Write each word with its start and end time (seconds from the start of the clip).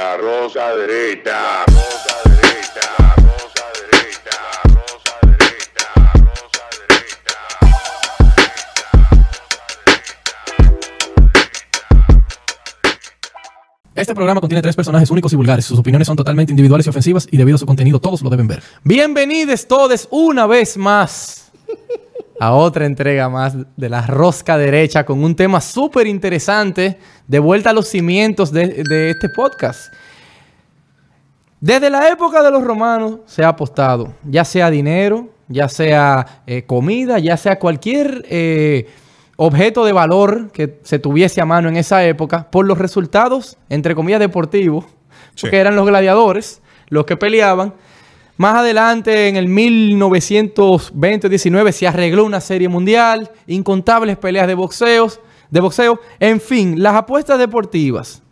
La 0.00 0.16
rosa 0.16 0.74
derecha. 0.76 1.66
Rosa 1.66 2.16
derecha. 2.24 2.86
Rosa 3.18 3.64
derecha. 3.92 4.36
Rosa 4.64 5.14
derecha. 5.20 5.86
Rosa 6.24 6.64
derecha. 6.88 7.28
Este 13.94 14.14
programa 14.14 14.40
contiene 14.40 14.62
tres 14.62 14.74
personajes 14.74 15.10
únicos 15.10 15.34
y 15.34 15.36
vulgares. 15.36 15.66
Sus 15.66 15.78
opiniones 15.78 16.06
son 16.06 16.16
totalmente 16.16 16.50
individuales 16.50 16.86
y 16.86 16.88
ofensivas 16.88 17.28
y 17.30 17.36
debido 17.36 17.56
a 17.56 17.58
su 17.58 17.66
contenido 17.66 18.00
todos 18.00 18.22
lo 18.22 18.30
deben 18.30 18.48
ver. 18.48 18.62
Bienvenidos 18.82 19.68
todos 19.68 20.08
una 20.10 20.46
vez 20.46 20.78
más 20.78 21.52
a 22.40 22.52
otra 22.54 22.86
entrega 22.86 23.28
más 23.28 23.54
de 23.76 23.88
la 23.88 24.06
rosca 24.06 24.56
derecha 24.56 25.04
con 25.04 25.22
un 25.22 25.36
tema 25.36 25.60
súper 25.60 26.06
interesante 26.06 26.98
de 27.28 27.38
vuelta 27.38 27.70
a 27.70 27.72
los 27.74 27.86
cimientos 27.86 28.50
de, 28.50 28.82
de 28.82 29.10
este 29.10 29.28
podcast. 29.28 29.92
Desde 31.60 31.90
la 31.90 32.08
época 32.08 32.42
de 32.42 32.50
los 32.50 32.64
romanos 32.64 33.20
se 33.26 33.44
ha 33.44 33.48
apostado, 33.48 34.14
ya 34.24 34.46
sea 34.46 34.70
dinero, 34.70 35.28
ya 35.48 35.68
sea 35.68 36.42
eh, 36.46 36.62
comida, 36.62 37.18
ya 37.18 37.36
sea 37.36 37.58
cualquier 37.58 38.24
eh, 38.30 38.88
objeto 39.36 39.84
de 39.84 39.92
valor 39.92 40.50
que 40.50 40.80
se 40.82 40.98
tuviese 40.98 41.42
a 41.42 41.44
mano 41.44 41.68
en 41.68 41.76
esa 41.76 42.02
época, 42.04 42.50
por 42.50 42.66
los 42.66 42.78
resultados, 42.78 43.58
entre 43.68 43.94
comillas, 43.94 44.20
deportivos, 44.20 44.86
porque 45.38 45.58
eran 45.58 45.76
los 45.76 45.86
gladiadores 45.86 46.62
los 46.88 47.04
que 47.04 47.18
peleaban. 47.18 47.74
Más 48.40 48.56
adelante, 48.56 49.28
en 49.28 49.36
el 49.36 49.46
1920-19, 49.48 51.72
se 51.72 51.86
arregló 51.86 52.24
una 52.24 52.40
serie 52.40 52.70
mundial, 52.70 53.30
incontables 53.46 54.16
peleas 54.16 54.46
de 54.46 54.54
boxeos, 54.54 55.20
de 55.50 55.60
boxeo. 55.60 56.00
En 56.18 56.40
fin, 56.40 56.82
las 56.82 56.94
apuestas 56.94 57.38
deportivas, 57.38 58.22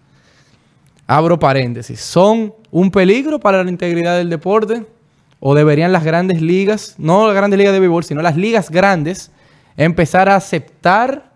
abro 1.06 1.38
paréntesis, 1.38 2.00
son 2.00 2.55
un 2.70 2.91
peligro 2.91 3.38
para 3.38 3.62
la 3.62 3.69
integridad 3.69 4.16
del 4.16 4.30
deporte 4.30 4.86
o 5.41 5.55
deberían 5.55 5.92
las 5.92 6.05
grandes 6.05 6.41
ligas, 6.41 6.94
no 6.97 7.27
las 7.27 7.36
grandes 7.36 7.58
ligas 7.58 7.75
de 7.75 7.80
béisbol, 7.80 8.04
sino 8.04 8.22
las 8.22 8.38
ligas 8.38 8.70
grandes, 8.70 9.30
empezar 9.77 10.30
a 10.30 10.36
aceptar 10.36 11.32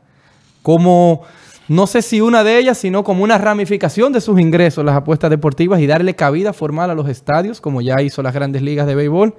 como, 0.62 1.24
no 1.72 1.86
sé 1.86 2.02
si 2.02 2.20
una 2.20 2.44
de 2.44 2.58
ellas, 2.58 2.78
sino 2.78 3.02
como 3.04 3.24
una 3.24 3.38
ramificación 3.38 4.12
de 4.12 4.20
sus 4.20 4.38
ingresos 4.40 4.84
las 4.84 4.96
apuestas 4.96 5.30
deportivas 5.30 5.80
y 5.80 5.86
darle 5.86 6.14
cabida 6.14 6.52
formal 6.52 6.90
a 6.90 6.94
los 6.94 7.08
estadios, 7.08 7.60
como 7.60 7.80
ya 7.80 8.00
hizo 8.02 8.22
las 8.22 8.34
grandes 8.34 8.62
ligas 8.62 8.86
de 8.86 8.94
béisbol. 8.94 9.34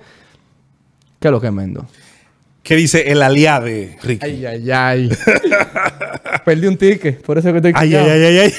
¿Qué 1.19 1.27
es 1.27 1.31
lo 1.31 1.39
que 1.39 1.51
mendo? 1.51 1.85
¿Qué 2.63 2.75
dice 2.77 3.11
el 3.11 3.21
aliade, 3.21 3.97
Ricky? 4.03 4.25
Ay, 4.25 4.45
ay, 4.45 4.71
ay. 4.71 5.09
Perdí 6.45 6.67
un 6.67 6.77
ticket, 6.77 7.21
por 7.21 7.37
eso 7.37 7.51
que 7.51 7.57
estoy 7.57 7.73
ay, 7.75 7.87
quillado. 7.89 8.09
ay, 8.11 8.23
ay, 8.23 8.37
ay. 8.37 8.53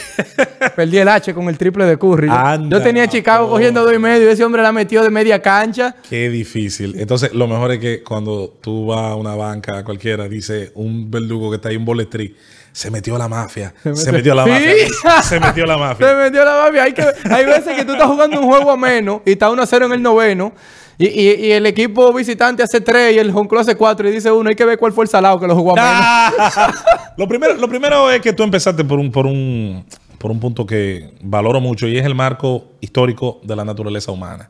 Perdí 0.77 0.99
el 0.99 1.09
H 1.09 1.33
con 1.35 1.49
el 1.49 1.57
triple 1.59 1.85
de 1.87 1.99
Curry. 1.99 2.29
Yo- 2.29 2.33
Anda, 2.35 2.77
Yo 2.79 2.83
tenía 2.83 3.05
a 3.05 3.09
Chicago 3.09 3.49
cogiendo 3.49 3.83
dos 3.83 3.95
y 3.95 3.99
medio 3.99 4.29
y 4.29 4.33
ese 4.33 4.45
hombre 4.45 4.63
la 4.63 4.73
metió 4.73 5.03
de 5.03 5.11
media 5.11 5.41
cancha. 5.41 5.95
Qué 6.09 6.29
difícil. 6.31 6.95
Entonces, 6.99 7.33
lo 7.33 7.47
mejor 7.47 7.73
es 7.73 7.79
que 7.79 8.03
cuando 8.03 8.55
tú 8.61 8.87
vas 8.87 9.13
a 9.13 9.15
una 9.17 9.35
banca 9.35 9.83
cualquiera, 9.85 10.29
dice 10.29 10.71
un 10.75 11.11
verdugo 11.11 11.51
que 11.51 11.57
está 11.57 11.71
ahí, 11.71 11.77
un 11.77 11.85
boletrí, 11.87 12.37
se 12.75 12.91
metió 12.91 13.17
la 13.17 13.29
mafia. 13.29 13.73
Se 13.85 13.91
metió- 13.91 14.13
metió 14.13 14.35
la 14.35 14.45
Sí. 14.45 14.51
mafia. 14.51 15.23
Se 15.23 15.41
metió 15.41 15.65
la 15.65 15.75
Se 15.77 15.81
mafia. 15.81 16.15
metió 16.17 16.45
la 16.45 16.55
mafia. 16.65 16.83
Hay, 16.83 16.93
que, 16.93 17.05
hay 17.31 17.45
veces 17.47 17.77
que 17.77 17.85
tú 17.85 17.93
estás 17.93 18.09
jugando 18.09 18.41
un 18.41 18.47
juego 18.49 18.71
a 18.73 18.77
menos 18.77 19.21
y 19.25 19.33
está 19.33 19.49
1-0 19.49 19.87
en 19.87 19.93
el 19.93 20.03
noveno. 20.03 20.53
Y, 20.99 21.07
y- 21.07 21.47
y 21.47 21.53
el 21.53 21.67
equipo 21.67 22.13
visitante 22.13 22.63
hace 22.65 22.81
3 22.81 23.15
y 23.15 23.19
el 23.21 23.31
home 23.31 23.49
club 23.49 23.61
hace 23.61 23.77
4 23.77 24.09
y 24.09 24.13
dice 24.13 24.31
uno, 24.33 24.49
hay 24.51 24.57
que 24.57 24.65
ver 24.65 24.77
cuál 24.77 24.93
fue 24.93 25.05
el 25.05 25.09
salado 25.09 25.39
que 25.39 25.47
lo 25.47 25.55
jugó 25.55 25.73
a 25.73 25.75
menos. 25.77 25.91
Ah. 25.93 26.73
lo, 27.17 27.29
primero, 27.29 27.55
lo 27.55 27.69
primero 27.69 28.11
es 28.11 28.21
que 28.21 28.33
tú 28.33 28.43
empezaste 28.43 28.85
por 28.85 28.99
un, 28.99 29.11
por, 29.13 29.27
un, 29.27 29.85
por 30.19 30.31
un 30.33 30.41
punto 30.41 30.67
que 30.67 31.15
valoro 31.23 31.61
mucho 31.61 31.87
y 31.87 31.97
es 31.97 32.05
el 32.05 32.15
marco 32.17 32.65
histórico 32.81 33.41
de 33.45 33.55
la 33.57 33.65
naturaleza 33.65 34.11
humana. 34.13 34.49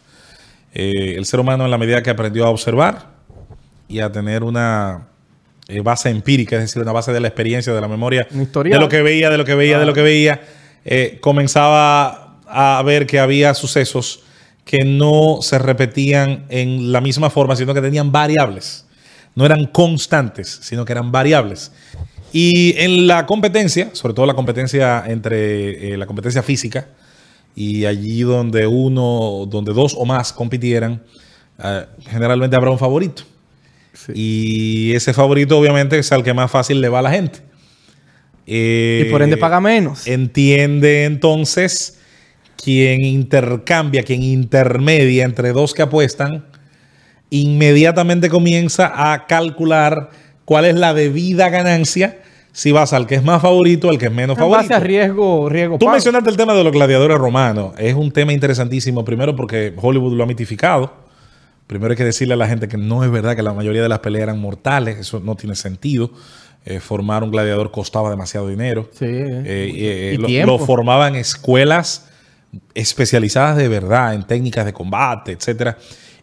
Eh, 0.73 1.15
el 1.17 1.25
ser 1.27 1.41
humano 1.41 1.65
en 1.67 1.71
la 1.71 1.79
medida 1.79 2.03
que 2.03 2.11
aprendió 2.11 2.47
a 2.47 2.49
observar 2.51 3.07
y 3.87 4.01
a 4.01 4.11
tener 4.11 4.43
una 4.45 5.09
eh, 5.67 5.81
base 5.81 6.11
empírica, 6.11 6.57
es 6.57 6.63
decir, 6.63 6.83
una 6.83 6.93
base 6.93 7.11
de 7.11 7.21
la 7.21 7.29
experiencia, 7.29 7.73
de 7.73 7.81
la 7.81 7.89
memoria, 7.89 8.29
de 8.31 8.79
lo 8.79 8.89
que 8.91 9.01
veía, 9.01 9.31
de 9.31 9.39
lo 9.39 9.47
que 9.47 9.55
veía, 9.55 9.79
de 9.79 9.87
lo 9.87 9.95
que 9.95 10.03
veía, 10.03 10.43
eh, 10.85 11.17
comenzaba 11.23 12.39
a 12.47 12.83
ver 12.85 13.07
que 13.07 13.19
había 13.19 13.55
sucesos 13.55 14.25
que 14.67 14.85
no 14.85 15.39
se 15.41 15.59
repetían 15.59 16.45
en 16.51 16.93
la 16.93 17.01
misma 17.01 17.31
forma, 17.31 17.57
sino 17.57 17.73
que 17.73 17.81
tenían 17.81 18.13
variables. 18.13 18.85
No 19.35 19.47
eran 19.47 19.65
constantes, 19.67 20.59
sino 20.63 20.85
que 20.85 20.93
eran 20.93 21.11
variables. 21.11 21.73
Y 22.31 22.79
en 22.79 23.07
la 23.07 23.25
competencia, 23.25 23.89
sobre 23.95 24.13
todo 24.13 24.27
la 24.27 24.35
competencia 24.35 25.03
entre 25.07 25.95
eh, 25.95 25.97
la 25.97 26.05
competencia 26.05 26.43
física, 26.43 26.89
y 27.57 27.87
allí 27.87 28.21
donde 28.21 28.67
uno, 28.67 29.47
donde 29.49 29.73
dos 29.73 29.95
o 29.97 30.05
más 30.05 30.33
compitieran, 30.33 31.03
generalmente 32.11 32.57
habrá 32.57 32.71
un 32.71 32.79
favorito. 32.79 33.23
Y 34.15 34.93
ese 34.95 35.13
favorito, 35.13 35.59
obviamente, 35.59 35.99
es 35.99 36.11
al 36.13 36.23
que 36.23 36.35
más 36.35 36.51
fácil 36.51 36.81
le 36.81 36.89
va 36.89 36.99
a 36.99 37.03
la 37.03 37.11
gente. 37.11 37.41
y 38.47 39.05
por 39.11 39.23
ende 39.23 39.37
Eh, 39.37 39.39
paga 39.39 39.61
menos. 39.61 40.07
Entiende 40.07 41.05
entonces 41.05 41.99
quien 42.63 43.03
intercambia, 43.05 44.03
quien 44.03 44.23
intermedia 44.23 45.25
entre 45.25 45.53
dos 45.53 45.73
que 45.75 45.83
apuestan, 45.83 46.45
inmediatamente 47.31 48.29
comienza 48.29 49.13
a 49.13 49.27
calcular 49.27 50.11
cuál 50.45 50.65
es 50.67 50.75
la 50.75 50.95
debida 50.95 51.49
ganancia 51.49 52.19
si 52.53 52.71
vas 52.71 52.93
al 52.93 53.07
que 53.09 53.17
es 53.17 53.25
más 53.25 53.43
favorito, 53.43 53.91
al 53.91 53.99
que 53.99 54.07
es 54.07 54.13
menos 54.13 54.37
en 54.37 54.43
favorito. 54.43 54.63
base 54.69 54.75
a 54.75 54.81
riesgo, 54.81 55.49
riesgo 55.49 55.77
Tú 55.79 55.87
pago. 55.87 55.93
mencionaste 55.97 56.31
el 56.31 56.37
tema 56.37 56.55
de 56.55 56.63
los 56.63 56.73
gladiadores 56.73 57.19
romanos. 57.19 57.73
Es 57.79 57.95
un 57.95 58.13
tema 58.13 58.33
interesantísimo, 58.33 59.05
primero 59.05 59.35
porque 59.35 59.73
Hollywood 59.77 60.13
lo 60.13 60.23
ha 60.23 60.27
mitificado. 60.27 61.04
Primero 61.67 61.93
hay 61.93 61.97
que 61.97 62.05
decirle 62.05 62.35
a 62.35 62.37
la 62.37 62.47
gente 62.47 62.69
que 62.69 62.77
no 62.77 63.05
es 63.05 63.11
verdad 63.11 63.37
que 63.37 63.43
la 63.43 63.53
mayoría 63.53 63.83
de 63.83 63.89
las 63.89 64.01
peleas 64.01 64.25
eran 64.25 64.41
mortales. 64.41 64.99
Eso 64.99 65.21
no 65.21 65.35
tiene 65.35 65.55
sentido. 65.57 66.11
Eh, 66.67 66.81
formar 66.81 67.23
un 67.23 67.31
gladiador 67.31 67.71
costaba 67.71 68.11
demasiado 68.11 68.49
dinero. 68.49 68.89
Sí. 68.93 69.05
Eh, 69.07 69.45
eh, 69.47 70.19
Y 70.29 70.39
lo, 70.43 70.47
lo 70.47 70.59
formaban 70.59 71.15
escuelas 71.15 72.09
especializadas 72.75 73.57
de 73.57 73.69
verdad 73.69 74.15
en 74.15 74.27
técnicas 74.27 74.65
de 74.65 74.73
combate, 74.73 75.33
etcétera. 75.33 75.79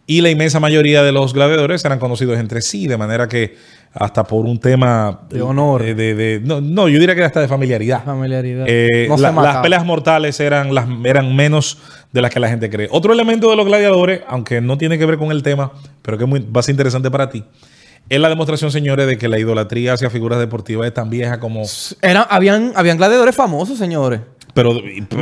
Y 0.08 0.22
la 0.22 0.30
inmensa 0.30 0.60
mayoría 0.60 1.04
de 1.04 1.12
los 1.12 1.34
gladiadores 1.34 1.86
eran 1.86 2.00
conocidos 2.00 2.40
entre 2.40 2.62
sí, 2.62 2.88
de 2.88 2.98
manera 2.98 3.28
que 3.28 3.56
hasta 3.94 4.24
por 4.24 4.46
un 4.46 4.58
tema 4.60 5.22
De 5.30 5.42
honor. 5.42 5.82
eh, 5.82 5.94
de- 5.96 6.16
de- 6.16 6.40
no, 6.42 6.62
no, 6.62 6.88
yo 6.88 6.98
diría 7.00 7.14
que 7.16 7.24
hasta 7.24 7.42
de 7.42 7.48
familiaridad. 7.48 8.04
Familiaridad. 8.06 8.66
Eh, 8.68 9.06
No 9.10 9.18
se 9.18 9.24
la- 9.24 9.32
las 9.34 9.58
peleas 9.58 9.86
mortales 9.86 10.40
eran, 10.40 10.74
las, 10.74 10.86
eran 11.04 11.36
menos 11.36 11.78
de 12.14 12.22
las 12.22 12.32
que 12.32 12.40
la 12.40 12.48
gente 12.50 12.70
cree. 12.70 12.88
Otro 12.92 13.12
elemento 13.14 13.50
de 13.50 13.56
los 13.58 13.66
gladiadores, 13.66 14.22
aunque 14.28 14.62
no 14.62 14.78
tiene 14.78 14.98
que 14.98 15.06
ver 15.06 15.18
con 15.18 15.32
el 15.32 15.44
tema, 15.44 15.72
pero 16.02 16.18
que 16.18 16.24
es 16.24 16.30
muy, 16.30 16.40
va 16.40 16.60
a 16.62 16.64
ser 16.64 16.74
interesante 16.74 17.12
para 17.12 17.30
ti, 17.30 17.44
es 18.10 18.20
la 18.20 18.30
demostración, 18.30 18.72
señores, 18.72 19.08
de 19.08 19.18
que 19.18 19.28
la 19.28 19.40
idolatría 19.40 19.94
hacia 19.94 20.10
figuras 20.10 20.40
deportivas 20.40 20.88
es 20.88 20.94
tan 20.94 21.10
vieja 21.10 21.40
como... 21.40 21.64
Eran, 22.02 22.26
habían, 22.30 22.74
habían 22.76 22.98
gladiadores 22.98 23.36
famosos, 23.36 23.78
señores. 23.78 24.22
Pero, 24.54 24.76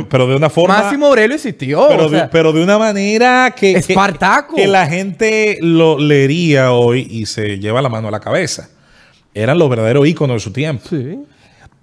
pero 0.08 0.26
de 0.26 0.36
una 0.36 0.50
forma... 0.50 0.78
Máximo 0.80 1.06
Aurelio 1.06 1.36
existió. 1.36 1.86
pero, 1.88 2.06
o 2.06 2.08
sea, 2.08 2.22
de, 2.22 2.28
pero 2.28 2.52
de 2.52 2.62
una 2.62 2.78
manera 2.78 3.52
que, 3.56 3.72
que- 3.74 3.78
Espartaco. 3.78 4.56
que 4.56 4.66
la 4.66 4.86
gente 4.86 5.58
lo 5.60 5.98
leería 5.98 6.72
hoy 6.72 7.06
y 7.10 7.26
se 7.26 7.58
lleva 7.58 7.80
la 7.82 7.88
mano 7.88 8.08
a 8.08 8.10
la 8.10 8.20
cabeza. 8.20 8.68
Eran 9.34 9.58
los 9.58 9.70
verdaderos 9.70 10.06
íconos 10.08 10.36
de 10.36 10.40
su 10.40 10.52
tiempo. 10.52 10.84
sí. 10.90 11.18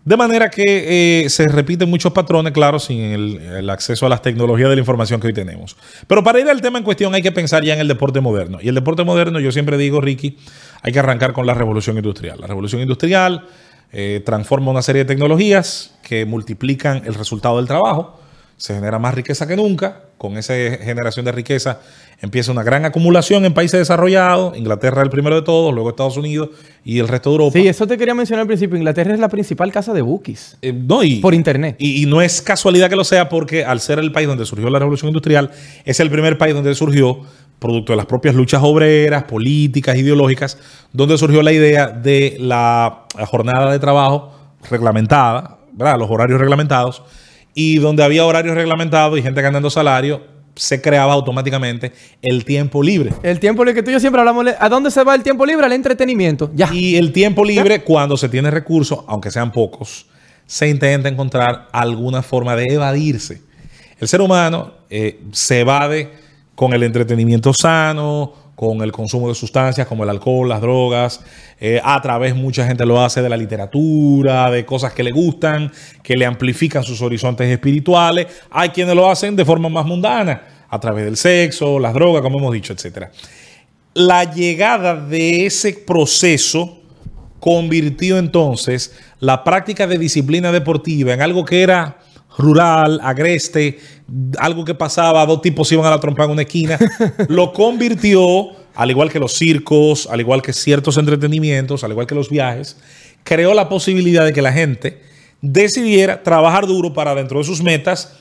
De 0.03 0.16
manera 0.16 0.50
que 0.50 1.25
eh, 1.25 1.30
se 1.30 1.46
repiten 1.50 1.90
muchos 1.90 2.13
patrones, 2.13 2.53
claro, 2.53 2.80
sin 2.80 3.02
el, 3.02 3.41
el 3.41 3.69
acceso 3.69 4.06
a 4.06 4.09
las 4.09 4.22
tecnologías 4.22 4.69
de 4.69 4.75
la 4.78 4.80
información 4.80 5.19
que 5.19 5.28
hoy 5.28 5.34
tenemos. 5.34 5.75
Pero 6.07 6.24
para 6.24 6.40
ir 6.40 6.47
al 6.50 6.62
tema 6.62 6.78
en 6.78 6.86
cuestión 6.86 7.13
hay 7.13 7.22
que 7.22 7.34
pensar 7.34 7.62
ya 7.66 7.74
en 7.74 7.81
el 7.81 7.90
deporte 7.90 8.22
moderno. 8.22 8.57
Y 8.62 8.69
el 8.69 8.75
deporte 8.75 9.03
moderno, 9.03 9.38
yo 9.41 9.52
siempre 9.52 9.78
digo, 9.78 10.00
Ricky, 10.00 10.38
hay 10.81 10.94
que 10.94 11.00
arrancar 11.00 11.34
con 11.34 11.46
la 11.46 11.53
revolución 11.53 11.97
industrial. 11.97 12.39
La 12.39 12.48
revolución 12.48 12.81
industrial 12.81 13.48
eh, 13.92 14.22
transforma 14.25 14.72
una 14.72 14.81
serie 14.81 15.04
de 15.04 15.07
tecnologías 15.07 15.95
que 16.04 16.25
multiplican 16.25 17.04
el 17.06 17.13
resultado 17.13 17.57
del 17.57 17.68
trabajo. 17.68 18.19
Se 18.57 18.74
genera 18.74 19.00
más 19.00 19.13
riqueza 19.13 19.48
que 19.48 19.56
nunca. 19.56 20.04
Con 20.18 20.36
esa 20.36 20.54
generación 20.54 21.25
de 21.25 21.31
riqueza 21.31 21.80
empieza 22.19 22.51
una 22.51 22.63
gran 22.63 22.86
acumulación 22.86 23.45
en 23.45 23.54
países 23.54 23.80
desarrollados. 23.80 24.57
Inglaterra 24.57 25.01
es 25.01 25.06
el 25.06 25.12
primero 25.12 25.36
de 25.36 25.44
todos, 25.44 25.74
luego 25.74 25.92
Estados 25.92 26.18
Unidos 26.18 26.50
y 26.84 26.98
el 26.98 27.07
resto 27.07 27.30
de 27.30 27.34
Europa. 27.36 27.60
Sí, 27.60 27.68
eso 27.68 27.86
te 27.86 27.98
quería 27.98 28.16
mencionar 28.16 28.42
al 28.42 28.48
principio. 28.48 28.78
Inglaterra 28.78 29.13
es 29.13 29.19
la 29.19 29.30
principal 29.30 29.72
casa 29.72 29.94
de 29.94 30.01
bookies. 30.01 30.57
Eh, 30.63 30.74
no, 30.74 31.04
y, 31.04 31.18
Por 31.18 31.36
internet. 31.36 31.75
Y, 31.78 32.01
y 32.01 32.06
no 32.07 32.22
es 32.22 32.42
casualidad 32.42 32.89
que 32.89 32.95
lo 32.95 33.04
sea 33.04 33.30
porque 33.30 33.63
al 33.63 33.80
ser 33.80 34.00
el 34.00 34.12
país 34.12 34.28
donde 34.28 34.45
surgió 34.45 34.69
la 34.72 34.80
revolución 34.80 35.10
industrial, 35.10 35.51
es 35.86 36.00
el 36.00 36.10
primer 36.10 36.39
país 36.39 36.56
donde 36.56 36.74
surgió, 36.74 37.22
producto 37.59 37.94
de 37.94 37.98
las 37.98 38.06
propias 38.06 38.36
luchas 38.36 38.62
obreras, 38.63 39.24
políticas, 39.24 39.98
ideológicas, 39.98 40.57
donde 40.94 41.18
surgió 41.18 41.42
la 41.42 41.51
idea 41.51 41.88
de 41.88 42.38
la 42.39 43.06
jornada 43.27 43.71
de 43.71 43.80
trabajo 43.80 44.31
reglamentada, 44.69 45.57
¿verdad? 45.74 45.98
los 45.98 46.09
horarios 46.09 46.39
reglamentados, 46.39 47.04
y 47.54 47.77
donde 47.77 48.04
había 48.04 48.25
horarios 48.25 48.56
reglamentados 48.56 49.18
y 49.18 49.24
gente 49.24 49.42
ganando 49.42 49.69
salario, 49.69 50.21
se 50.56 50.81
creaba 50.81 51.13
automáticamente 51.13 51.94
el 52.21 52.44
tiempo 52.44 52.81
libre. 52.81 53.13
El 53.24 53.39
tiempo 53.39 53.63
libre 53.63 53.75
que 53.75 53.83
tú 53.83 53.92
y 53.92 53.94
yo 53.94 54.00
siempre 54.00 54.19
hablamos, 54.19 54.45
¿a 54.60 54.69
dónde 54.69 54.92
se 54.92 55.03
va 55.03 55.15
el 55.15 55.24
tiempo 55.24 55.45
libre? 55.45 55.65
Al 55.65 55.74
entretenimiento. 55.74 56.51
Ya. 56.53 56.69
Y 56.74 56.95
el 56.95 57.12
tiempo 57.12 57.45
libre, 57.45 57.83
cuando 57.83 58.18
se 58.18 58.30
tiene 58.30 58.51
recursos, 58.51 59.00
aunque 59.07 59.31
sean 59.31 59.51
pocos, 59.51 60.07
se 60.45 60.68
intenta 60.68 61.10
encontrar 61.10 61.68
alguna 61.71 62.21
forma 62.21 62.56
de 62.56 62.74
evadirse. 62.74 63.42
El 64.00 64.07
ser 64.07 64.21
humano 64.21 64.74
eh, 64.89 65.19
se 65.31 65.62
evade 65.62 66.12
con 66.57 66.74
el 66.74 66.83
entretenimiento 66.83 67.54
sano, 67.54 68.33
con 68.56 68.81
el 68.81 68.92
consumo 68.92 69.30
de 69.30 69.36
sustancias 69.36 69.88
como 69.88 70.04
el 70.04 70.09
alcohol, 70.09 70.50
las 70.50 70.59
drogas. 70.59 71.21
eh, 71.62 71.80
a 71.81 72.01
través, 72.01 72.36
mucha 72.36 72.68
gente 72.68 72.86
lo 72.86 73.00
hace 73.00 73.21
de 73.21 73.30
la 73.30 73.38
literatura, 73.38 74.51
de 74.51 74.65
cosas 74.65 74.92
que 74.92 75.04
le 75.04 75.12
gustan, 75.12 75.71
que 76.04 76.18
le 76.18 76.25
amplifican 76.25 76.83
sus 76.83 77.01
horizontes 77.01 77.48
espirituales. 77.48 78.27
Hay 78.50 78.69
quienes 78.69 78.95
lo 78.95 79.09
hacen 79.09 79.36
de 79.36 79.45
forma 79.45 79.69
más 79.69 79.86
mundana, 79.86 80.65
a 80.68 80.80
través 80.80 81.06
del 81.06 81.15
sexo, 81.15 81.80
las 81.80 81.94
drogas, 81.94 82.21
como 82.21 82.39
hemos 82.39 82.51
dicho, 82.51 82.74
etcétera 82.74 83.12
la 83.98 84.31
llegada 84.31 84.95
de 84.95 85.48
ese 85.48 85.74
proceso 85.74 86.77
convirtió 87.39 88.19
entonces 88.19 88.95
la 89.19 89.44
práctica 89.44 89.88
de 89.88 89.98
disciplina 89.98 90.51
deportiva 90.51 91.13
en 91.13 91.21
algo 91.24 91.44
que 91.45 91.63
era 91.63 91.98
rural, 92.38 93.00
agreste, 93.04 93.80
algo 94.39 94.63
que 94.63 94.75
pasaba, 94.75 95.25
dos 95.25 95.42
tipos 95.42 95.72
iban 95.72 95.86
a 95.86 95.92
la 95.92 96.00
trompa 96.00 96.25
en 96.25 96.31
una 96.31 96.44
esquina, 96.44 96.78
lo 97.30 97.51
convirtió, 97.51 98.50
al 98.75 98.92
igual 98.92 99.12
que 99.12 99.19
los 99.19 99.34
circos, 99.34 100.07
al 100.12 100.19
igual 100.19 100.42
que 100.42 100.54
ciertos 100.54 100.98
entretenimientos, 100.98 101.84
al 101.84 101.92
igual 101.92 102.07
que 102.07 102.16
los 102.16 102.30
viajes, 102.30 102.78
creó 103.24 103.54
la 103.54 103.69
posibilidad 103.69 104.24
de 104.24 104.34
que 104.34 104.42
la 104.42 104.54
gente 104.54 105.01
decidiera 105.42 106.24
trabajar 106.24 106.68
duro 106.68 106.94
para 106.94 107.16
dentro 107.16 107.39
de 107.39 107.45
sus 107.45 107.62
metas 107.62 108.18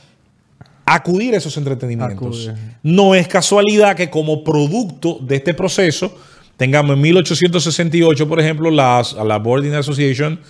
acudir 0.84 1.34
a 1.34 1.38
esos 1.38 1.56
entretenimientos. 1.56 2.48
Acudir. 2.48 2.78
No 2.82 3.14
es 3.14 3.28
casualidad 3.28 3.96
que 3.96 4.08
como 4.08 4.44
producto 4.44 5.18
de 5.20 5.36
este 5.36 5.52
proceso 5.52 6.16
tengamos 6.56 6.96
en 6.96 7.02
1868, 7.02 8.28
por 8.28 8.40
ejemplo, 8.40 8.70
las, 8.70 9.14
a 9.14 9.24
la 9.24 9.38
Boarding 9.38 9.74
Association 9.74 10.40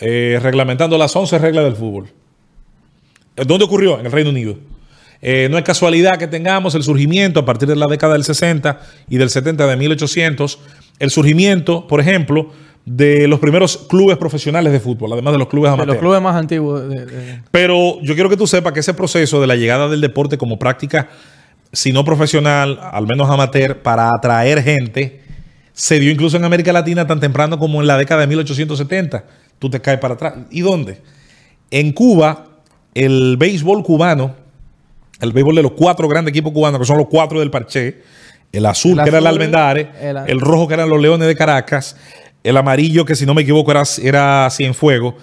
eh, 0.00 0.38
reglamentando 0.42 0.98
las 0.98 1.14
11 1.16 1.38
reglas 1.38 1.64
del 1.64 1.76
fútbol. 1.76 2.08
¿Dónde 3.36 3.64
ocurrió? 3.64 3.98
En 4.00 4.06
el 4.06 4.12
Reino 4.12 4.30
Unido. 4.30 4.56
Eh, 5.22 5.48
no 5.50 5.58
es 5.58 5.64
casualidad 5.64 6.18
que 6.18 6.26
tengamos 6.26 6.74
el 6.74 6.82
surgimiento 6.82 7.40
a 7.40 7.44
partir 7.44 7.68
de 7.68 7.76
la 7.76 7.86
década 7.86 8.12
del 8.14 8.24
60 8.24 8.80
y 9.08 9.16
del 9.16 9.30
70 9.30 9.66
de 9.66 9.76
1800, 9.76 10.58
el 10.98 11.10
surgimiento, 11.10 11.86
por 11.86 12.00
ejemplo, 12.00 12.50
de 12.84 13.26
los 13.26 13.40
primeros 13.40 13.78
clubes 13.88 14.16
profesionales 14.16 14.72
de 14.72 14.78
fútbol, 14.78 15.12
además 15.12 15.32
de 15.32 15.38
los 15.38 15.48
clubes 15.48 15.70
De 15.70 15.74
amateurs. 15.74 15.94
los 15.96 16.00
clubes 16.00 16.22
más 16.22 16.36
antiguos. 16.36 16.88
de- 16.88 17.06
de- 17.06 17.40
Pero 17.50 18.00
yo 18.02 18.14
quiero 18.14 18.28
que 18.28 18.36
tú 18.36 18.46
sepas 18.46 18.72
que 18.72 18.80
ese 18.80 18.94
proceso 18.94 19.40
de 19.40 19.46
la 19.48 19.56
llegada 19.56 19.88
del 19.88 20.00
deporte 20.00 20.38
como 20.38 20.58
práctica, 20.58 21.08
si 21.72 21.92
no 21.92 22.04
profesional, 22.04 22.78
al 22.92 23.06
menos 23.06 23.28
amateur, 23.28 23.78
para 23.82 24.10
atraer 24.10 24.62
gente, 24.62 25.20
se 25.72 25.98
dio 25.98 26.12
incluso 26.12 26.36
en 26.36 26.44
América 26.44 26.72
Latina 26.72 27.06
tan 27.06 27.18
temprano 27.20 27.58
como 27.58 27.80
en 27.80 27.86
la 27.88 27.98
década 27.98 28.20
de 28.20 28.26
1870. 28.28 29.24
Tú 29.58 29.68
te 29.68 29.80
caes 29.80 29.98
para 29.98 30.14
atrás. 30.14 30.34
¿Y 30.50 30.60
dónde? 30.60 31.00
En 31.72 31.92
Cuba, 31.92 32.46
el 33.04 33.36
béisbol 33.38 33.82
cubano, 33.82 34.34
el 35.20 35.32
béisbol 35.32 35.54
de 35.56 35.62
los 35.62 35.72
cuatro 35.72 36.08
grandes 36.08 36.30
equipos 36.32 36.52
cubanos, 36.52 36.80
que 36.80 36.86
son 36.86 36.98
los 36.98 37.06
cuatro 37.08 37.40
del 37.40 37.50
parché, 37.50 38.00
el 38.52 38.64
azul, 38.66 38.98
El 38.98 39.04
que 39.04 39.08
era 39.10 39.18
el 39.18 39.26
Almendares, 39.26 39.88
el- 40.00 40.16
el 40.26 40.40
rojo, 40.40 40.66
que 40.68 40.74
eran 40.74 40.88
los 40.88 41.00
Leones 41.00 41.28
de 41.28 41.36
Caracas, 41.36 41.96
el 42.42 42.56
amarillo, 42.56 43.04
que 43.04 43.14
si 43.16 43.26
no 43.26 43.34
me 43.34 43.42
equivoco 43.42 43.70
era, 43.70 43.82
era 44.02 44.48
Cienfuegos, 44.50 45.14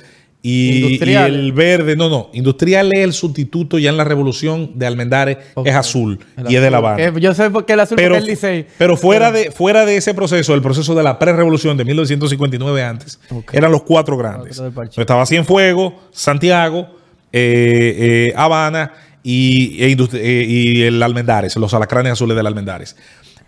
y, 0.45 1.01
y 1.01 1.13
el 1.15 1.53
verde, 1.53 1.95
no, 1.95 2.09
no, 2.09 2.29
Industrial 2.33 2.91
es 2.93 2.99
el 2.99 3.13
sustituto 3.13 3.79
ya 3.79 3.89
en 3.89 3.95
la 3.95 4.03
revolución 4.03 4.71
de 4.77 4.85
Almendares, 4.85 5.37
es 5.63 5.73
azul 5.73 6.19
el 6.35 6.51
y 6.51 6.55
es 6.57 6.61
de 6.61 6.69
La. 6.69 6.77
Habana. 6.79 6.97
Que 7.13 7.21
yo 7.21 7.33
sé 7.33 7.49
por 7.49 7.65
qué 7.65 7.73
el 7.73 7.79
azul 7.79 7.95
Pero, 7.95 8.15
porque 8.15 8.23
el 8.25 8.29
Licey. 8.31 8.67
pero 8.77 8.97
fuera, 8.97 9.31
de, 9.31 9.51
fuera 9.51 9.85
de 9.85 9.95
ese 9.95 10.13
proceso, 10.13 10.53
el 10.53 10.61
proceso 10.61 10.93
de 10.95 11.01
la 11.03 11.17
pre-revolución 11.17 11.77
de 11.77 11.85
1959 11.85 12.83
antes, 12.83 13.19
eran 13.53 13.71
los 13.71 13.83
cuatro 13.83 14.17
grandes. 14.17 14.61
Estaba 14.97 15.25
Cienfuegos, 15.25 15.93
Santiago, 16.11 16.97
eh, 17.33 18.29
eh, 18.29 18.33
Habana 18.37 18.93
y, 19.23 19.83
e 19.83 19.91
eh, 19.91 20.45
y 20.47 20.83
el 20.83 21.01
Almendares, 21.01 21.55
los 21.55 21.73
alacranes 21.73 22.13
azules 22.13 22.37
del 22.37 22.45
Almendares. 22.47 22.95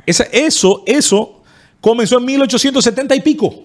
Esa- 0.05 0.27
eso, 0.31 0.83
eso 0.85 1.43
comenzó 1.79 2.17
en 2.17 2.25
1870 2.25 3.15
y 3.15 3.21
pico. 3.21 3.63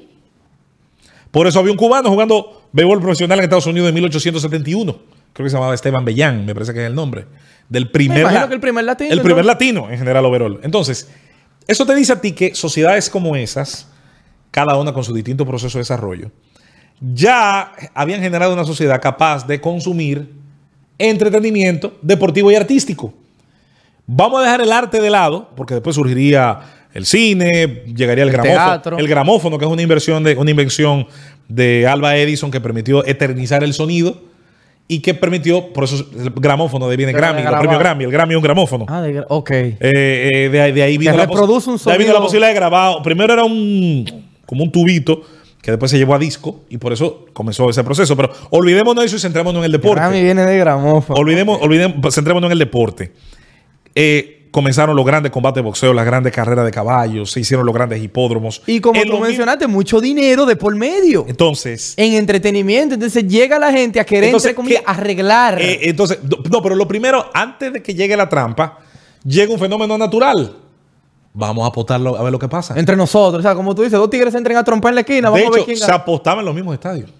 Por 1.31 1.47
eso 1.47 1.59
había 1.61 1.73
un 1.73 1.79
cubano 1.79 2.11
jugando 2.11 2.69
béisbol 2.73 3.01
profesional 3.01 3.39
en 3.39 3.45
Estados 3.45 3.67
Unidos 3.67 3.89
en 3.89 3.95
1871. 3.95 4.99
Creo 5.33 5.45
que 5.45 5.51
se 5.51 5.57
llamaba 5.57 5.75
Esteban 5.75 6.05
Bellán, 6.05 6.45
me 6.45 6.55
parece 6.55 6.73
que 6.75 6.81
es 6.81 6.87
el 6.87 6.95
nombre. 6.95 7.27
Del 7.69 7.91
primer, 7.91 8.23
imagino 8.23 8.49
que 8.49 8.55
el 8.55 8.61
primer 8.61 8.85
latino, 8.85 9.13
El 9.13 9.23
primer 9.23 9.45
latino 9.45 9.91
en 9.91 9.99
general 9.99 10.25
overall. 10.25 10.59
Entonces, 10.65 11.09
eso 11.69 11.87
te 11.87 11.95
dice 11.95 12.13
a 12.15 12.21
ti 12.21 12.33
que 12.33 12.55
sociedades 12.57 13.09
como 13.09 13.37
esas, 13.37 13.87
cada 14.51 14.77
una 14.77 14.93
con 14.93 15.05
su 15.05 15.15
distinto 15.15 15.47
proceso 15.47 15.79
de 15.79 15.83
desarrollo, 15.83 16.33
ya 17.01 17.73
habían 17.95 18.21
generado 18.21 18.53
una 18.53 18.65
sociedad 18.65 19.01
capaz 19.01 19.47
de 19.47 19.61
consumir 19.61 20.31
entretenimiento 20.99 21.95
deportivo 22.03 22.51
y 22.51 22.55
artístico. 22.57 23.13
Vamos 24.07 24.41
a 24.41 24.43
dejar 24.45 24.61
el 24.61 24.73
arte 24.73 25.01
de 25.01 25.09
lado, 25.11 25.49
porque 25.57 25.75
después 25.75 25.95
surgiría 25.97 26.59
el 26.93 27.07
cine, 27.07 27.85
llegaría 27.95 28.25
el, 28.25 28.31
El 28.31 28.35
gramófono, 28.35 28.65
teatro. 28.67 28.99
el 28.99 29.09
gramófono, 29.09 29.59
que 29.59 29.65
es 29.65 29.71
una 29.71 29.83
inversión 29.83 30.23
de 30.25 30.35
una 30.37 30.51
invención 30.51 31.07
de 31.49 31.87
Alba 31.87 32.17
Edison 32.17 32.51
que 32.51 32.61
permitió 32.61 33.07
eternizar 33.07 33.63
el 33.63 33.73
sonido 33.73 34.17
y 34.89 34.99
que 34.99 35.15
permitió, 35.15 35.73
por 35.73 35.85
eso 35.85 36.05
el 36.19 36.31
gramófono 36.31 36.89
de 36.89 36.97
viene 36.97 37.13
Grammy, 37.13 37.43
grabar. 37.43 37.61
premios 37.61 37.79
Grammy, 37.81 38.05
el 38.05 38.11
Grammy 38.11 38.35
es 38.35 38.37
un 38.39 38.43
gramófono. 38.43 38.87
Ah, 38.89 39.01
de, 39.03 39.25
ok. 39.29 39.51
Eh, 39.53 39.79
eh, 39.81 40.49
de, 40.51 40.61
ahí- 40.61 40.73
de 40.73 40.83
ahí 40.83 40.99
vino 40.99 41.13
Que 41.13 41.17
la 41.19 41.27
reproduce 41.27 41.71
un 41.71 41.77
de 41.77 41.93
ahí 41.93 41.99
vino 41.99 42.09
la 42.09 42.15
sonido. 42.15 42.23
posibilidad 42.25 42.49
de 42.49 42.55
grabar. 42.55 43.03
Primero 43.05 43.33
era 43.33 43.45
un 43.45 44.05
como 44.45 44.65
un 44.65 44.73
tubito 44.73 45.23
que 45.63 45.71
después 45.71 45.91
se 45.91 45.99
llevó 45.99 46.15
a 46.15 46.19
disco 46.19 46.63
y 46.71 46.79
por 46.79 46.93
eso 46.93 47.27
comenzó 47.33 47.69
ese 47.69 47.85
proceso. 47.85 48.17
Pero 48.17 48.31
olvidémonos 48.51 49.03
de 49.03 49.07
eso 49.07 49.17
y 49.17 49.21
centrémonos 49.21 49.61
en 49.61 49.67
el 49.67 49.73
deporte. 49.73 50.01
Grammy 50.01 50.23
viene 50.23 50.43
de 50.43 50.59
gramófono. 50.59 51.21
Olvidemos, 51.21 51.59
olvidemos, 51.61 52.15
centrémonos 52.15 52.49
en 52.49 52.53
el 52.53 52.59
deporte. 52.59 53.13
Eh, 53.95 54.49
comenzaron 54.51 54.97
los 54.97 55.05
grandes 55.05 55.31
combates 55.31 55.57
de 55.57 55.63
boxeo, 55.63 55.93
las 55.93 56.05
grandes 56.05 56.33
carreras 56.33 56.65
de 56.65 56.71
caballos, 56.71 57.31
se 57.31 57.41
hicieron 57.41 57.65
los 57.67 57.75
grandes 57.75 58.03
hipódromos. 58.03 58.63
Y 58.67 58.81
como 58.81 59.01
En 59.01 59.09
tú 59.09 59.19
mencionaste, 59.19 59.67
mucho 59.67 60.01
dinero 60.01 60.47
de 60.47 60.57
por 60.57 60.75
medio. 60.75 61.25
Entonces, 61.29 61.95
En 61.97 62.15
entretenimiento. 62.15 62.95
Entonces 62.95 63.27
llega 63.27 63.59
la 63.59 63.71
gente 63.71 64.01
a 64.01 64.05
querer, 64.05 64.25
Entonces, 64.25 64.51
entre 64.51 64.57
comillas, 64.57 64.83
arreglar. 64.87 65.61
eh, 65.61 65.81
entonces, 65.83 66.19
no, 66.51 66.63
pero 66.63 66.75
lo 66.75 66.89
primero, 66.89 67.31
antes 67.35 67.73
de 67.73 67.83
que 67.83 67.95
llegue 67.95 68.17
la 68.17 68.29
trampa, 68.29 68.79
llega 69.25 69.53
un 69.53 69.59
fenómeno 69.59 69.97
natural. 69.97 70.57
Vamos 71.33 71.65
a 71.65 71.69
apostarlo 71.69 72.17
a 72.17 72.23
ver 72.25 72.33
lo 72.33 72.39
que 72.39 72.49
pasa. 72.49 72.75
entre 72.79 72.97
nosotros. 72.97 73.39
O 73.39 73.43
sea, 73.43 73.55
como 73.55 73.75
tú 73.75 73.83
dices, 73.83 73.99
dos 73.99 74.11
tigres 74.11 74.35
entren 74.35 74.57
a 74.57 74.65
trompar 74.65 74.91
en 74.91 74.95
la 74.97 75.01
esquina. 75.03 75.31
de 75.31 75.33
Vamos 75.33 75.41
a 75.47 75.51
ver 75.51 75.59
hecho, 75.61 75.67
quién 75.67 75.77
se 75.79 75.93
apostaba 75.93 76.41
en 76.41 76.47
los 76.47 76.55
mismos 76.55 76.75
estadios. 76.75 77.11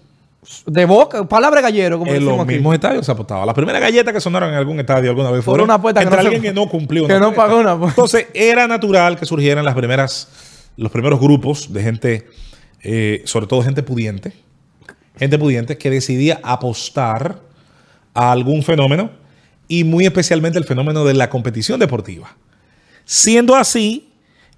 De 0.65 0.85
boca, 0.85 1.23
palabra 1.29 1.61
gallero, 1.61 1.99
como 1.99 2.11
En 2.11 2.25
los 2.25 2.39
aquí. 2.39 2.55
mismos 2.55 2.73
estadios 2.73 3.05
se 3.05 3.11
apostaba. 3.11 3.45
Las 3.45 3.53
primeras 3.55 3.79
galletas 3.79 4.13
que 4.13 4.19
sonaron 4.19 4.49
en 4.49 4.55
algún 4.55 4.79
estadio 4.79 5.11
alguna 5.11 5.29
vez 5.29 5.39
Por 5.45 5.53
fueron 5.53 5.65
una 5.65 5.75
apuesta 5.75 5.99
que 6.01 6.05
entre 6.05 6.17
no 6.17 6.21
se- 6.23 6.27
alguien 6.35 6.41
que 6.41 6.53
no 6.59 6.67
cumplió. 6.67 7.05
que 7.07 7.13
una 7.15 7.27
no 7.27 7.33
pagó 7.33 7.59
una 7.59 7.73
apuesta. 7.73 7.91
Entonces, 8.01 8.27
era 8.33 8.67
natural 8.67 9.17
que 9.17 9.25
surgieran 9.25 9.63
las 9.63 9.75
primeras, 9.75 10.27
los 10.77 10.91
primeros 10.91 11.19
grupos 11.19 11.71
de 11.71 11.83
gente, 11.83 12.27
eh, 12.81 13.21
sobre 13.25 13.45
todo 13.47 13.61
gente 13.61 13.83
pudiente, 13.83 14.33
gente 15.17 15.37
pudiente 15.37 15.77
que 15.77 15.89
decidía 15.91 16.39
apostar 16.43 17.39
a 18.13 18.31
algún 18.31 18.63
fenómeno 18.63 19.11
y 19.67 19.83
muy 19.83 20.05
especialmente 20.05 20.57
el 20.57 20.65
fenómeno 20.65 21.05
de 21.05 21.13
la 21.13 21.29
competición 21.29 21.79
deportiva. 21.79 22.35
Siendo 23.15 23.55
así, 23.57 24.09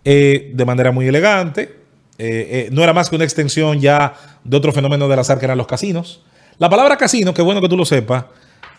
eh, 0.05 0.51
de 0.53 0.63
manera 0.63 0.91
muy 0.91 1.07
elegante, 1.07 1.75
eh, 2.19 2.67
eh, 2.67 2.69
no 2.72 2.83
era 2.83 2.93
más 2.93 3.10
que 3.10 3.15
una 3.15 3.25
extensión 3.25 3.79
ya 3.81 4.13
de 4.43 4.55
otro 4.57 4.72
fenómeno 4.72 5.07
del 5.07 5.17
azar 5.17 5.39
que 5.39 5.45
eran 5.45 5.57
los 5.57 5.65
casinos. 5.65 6.22
La 6.60 6.69
palabra 6.69 6.95
casino, 6.95 7.33
que 7.33 7.41
bueno 7.41 7.62
que 7.62 7.67
tú 7.67 7.75
lo 7.75 7.83
sepas, 7.83 8.25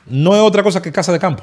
no 0.07 0.33
es 0.37 0.41
otra 0.43 0.63
cosa 0.63 0.81
que 0.81 0.93
casa 0.93 1.11
de 1.13 1.19
campo. 1.19 1.43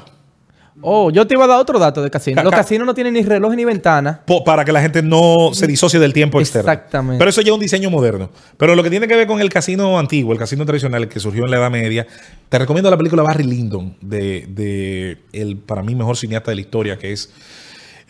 Oh, 0.80 1.10
yo 1.10 1.26
te 1.26 1.34
iba 1.34 1.44
a 1.44 1.46
dar 1.46 1.60
otro 1.60 1.78
dato 1.78 2.02
de 2.02 2.08
casino. 2.10 2.36
Ca- 2.36 2.42
Los 2.44 2.50
ca- 2.52 2.56
casinos 2.56 2.86
no 2.86 2.94
tienen 2.94 3.12
ni 3.12 3.22
reloj 3.22 3.52
ni 3.54 3.66
ventana. 3.66 4.22
po- 4.24 4.42
para 4.42 4.64
que 4.64 4.72
la 4.72 4.80
gente 4.80 5.02
no 5.02 5.50
se 5.52 5.66
disocie 5.66 6.00
del 6.00 6.14
tiempo 6.14 6.40
externo. 6.40 6.72
Exactamente. 6.72 7.18
Pero 7.18 7.28
eso 7.28 7.42
ya 7.42 7.48
es 7.50 7.54
un 7.54 7.60
diseño 7.60 7.90
moderno. 7.90 8.30
Pero 8.56 8.74
lo 8.74 8.82
que 8.82 8.88
tiene 8.88 9.06
que 9.06 9.14
ver 9.14 9.26
con 9.26 9.42
el 9.42 9.50
casino 9.50 9.98
antiguo, 9.98 10.32
el 10.32 10.38
casino 10.38 10.64
tradicional 10.64 11.06
que 11.06 11.20
surgió 11.20 11.44
en 11.44 11.50
la 11.50 11.58
Edad 11.58 11.70
Media, 11.70 12.06
te 12.48 12.58
recomiendo 12.58 12.90
la 12.90 12.96
película 12.96 13.22
Barry 13.22 13.44
Lyndon, 13.44 13.94
de, 14.00 14.46
de 14.48 15.18
el 15.34 15.58
para 15.58 15.82
mí 15.82 15.94
mejor 15.94 16.16
cineasta 16.16 16.50
de 16.50 16.54
la 16.54 16.60
historia, 16.62 16.96
que 16.98 17.12
es 17.12 17.30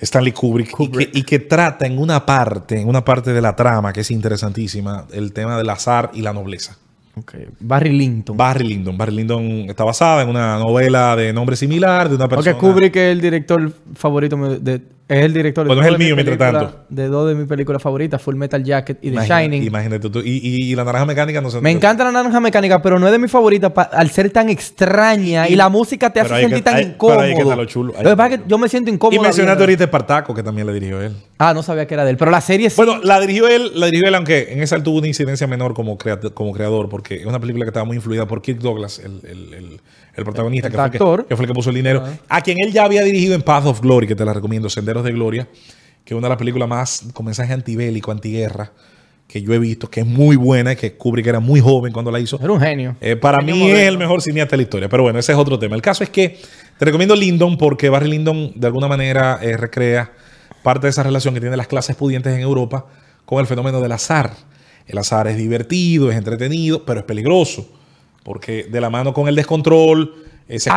Stanley 0.00 0.32
Kubrick, 0.32 0.74
y 0.78 0.88
que- 0.88 1.10
Y, 1.12 1.22
que, 1.22 1.38
trata 1.38 1.86
en 1.86 1.98
una 1.98 2.24
parte, 2.26 2.80
en 2.80 2.88
una 2.88 3.04
parte 3.04 3.32
de 3.32 3.40
la 3.40 3.54
trama 3.56 3.92
que 3.92 4.00
es 4.00 4.10
interesantísima, 4.10 5.06
el 5.12 5.32
tema 5.32 5.56
del 5.56 5.68
azar 5.70 6.10
y 6.14 6.22
la 6.22 6.32
nobleza. 6.32 6.76
Ok. 7.14 7.34
Barry 7.60 7.90
Linton. 7.92 8.36
Barry 8.36 8.66
Lyndon. 8.66 8.96
Barry 8.96 9.14
Lyndon 9.14 9.42
está 9.68 9.84
basada 9.84 10.22
en 10.22 10.30
una 10.30 10.56
novela 10.58 11.14
de 11.14 11.32
nombre 11.32 11.56
similar 11.56 12.08
de 12.08 12.14
una 12.14 12.26
persona. 12.28 12.56
Porque 12.56 12.72
Kubrick 12.72 12.96
es 12.96 13.12
el 13.12 13.20
director 13.20 13.70
favorito 13.94 14.36
de, 14.58 14.80
es 15.18 15.24
el 15.24 15.32
director 15.32 15.64
de 15.64 15.68
Bueno, 15.68 15.82
es 15.82 15.88
el 15.88 15.94
de 15.94 15.98
mío, 16.04 16.16
mis 16.16 16.24
mientras 16.24 16.52
tanto. 16.52 16.80
De 16.88 17.08
dos 17.08 17.28
de 17.28 17.34
mis 17.34 17.46
películas 17.46 17.82
favoritas, 17.82 18.20
Full 18.22 18.34
Metal 18.36 18.62
Jacket 18.62 18.98
y 19.02 19.10
The 19.10 19.26
Shining. 19.26 19.62
Imagínate 19.64 20.10
tú. 20.10 20.20
Y, 20.20 20.30
y- 20.42 20.72
y 20.72 20.74
la 20.74 20.84
naranja 20.84 21.06
mecánica 21.06 21.40
no 21.40 21.50
se 21.50 21.60
Me 21.60 21.70
encanta 21.70 22.04
la 22.04 22.12
naranja 22.12 22.40
mecánica, 22.40 22.80
pero 22.82 22.98
no 22.98 23.06
es 23.06 23.12
de 23.12 23.18
mi 23.18 23.28
favorita 23.28 23.72
pa- 23.72 23.82
al 23.84 24.10
ser 24.10 24.30
tan 24.30 24.48
extraña 24.48 25.48
y, 25.48 25.56
la 25.56 25.68
música 25.68 26.10
te 26.10 26.22
Pero 26.22 26.34
hace 26.34 26.44
que- 26.44 26.48
sentir 26.48 26.64
tan 26.64 26.74
pero 26.76 26.88
incómodo. 26.88 27.20
ahí 27.20 27.34
que 27.34 27.40
está 27.42 27.56
lo 27.56 27.64
chulo, 27.66 27.92
ahí 27.96 27.98
Lo 27.98 28.02
que 28.04 28.08
está 28.10 28.16
pasa 28.16 28.28
lo 28.28 28.34
es 28.34 28.40
que 28.42 28.48
yo 28.48 28.58
me 28.58 28.68
siento 28.68 28.90
incómodo. 28.90 29.16
Y 29.16 29.22
mencionaste 29.22 29.62
ahorita 29.62 29.84
Espartaco, 29.84 30.34
que 30.34 30.42
también 30.42 30.66
le 30.66 30.72
dirigió 30.72 31.00
él. 31.02 31.12
Ah, 31.44 31.54
no 31.54 31.62
sabía 31.62 31.86
que 31.86 31.94
era 31.94 32.04
de 32.04 32.10
él. 32.12 32.16
Pero 32.16 32.30
la 32.30 32.40
serie 32.40 32.70
sí. 32.70 32.76
Bueno, 32.76 33.00
la 33.02 33.18
dirigió 33.20 33.48
él, 33.48 33.72
la 33.74 33.86
dirigió 33.86 34.06
él, 34.08 34.14
aunque 34.14 34.52
en 34.52 34.62
esa 34.62 34.76
él 34.76 34.82
tuvo 34.82 34.98
una 34.98 35.08
incidencia 35.08 35.46
menor 35.46 35.74
como, 35.74 35.98
crea- 35.98 36.20
como 36.34 36.52
creador, 36.52 36.88
porque 36.88 37.16
es 37.16 37.26
una 37.26 37.40
película 37.40 37.64
que 37.64 37.70
estaba 37.70 37.84
muy 37.84 37.96
influida 37.96 38.26
por 38.26 38.42
Kirk 38.42 38.60
Douglas, 38.60 38.98
el, 39.00 39.20
el- 39.28 39.54
el- 39.54 39.80
el 40.14 40.24
protagonista, 40.24 40.68
El 40.68 40.72
que, 40.72 40.76
fue 40.78 40.84
el 40.86 40.90
que- 40.92 40.96
actor. 40.98 41.26
que 41.26 41.36
fue 41.36 41.44
el 41.44 41.48
que 41.50 41.54
puso 41.54 41.70
el 41.70 41.76
dinero, 41.76 42.04
a 42.28 42.40
quien 42.42 42.58
él 42.64 42.72
ya 42.72 42.84
había 42.84 43.02
dirigido 43.02 43.34
en 43.34 43.42
Path 43.42 43.66
of 43.66 43.80
Glory, 43.80 44.06
que 44.06 44.14
te 44.14 44.24
la 44.24 44.32
recomiendo, 44.32 44.68
Senderos 44.70 45.02
de 45.04 45.12
Gloria, 45.12 45.48
que 46.04 46.14
es 46.14 46.18
una 46.18 46.26
de 46.26 46.30
las 46.30 46.38
películas 46.38 46.68
más 46.68 47.04
con 47.12 47.26
mensaje 47.26 47.52
antibélico, 47.52 48.12
antiguerra, 48.12 48.72
que 49.26 49.40
yo 49.40 49.54
he 49.54 49.58
visto, 49.58 49.88
que 49.88 50.00
es 50.00 50.06
muy 50.06 50.36
buena, 50.36 50.72
y 50.72 50.76
que 50.76 50.92
Kubrick 50.92 51.26
era 51.26 51.40
muy 51.40 51.58
joven 51.60 51.92
cuando 51.92 52.10
la 52.10 52.20
hizo. 52.20 52.38
Era 52.42 52.52
un 52.52 52.60
genio. 52.60 52.96
Eh, 53.00 53.16
para 53.16 53.38
Genio 53.38 53.54
mí 53.54 53.60
moderno. 53.62 53.80
es 53.80 53.88
el 53.88 53.98
mejor 53.98 54.20
cineasta 54.22 54.50
de 54.52 54.56
la 54.58 54.62
historia, 54.64 54.88
pero 54.90 55.02
bueno, 55.04 55.18
ese 55.18 55.32
es 55.32 55.38
otro 55.38 55.58
tema. 55.58 55.74
El 55.74 55.80
caso 55.82 56.04
es 56.04 56.10
que 56.10 56.38
te 56.78 56.84
recomiendo 56.84 57.16
Lyndon 57.16 57.56
porque 57.56 57.88
Barry 57.88 58.10
Lyndon 58.10 58.52
de 58.54 58.66
alguna 58.66 58.88
manera 58.88 59.38
eh, 59.42 59.56
recrea 59.56 60.12
parte 60.62 60.86
de 60.86 60.90
esa 60.90 61.02
relación 61.02 61.34
que 61.34 61.40
tienen 61.40 61.56
las 61.58 61.66
clases 61.66 61.96
pudientes 61.96 62.32
en 62.34 62.40
Europa 62.40 62.86
con 63.24 63.40
el 63.40 63.46
fenómeno 63.46 63.80
del 63.80 63.92
azar. 63.92 64.32
El 64.86 64.98
azar 64.98 65.26
es 65.28 65.36
divertido, 65.36 66.10
es 66.10 66.16
entretenido, 66.16 66.84
pero 66.84 67.00
es 67.00 67.06
peligroso 67.06 67.68
porque 68.24 68.64
de 68.70 68.80
la 68.80 68.90
mano 68.90 69.12
con 69.12 69.26
el 69.28 69.34
descontrol 69.34 70.14
eh, 70.48 70.60
se, 70.60 70.70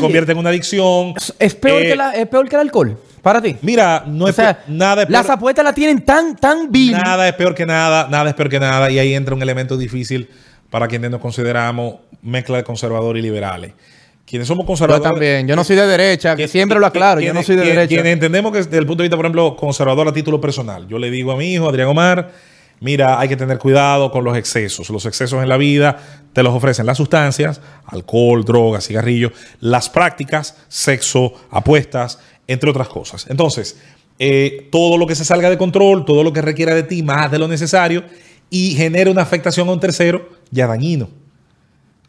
convierte 0.00 0.32
en 0.32 0.38
una 0.38 0.50
adicción. 0.50 1.14
Es 1.38 1.54
peor, 1.54 1.82
Eh, 1.82 1.88
que 1.90 1.96
la- 1.96 2.12
es 2.12 2.26
peor 2.28 2.48
que 2.48 2.56
el 2.56 2.60
alcohol. 2.62 2.98
Para 3.22 3.40
ti. 3.42 3.56
Mira, 3.62 4.04
no 4.06 4.26
o 4.26 4.28
es 4.28 4.36
sea, 4.36 4.64
nada 4.68 5.02
es 5.02 5.10
las 5.10 5.26
peor- 5.26 5.36
apuestas 5.36 5.64
la 5.64 5.72
tienen 5.74 6.04
tan, 6.04 6.36
tan 6.36 6.70
vil. 6.70 6.92
Nada 6.92 7.28
es 7.28 7.34
peor 7.34 7.54
que 7.54 7.66
nada, 7.66 8.08
nada 8.08 8.30
es 8.30 8.34
peor 8.34 8.48
que 8.48 8.60
nada, 8.60 8.90
y 8.90 8.98
ahí 8.98 9.14
entra 9.14 9.34
un 9.34 9.42
elemento 9.42 9.76
difícil 9.76 10.28
para 10.70 10.88
quienes 10.88 11.10
nos 11.10 11.20
consideramos 11.20 11.96
mezcla 12.22 12.56
de 12.56 12.64
conservadores 12.64 13.20
y 13.20 13.22
liberales. 13.26 13.72
Quienes 14.26 14.48
somos 14.48 14.64
Yo 14.64 14.66
conservadores. 14.68 15.10
también. 15.12 15.46
Yo 15.46 15.54
no 15.54 15.64
soy 15.64 15.76
de 15.76 15.86
derecha, 15.86 16.34
que 16.34 16.48
siempre 16.48 16.78
lo 16.80 16.86
aclaro. 16.86 17.20
Yo 17.20 17.34
no 17.34 17.42
soy 17.42 17.56
de 17.56 17.62
quien- 17.62 17.74
derecha. 17.74 17.88
Quienes 17.94 18.12
entendemos 18.14 18.52
que 18.52 18.58
desde 18.58 18.78
el 18.78 18.86
punto 18.86 19.02
de 19.02 19.08
vista, 19.08 19.16
por 19.16 19.26
ejemplo, 19.26 19.54
conservador 19.56 20.08
a 20.08 20.12
título 20.12 20.40
personal. 20.40 20.88
Yo 20.88 20.98
le 20.98 21.10
digo 21.10 21.32
a 21.32 21.36
mi 21.36 21.52
hijo, 21.52 21.68
Adrián 21.68 21.88
Omar, 21.88 22.32
mira, 22.80 23.20
hay 23.20 23.28
que 23.28 23.36
tener 23.36 23.58
cuidado 23.58 24.10
con 24.10 24.24
los 24.24 24.36
excesos. 24.36 24.88
Los 24.90 25.04
excesos 25.06 25.42
en 25.42 25.48
la 25.48 25.56
vida 25.58 25.98
te 26.32 26.42
los 26.42 26.54
ofrecen 26.54 26.86
las 26.86 26.96
sustancias, 26.96 27.60
alcohol, 27.86 28.44
drogas, 28.44 28.86
cigarrillos, 28.86 29.32
las 29.60 29.90
prácticas, 29.90 30.56
sexo, 30.68 31.34
apuestas, 31.50 32.18
entre 32.46 32.70
otras 32.70 32.88
cosas. 32.88 33.26
Entonces, 33.28 33.78
eh, 34.18 34.68
todo 34.72 34.96
lo 34.96 35.06
que 35.06 35.14
se 35.16 35.24
salga 35.24 35.50
de 35.50 35.58
control, 35.58 36.04
todo 36.04 36.24
lo 36.24 36.32
que 36.32 36.40
requiera 36.40 36.74
de 36.74 36.82
ti 36.82 37.02
más 37.02 37.30
de 37.30 37.38
lo 37.38 37.46
necesario 37.48 38.04
y 38.48 38.74
genere 38.74 39.10
una 39.10 39.22
afectación 39.22 39.68
a 39.68 39.72
un 39.72 39.80
tercero, 39.80 40.28
ya 40.50 40.66
dañino. 40.66 41.08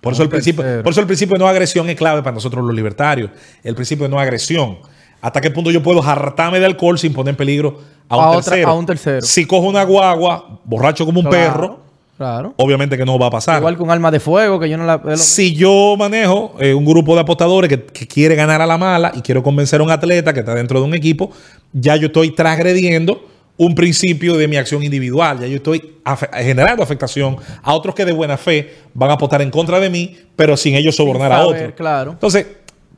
Por 0.06 0.14
eso, 0.14 0.24
el 0.24 0.30
principio, 0.30 0.64
por 0.84 0.92
eso 0.92 1.02
el 1.02 1.08
principio 1.08 1.34
de 1.34 1.40
no 1.40 1.48
agresión 1.50 1.90
es 1.90 1.96
clave 1.98 2.22
para 2.22 2.34
nosotros 2.36 2.64
los 2.64 2.74
libertarios. 2.76 3.32
El 3.64 3.76
principio 3.76 4.06
de 4.06 4.10
no 4.10 4.20
agresión. 4.20 4.78
¿Hasta 5.22 5.42
qué 5.42 5.50
punto 5.52 5.72
yo 5.72 5.82
puedo 5.82 6.04
hartarme 6.04 6.60
de 6.60 6.66
alcohol 6.68 7.00
sin 7.00 7.12
poner 7.14 7.32
en 7.32 7.36
peligro 7.38 7.80
a 8.08 8.16
un, 8.18 8.24
A 8.24 8.30
otra- 8.30 8.42
tercero? 8.52 8.70
a 8.70 8.74
un 8.76 8.86
tercero. 8.86 9.22
Si 9.24 9.46
cojo 9.46 9.68
una 9.68 9.84
guagua, 9.84 10.60
borracho 10.64 11.06
como 11.06 11.22
un 11.22 11.26
Claro, 11.26 11.54
perro, 11.54 11.80
Claro. 12.18 12.54
obviamente 12.58 12.96
que 12.98 13.04
no 13.06 13.18
va 13.18 13.28
a 13.28 13.32
pasar. 13.32 13.58
Igual 13.58 13.76
con 13.78 13.90
arma 13.90 14.12
de 14.12 14.20
fuego, 14.20 14.60
que 14.60 14.70
yo 14.70 14.78
no 14.78 14.86
la. 14.86 15.02
lo- 15.04 15.18
Si 15.18 15.56
yo 15.56 15.96
manejo 15.98 16.54
eh, 16.60 16.74
un 16.76 16.86
grupo 16.86 17.16
de 17.16 17.22
apostadores 17.22 17.68
que, 17.70 17.84
que 17.86 18.08
quiere 18.08 18.36
ganar 18.36 18.62
a 18.62 18.68
la 18.68 18.78
mala 18.78 19.12
y 19.16 19.22
quiero 19.22 19.42
convencer 19.42 19.82
a 19.82 19.84
un 19.84 19.90
atleta 19.90 20.32
que 20.34 20.42
está 20.42 20.54
dentro 20.54 20.80
de 20.80 20.86
un 20.86 20.94
equipo, 20.94 21.32
ya 21.74 21.96
yo 21.96 22.08
estoy 22.08 22.30
transgrediendo 22.36 23.28
un 23.58 23.74
principio 23.76 24.36
de 24.38 24.48
mi 24.48 24.58
acción 24.58 24.84
individual. 24.84 25.40
Ya 25.40 25.48
yo 25.48 25.56
estoy 25.58 25.96
afe- 26.04 26.30
generando 26.44 26.84
afectación 26.84 27.38
a 27.64 27.74
otros 27.74 27.96
que 27.96 28.04
de 28.06 28.12
buena 28.12 28.38
fe 28.38 28.76
van 28.94 29.10
a 29.12 29.14
apostar 29.14 29.42
en 29.42 29.50
contra 29.52 29.80
de 29.80 29.90
mí, 29.90 30.18
pero 30.36 30.58
sin 30.58 30.76
ellos 30.76 30.96
sobornar 30.96 31.32
a 31.32 31.38
saber, 31.38 31.56
otros. 31.64 31.74
claro. 31.76 32.12
Entonces, 32.12 32.46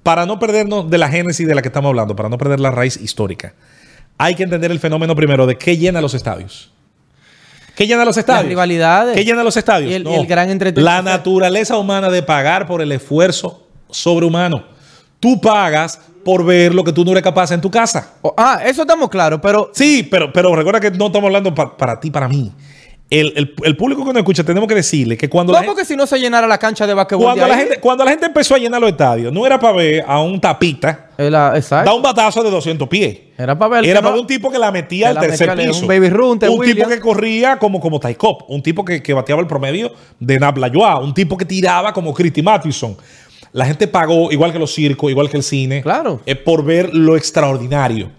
para 0.04 0.26
no 0.26 0.40
perdernos 0.40 0.90
de 0.90 0.98
la 0.98 1.10
génesis 1.10 1.48
de 1.48 1.54
la 1.54 1.62
que 1.62 1.68
estamos 1.68 1.90
hablando, 1.90 2.16
para 2.16 2.30
no 2.30 2.38
perder 2.38 2.60
la 2.60 2.72
raíz 2.72 2.98
histórica, 2.98 3.54
hay 4.18 4.34
que 4.36 4.44
entender 4.44 4.72
el 4.72 4.80
fenómeno 4.80 5.16
primero 5.16 5.46
de 5.46 5.58
qué 5.58 5.78
llena 5.78 6.02
los 6.02 6.14
estadios. 6.16 6.72
¿Qué 7.76 7.86
llena 7.86 8.04
los 8.06 8.18
estadios? 8.18 8.48
rivalidades. 8.48 9.16
¿Qué 9.16 9.24
llena 9.24 9.44
los 9.44 9.56
estadios? 9.56 9.92
Y 9.92 9.94
el- 9.94 10.08
y 10.08 10.14
el 10.16 10.26
gran 10.26 10.50
entretenimiento. 10.50 11.04
La 11.04 11.04
naturaleza 11.04 11.78
humana 11.78 12.10
de 12.10 12.24
pagar 12.24 12.66
por 12.66 12.82
el 12.82 12.92
esfuerzo 12.92 13.68
sobrehumano. 13.92 14.66
Tú 15.20 15.40
pagas 15.40 16.02
por 16.28 16.44
ver 16.44 16.76
lo 16.76 16.84
que 16.84 16.92
tú 16.92 17.06
no 17.06 17.12
eres 17.12 17.24
capaz 17.24 17.52
en 17.52 17.62
tu 17.62 17.72
casa. 17.72 18.16
Oh, 18.22 18.34
ah, 18.36 18.60
eso 18.66 18.82
estamos 18.82 19.08
claros, 19.10 19.40
pero. 19.42 19.72
Sí, 19.74 20.06
pero, 20.12 20.34
pero 20.34 20.54
recuerda 20.54 20.82
que 20.82 20.92
no 20.92 21.06
estamos 21.06 21.28
hablando 21.28 21.56
pa- 21.56 21.78
para 21.78 21.98
ti, 22.02 22.12
para 22.12 22.28
mí. 22.28 22.52
El, 23.10 23.32
el- 23.38 23.54
el 23.64 23.78
público 23.78 24.02
que 24.04 24.08
nos 24.12 24.18
escucha, 24.18 24.44
tenemos 24.44 24.68
que 24.68 24.76
decirle 24.76 25.16
que 25.16 25.30
cuando 25.30 25.54
gente- 25.54 25.66
porque 25.68 25.86
si 25.86 25.96
no 25.96 26.06
se 26.06 26.20
llenara 26.20 26.46
la 26.46 26.58
cancha 26.58 26.86
de 26.86 26.94
basquetbol. 26.94 27.24
cuando 27.28 27.44
de 27.46 27.50
la, 27.50 27.58
gente, 27.58 27.80
cuando 27.80 28.04
la 28.04 28.12
gente 28.12 28.26
empezó 28.26 28.56
a 28.56 28.58
llenar 28.58 28.82
los 28.82 28.90
estadios, 28.90 29.32
no 29.32 29.46
era 29.46 29.58
para 29.58 29.78
ver 29.78 30.04
a 30.06 30.20
un 30.20 30.42
tapita 30.42 31.12
era- 31.18 31.56
exacto. 31.56 31.90
da 31.90 31.96
un 31.96 32.02
batazo 32.02 32.44
de 32.44 32.52
200 32.52 32.90
pies. 32.90 33.18
Era 33.38 33.58
para 33.58 33.70
ver. 33.80 33.86
Era 33.86 34.00
que 34.00 34.04
para 34.04 34.16
no- 34.16 34.22
un 34.24 34.28
tipo 34.28 34.52
que 34.52 34.60
la 34.60 34.70
metía 34.74 35.14
que 35.14 35.20
al 35.20 35.26
tercer 35.28 35.48
metía, 35.56 35.68
piso. 35.70 35.80
un 35.84 35.88
baby 35.88 36.10
run, 36.10 36.38
T. 36.40 36.50
Un 36.50 36.60
Williams. 36.60 36.78
tipo 36.80 36.90
que 36.90 37.00
corría 37.00 37.58
como, 37.58 37.80
como 37.80 38.02
Ty 38.02 38.16
Cobb. 38.16 38.44
Un 38.50 38.62
tipo 38.62 38.84
que, 38.84 39.02
que 39.02 39.14
bateaba 39.14 39.40
el 39.40 39.48
promedio 39.48 39.94
de 40.20 40.38
Nab 40.38 40.58
Lajoie. 40.58 41.02
Un 41.02 41.14
tipo 41.14 41.38
que 41.38 41.46
tiraba 41.46 41.94
como 41.94 42.14
Christy 42.14 42.42
Mathewson. 42.42 42.98
La 43.54 43.66
gente 43.66 43.88
pagó, 43.88 44.32
igual 44.32 44.52
que 44.52 44.60
los 44.60 44.74
circos, 44.74 45.10
igual 45.10 45.30
que 45.30 45.38
el 45.38 45.44
cine, 45.44 45.82
Claro. 45.82 46.22
eh, 46.26 46.36
por 46.36 46.64
ver 46.64 46.94
lo 46.94 47.16
extraordinario. 47.16 48.12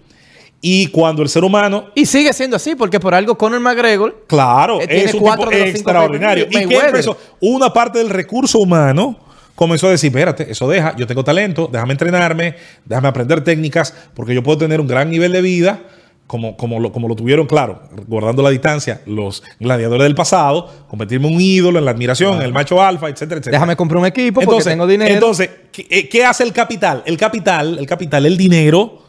Y 0.61 0.87
cuando 0.87 1.21
el 1.21 1.29
ser 1.29 1.43
humano 1.45 1.85
Y 1.95 2.05
sigue 2.05 2.33
siendo 2.33 2.57
así, 2.57 2.75
porque 2.75 2.99
por 2.99 3.13
algo 3.15 3.37
Conor 3.37 3.61
McGregor. 3.61 4.25
Claro, 4.27 4.81
Eh, 4.81 4.87
tiene 4.87 5.03
es 5.05 5.13
un 5.13 5.21
cuatro 5.21 5.49
tipo 5.49 5.63
extraordinario. 5.63 6.47
¿Y 6.49 6.57
empezó? 6.57 7.17
Una 7.39 7.71
parte 7.71 7.99
del 7.99 8.09
recurso 8.09 8.59
humano 8.59 9.17
comenzó 9.55 9.87
a 9.87 9.91
decir, 9.91 10.09
espérate, 10.09 10.51
eso 10.51 10.69
deja, 10.69 10.95
yo 10.97 11.05
tengo 11.07 11.23
talento, 11.23 11.69
déjame 11.71 11.93
entrenarme, 11.93 12.55
déjame 12.85 13.07
aprender 13.09 13.41
técnicas, 13.43 13.93
porque 14.13 14.33
yo 14.33 14.41
puedo 14.43 14.57
tener 14.57 14.79
un 14.81 14.87
gran 14.87 15.09
nivel 15.09 15.31
de 15.33 15.41
vida, 15.41 15.81
como, 16.29 16.55
como, 16.55 16.79
lo, 16.79 16.91
como 16.91 17.07
lo 17.07 17.15
tuvieron, 17.15 17.47
claro, 17.47 17.81
guardando 18.05 18.43
la 18.43 18.51
distancia, 18.51 19.01
los 19.07 19.41
gladiadores 19.59 20.03
del 20.03 20.13
pasado, 20.13 20.71
convertirme 20.87 21.27
en 21.27 21.33
un 21.33 21.41
ídolo, 21.41 21.79
en 21.79 21.85
la 21.85 21.89
admiración, 21.89 22.35
en 22.35 22.43
el 22.43 22.53
macho 22.53 22.83
alfa, 22.83 23.07
etcétera, 23.09 23.39
etcétera. 23.39 23.53
Déjame 23.57 23.75
comprar 23.75 23.99
un 23.99 24.05
equipo 24.05 24.39
porque 24.39 24.63
tengo 24.63 24.85
dinero. 24.85 25.11
Entonces, 25.11 25.49
¿qué, 25.71 25.87
eh, 25.89 26.07
qué 26.07 26.23
hace 26.23 26.43
el 26.43 26.53
capital? 26.53 27.01
El 27.07 27.17
capital, 27.17 27.79
el 27.79 27.87
capital, 27.87 28.27
el 28.27 28.37
dinero, 28.37 29.01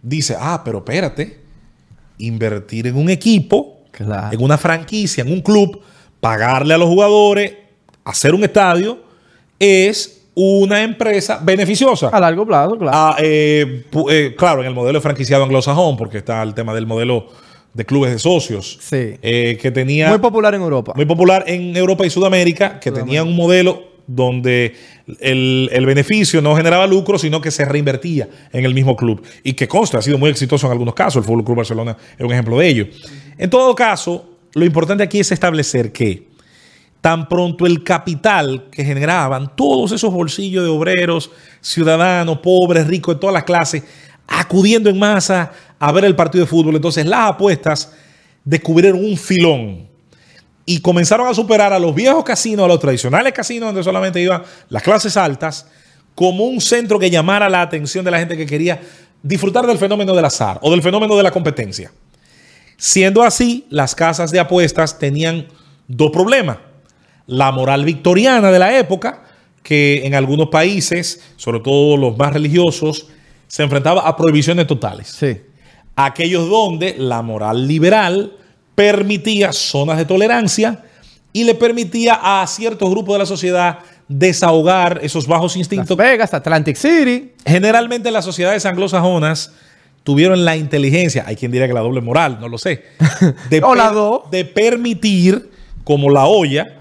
dice, 0.00 0.34
ah, 0.40 0.62
pero 0.64 0.78
espérate, 0.78 1.40
invertir 2.16 2.86
en 2.86 2.96
un 2.96 3.10
equipo, 3.10 3.82
Claro. 3.90 4.34
en 4.34 4.42
una 4.42 4.56
franquicia, 4.56 5.24
en 5.24 5.32
un 5.32 5.42
club, 5.42 5.82
pagarle 6.20 6.72
a 6.72 6.78
los 6.78 6.88
jugadores, 6.88 7.52
hacer 8.02 8.34
un 8.34 8.44
estadio, 8.44 9.00
es 9.58 10.15
una 10.38 10.82
empresa 10.82 11.40
beneficiosa. 11.42 12.08
a 12.08 12.20
largo 12.20 12.46
plazo, 12.46 12.78
claro. 12.78 12.92
Ah, 12.96 13.16
eh, 13.18 13.84
eh, 14.10 14.34
claro, 14.36 14.60
en 14.60 14.68
el 14.68 14.74
modelo 14.74 15.00
franquiciado 15.00 15.42
anglosajón, 15.44 15.96
porque 15.96 16.18
está 16.18 16.42
el 16.42 16.52
tema 16.52 16.74
del 16.74 16.86
modelo 16.86 17.26
de 17.72 17.84
clubes 17.86 18.12
de 18.12 18.18
socios, 18.18 18.78
Sí. 18.80 19.14
eh, 19.22 19.58
que 19.60 19.70
tenía 19.70 20.10
Muy 20.10 20.18
popular 20.18 20.54
en 20.54 20.60
Europa. 20.60 20.92
muy 20.94 21.06
popular 21.06 21.44
en 21.46 21.74
Europa 21.76 22.06
y 22.06 22.10
Sudamérica, 22.10 22.78
que 22.80 22.92
tenía 22.92 23.22
un 23.22 23.34
modelo 23.34 23.82
donde 24.06 24.74
el, 25.20 25.68
el 25.72 25.86
beneficio 25.86 26.40
no 26.42 26.54
generaba 26.54 26.86
lucro, 26.86 27.18
sino 27.18 27.40
que 27.40 27.50
se 27.50 27.64
reinvertía 27.64 28.28
en 28.52 28.64
el 28.64 28.72
mismo 28.74 28.94
club. 28.94 29.22
Y 29.42 29.54
que 29.54 29.66
consta, 29.66 29.98
ha 29.98 30.02
sido 30.02 30.16
muy 30.18 30.30
exitoso 30.30 30.66
en 30.66 30.72
algunos 30.72 30.94
casos. 30.94 31.16
El 31.16 31.24
Fútbol 31.24 31.44
Club 31.44 31.56
Barcelona 31.56 31.96
es 32.16 32.24
un 32.24 32.30
ejemplo 32.32 32.58
de 32.58 32.68
ello. 32.68 32.86
En 33.38 33.50
todo 33.50 33.74
caso, 33.74 34.24
lo 34.54 34.64
importante 34.64 35.02
aquí 35.02 35.18
es 35.20 35.32
establecer 35.32 35.92
que 35.92 36.25
tan 37.06 37.28
pronto 37.28 37.66
el 37.66 37.84
capital 37.84 38.64
que 38.68 38.84
generaban 38.84 39.54
todos 39.54 39.92
esos 39.92 40.12
bolsillos 40.12 40.64
de 40.64 40.70
obreros, 40.70 41.30
ciudadanos, 41.60 42.38
pobres, 42.38 42.84
ricos 42.88 43.14
de 43.14 43.20
todas 43.20 43.32
las 43.32 43.44
clases, 43.44 43.84
acudiendo 44.26 44.90
en 44.90 44.98
masa 44.98 45.52
a 45.78 45.92
ver 45.92 46.04
el 46.04 46.16
partido 46.16 46.44
de 46.44 46.50
fútbol, 46.50 46.74
entonces 46.74 47.06
las 47.06 47.30
apuestas 47.30 47.92
descubrieron 48.44 49.04
un 49.04 49.16
filón 49.16 49.86
y 50.64 50.80
comenzaron 50.80 51.28
a 51.28 51.34
superar 51.34 51.72
a 51.72 51.78
los 51.78 51.94
viejos 51.94 52.24
casinos, 52.24 52.64
a 52.64 52.68
los 52.68 52.80
tradicionales 52.80 53.32
casinos 53.32 53.68
donde 53.68 53.84
solamente 53.84 54.20
iban 54.20 54.42
las 54.68 54.82
clases 54.82 55.16
altas, 55.16 55.68
como 56.12 56.46
un 56.46 56.60
centro 56.60 56.98
que 56.98 57.08
llamara 57.08 57.48
la 57.48 57.62
atención 57.62 58.04
de 58.04 58.10
la 58.10 58.18
gente 58.18 58.36
que 58.36 58.46
quería 58.46 58.80
disfrutar 59.22 59.64
del 59.64 59.78
fenómeno 59.78 60.12
del 60.12 60.24
azar 60.24 60.58
o 60.60 60.72
del 60.72 60.82
fenómeno 60.82 61.16
de 61.16 61.22
la 61.22 61.30
competencia. 61.30 61.92
Siendo 62.76 63.22
así, 63.22 63.64
las 63.70 63.94
casas 63.94 64.32
de 64.32 64.40
apuestas 64.40 64.98
tenían 64.98 65.46
dos 65.86 66.10
problemas. 66.10 66.65
La 67.26 67.50
moral 67.52 67.84
victoriana 67.84 68.50
de 68.50 68.58
la 68.58 68.78
época, 68.78 69.22
que 69.62 70.06
en 70.06 70.14
algunos 70.14 70.48
países, 70.48 71.20
sobre 71.36 71.60
todo 71.60 71.96
los 71.96 72.16
más 72.16 72.32
religiosos, 72.32 73.08
se 73.48 73.62
enfrentaba 73.62 74.02
a 74.02 74.16
prohibiciones 74.16 74.66
totales 74.66 75.08
Sí. 75.08 75.40
aquellos 75.94 76.48
donde 76.48 76.94
la 76.98 77.22
moral 77.22 77.66
liberal 77.66 78.32
permitía 78.74 79.52
zonas 79.52 79.96
de 79.96 80.04
tolerancia 80.04 80.84
y 81.32 81.44
le 81.44 81.54
permitía 81.54 82.20
a 82.22 82.46
ciertos 82.46 82.90
grupos 82.90 83.14
de 83.14 83.18
la 83.20 83.26
sociedad 83.26 83.78
desahogar 84.08 85.00
esos 85.02 85.26
bajos 85.26 85.52
Las 85.52 85.56
instintos. 85.58 85.96
Vegas, 85.96 86.32
Atlantic 86.34 86.76
City. 86.76 87.32
Generalmente 87.44 88.10
las 88.10 88.24
sociedades 88.24 88.64
anglosajonas 88.66 89.52
tuvieron 90.04 90.44
la 90.44 90.56
inteligencia, 90.56 91.24
hay 91.26 91.34
quien 91.34 91.50
diría 91.50 91.66
que 91.66 91.74
la 91.74 91.80
doble 91.80 92.00
moral, 92.00 92.38
no 92.40 92.48
lo 92.48 92.58
sé, 92.58 92.84
de, 93.50 93.60
O 93.62 93.74
la 93.74 93.92
de 94.30 94.44
permitir, 94.44 95.50
como 95.82 96.10
la 96.10 96.26
olla, 96.26 96.76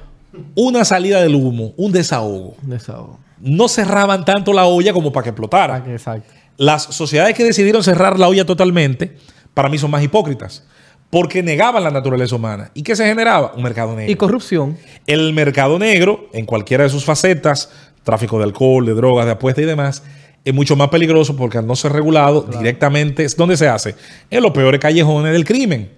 una 0.56 0.86
salida 0.86 1.22
del 1.22 1.36
humo, 1.36 1.74
un 1.77 1.92
desahogo. 1.92 2.56
Desahogo. 2.62 3.20
No 3.39 3.68
cerraban 3.68 4.25
tanto 4.25 4.54
la 4.54 4.65
olla 4.65 4.94
como 4.94 5.12
para 5.12 5.24
que 5.24 5.30
explotara. 5.30 5.84
Exacto. 5.88 6.34
Las 6.58 6.84
sociedades 6.84 7.36
que 7.36 7.44
decidieron 7.44 7.84
cerrar 7.84 8.18
la 8.18 8.27
olla 8.27 8.46
totalmente 8.46 9.18
para 9.54 9.70
mí 9.70 9.77
son 9.77 9.92
más 9.92 10.04
hipócritas. 10.04 10.63
Porque 11.10 11.44
negaban 11.44 11.84
la 11.84 11.92
naturaleza 11.92 12.36
humana. 12.36 12.72
¿Y 12.74 12.84
qué 12.84 12.96
se 12.96 13.06
generaba? 13.06 13.54
Un 13.56 13.63
mercado 13.63 13.96
negro. 13.96 14.12
Y 14.12 14.15
corrupción. 14.15 14.77
El 15.06 15.34
mercado 15.34 15.80
negro, 15.80 16.27
en 16.34 16.46
cualquiera 16.46 16.84
de 16.84 16.89
sus 16.89 17.06
facetas, 17.06 17.70
tráfico 18.04 18.38
de 18.38 18.44
alcohol, 18.46 18.86
de 18.86 18.94
drogas, 18.94 19.25
de 19.25 19.32
apuestas 19.32 19.63
y 19.63 19.68
demás, 19.68 20.04
es 20.44 20.54
mucho 20.54 20.75
más 20.75 20.89
peligroso 20.89 21.36
porque 21.36 21.58
al 21.58 21.68
no 21.68 21.75
ser 21.75 21.92
regulado 21.92 22.42
directamente, 22.42 23.25
¿dónde 23.38 23.58
se 23.58 23.68
hace? 23.68 23.96
En 24.30 24.44
los 24.44 24.51
peores 24.51 24.80
callejones 24.80 25.34
del 25.34 25.46
crimen. 25.46 25.92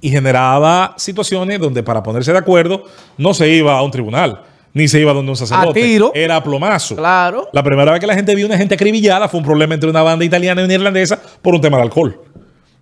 Y 0.00 0.10
generaba 0.10 0.94
situaciones 0.96 1.58
donde 1.60 1.82
para 1.82 2.02
ponerse 2.02 2.32
de 2.32 2.38
acuerdo 2.38 2.84
no 3.18 3.34
se 3.34 3.48
iba 3.50 3.76
a 3.76 3.82
un 3.82 3.90
tribunal, 3.90 4.42
ni 4.72 4.88
se 4.88 5.00
iba 5.00 5.12
donde 5.12 5.30
un 5.30 5.36
sacerdote. 5.36 5.80
A 5.80 5.84
tiro. 5.84 6.12
Era 6.14 6.36
a 6.36 6.42
plomazo. 6.42 6.96
Claro. 6.96 7.48
La 7.52 7.62
primera 7.62 7.90
vez 7.92 8.00
que 8.00 8.06
la 8.06 8.14
gente 8.14 8.34
vio 8.34 8.46
una 8.46 8.56
gente 8.56 8.74
acribillada 8.74 9.28
fue 9.28 9.38
un 9.40 9.44
problema 9.46 9.74
entre 9.74 9.90
una 9.90 10.02
banda 10.02 10.24
italiana 10.24 10.62
y 10.62 10.64
una 10.64 10.74
irlandesa 10.74 11.20
por 11.42 11.54
un 11.54 11.60
tema 11.60 11.76
de 11.76 11.82
alcohol. 11.84 12.18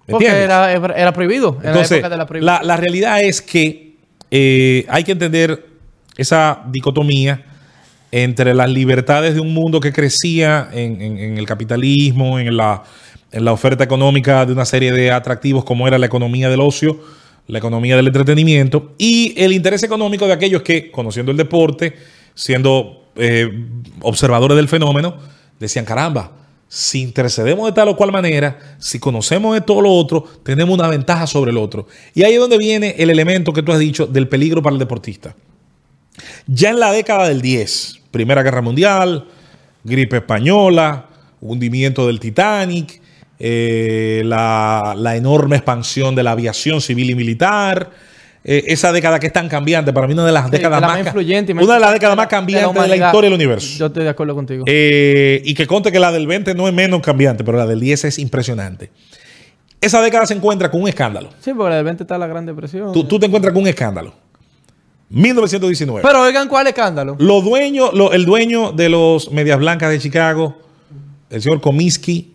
¿Me 0.06 0.12
Porque 0.12 0.26
entiendes? 0.28 0.44
era, 0.44 0.92
era 0.96 1.12
prohibido. 1.12 1.56
En 1.58 1.64
la 1.64 1.68
Entonces, 1.70 1.98
época 1.98 2.08
de 2.08 2.16
la 2.16 2.40
la, 2.40 2.62
la 2.62 2.76
realidad 2.76 3.20
es 3.22 3.42
que 3.42 3.96
eh, 4.30 4.86
hay 4.88 5.02
que 5.04 5.12
entender 5.12 5.66
esa 6.16 6.62
dicotomía 6.68 7.44
entre 8.10 8.54
las 8.54 8.70
libertades 8.70 9.34
de 9.34 9.40
un 9.40 9.52
mundo 9.52 9.80
que 9.80 9.92
crecía 9.92 10.68
en, 10.72 11.00
en- 11.02 11.18
en 11.18 11.38
el 11.38 11.46
capitalismo, 11.46 12.38
en 12.38 12.56
la, 12.56 12.82
en 13.30 13.44
la 13.44 13.52
oferta 13.52 13.84
económica 13.84 14.44
de 14.46 14.52
una 14.52 14.64
serie 14.64 14.92
de 14.92 15.10
atractivos 15.10 15.64
como 15.64 15.86
era 15.86 15.98
la 15.98 16.06
economía 16.06 16.48
del 16.48 16.60
ocio, 16.60 17.00
la 17.46 17.58
economía 17.58 17.96
del 17.96 18.06
entretenimiento 18.06 18.94
y 18.98 19.34
el 19.36 19.52
interés 19.52 19.82
económico 19.82 20.26
de 20.26 20.32
aquellos 20.32 20.62
que, 20.62 20.90
conociendo 20.90 21.32
el 21.32 21.38
deporte, 21.38 21.94
siendo 22.34 23.04
eh, 23.16 23.50
observadores 24.02 24.56
del 24.56 24.68
fenómeno, 24.68 25.16
decían, 25.58 25.84
caramba, 25.84 26.32
si 26.68 27.00
intercedemos 27.00 27.66
de 27.66 27.72
tal 27.72 27.88
o 27.88 27.96
cual 27.96 28.12
manera, 28.12 28.58
si 28.78 28.98
conocemos 28.98 29.54
de 29.54 29.62
todo 29.62 29.80
lo 29.80 29.92
otro, 29.92 30.24
tenemos 30.42 30.78
una 30.78 30.88
ventaja 30.88 31.26
sobre 31.26 31.50
el 31.50 31.56
otro. 31.56 31.86
Y 32.14 32.22
ahí 32.22 32.34
es 32.34 32.40
donde 32.40 32.58
viene 32.58 32.94
el 32.98 33.08
elemento 33.08 33.52
que 33.52 33.62
tú 33.62 33.72
has 33.72 33.78
dicho 33.78 34.06
del 34.06 34.28
peligro 34.28 34.62
para 34.62 34.74
el 34.74 34.78
deportista. 34.78 35.34
Ya 36.46 36.70
en 36.70 36.80
la 36.80 36.92
década 36.92 37.28
del 37.28 37.40
10, 37.40 38.00
Primera 38.10 38.42
Guerra 38.42 38.60
Mundial, 38.60 39.26
gripe 39.84 40.18
española, 40.18 41.08
hundimiento 41.40 42.06
del 42.06 42.20
Titanic, 42.20 43.00
eh, 43.38 44.22
la, 44.24 44.94
la 44.96 45.16
enorme 45.16 45.56
expansión 45.56 46.14
de 46.14 46.22
la 46.22 46.32
aviación 46.32 46.80
civil 46.80 47.10
y 47.10 47.14
militar, 47.14 47.90
eh, 48.44 48.64
esa 48.68 48.92
década 48.92 49.18
que 49.20 49.26
es 49.28 49.32
tan 49.32 49.48
cambiante, 49.48 49.92
para 49.92 50.06
mí 50.06 50.12
una 50.14 50.24
de 50.26 50.32
las 50.32 50.46
Sí, 50.46 50.50
décadas 50.52 50.78
de 50.80 50.80
la 50.80 50.86
más, 50.88 51.06
influyente 51.06 51.52
una 51.52 51.74
de 51.74 51.80
las 51.80 51.92
décadas 51.92 52.16
más 52.16 52.24
de 52.24 52.26
la 52.26 52.38
cambiantes 52.38 52.82
de 52.82 52.88
la 52.88 52.96
historia 52.96 53.28
del 53.30 53.34
universo. 53.34 53.78
Yo 53.78 53.86
estoy 53.86 54.04
de 54.04 54.08
acuerdo 54.10 54.34
contigo. 54.34 54.64
Eh, 54.66 55.42
y 55.44 55.54
que 55.54 55.66
conte 55.66 55.92
que 55.92 55.98
la 56.00 56.10
del 56.12 56.26
20 56.26 56.54
no 56.54 56.66
es 56.68 56.74
menos 56.74 57.00
cambiante, 57.00 57.44
pero 57.44 57.58
la 57.58 57.66
del 57.66 57.80
10 57.80 58.04
es 58.06 58.18
impresionante. 58.18 58.90
Esa 59.80 60.00
década 60.02 60.26
se 60.26 60.34
encuentra 60.34 60.70
con 60.70 60.82
un 60.82 60.88
escándalo. 60.88 61.30
sí, 61.40 61.52
porque 61.54 61.74
de 61.74 61.82
repente 61.82 62.02
está 62.04 62.18
la 62.18 62.26
Gran 62.26 62.44
Depresión. 62.46 62.92
Tú, 62.92 63.04
tú 63.04 63.18
te 63.20 63.26
encuentras 63.26 63.52
con 63.52 63.62
un 63.62 63.68
escándalo. 63.68 64.12
1919. 65.10 66.02
Pero 66.06 66.22
oigan, 66.22 66.48
¿cuál 66.48 66.66
escándalo? 66.66 67.16
Los 67.18 67.44
dueños, 67.44 67.94
lo- 67.94 68.12
el 68.12 68.24
dueño 68.26 68.72
de 68.72 68.88
los 68.88 69.30
Medias 69.30 69.58
Blancas 69.58 69.90
de 69.90 69.98
Chicago, 69.98 70.58
el 71.30 71.40
señor 71.40 71.60
Comiskey, 71.60 72.32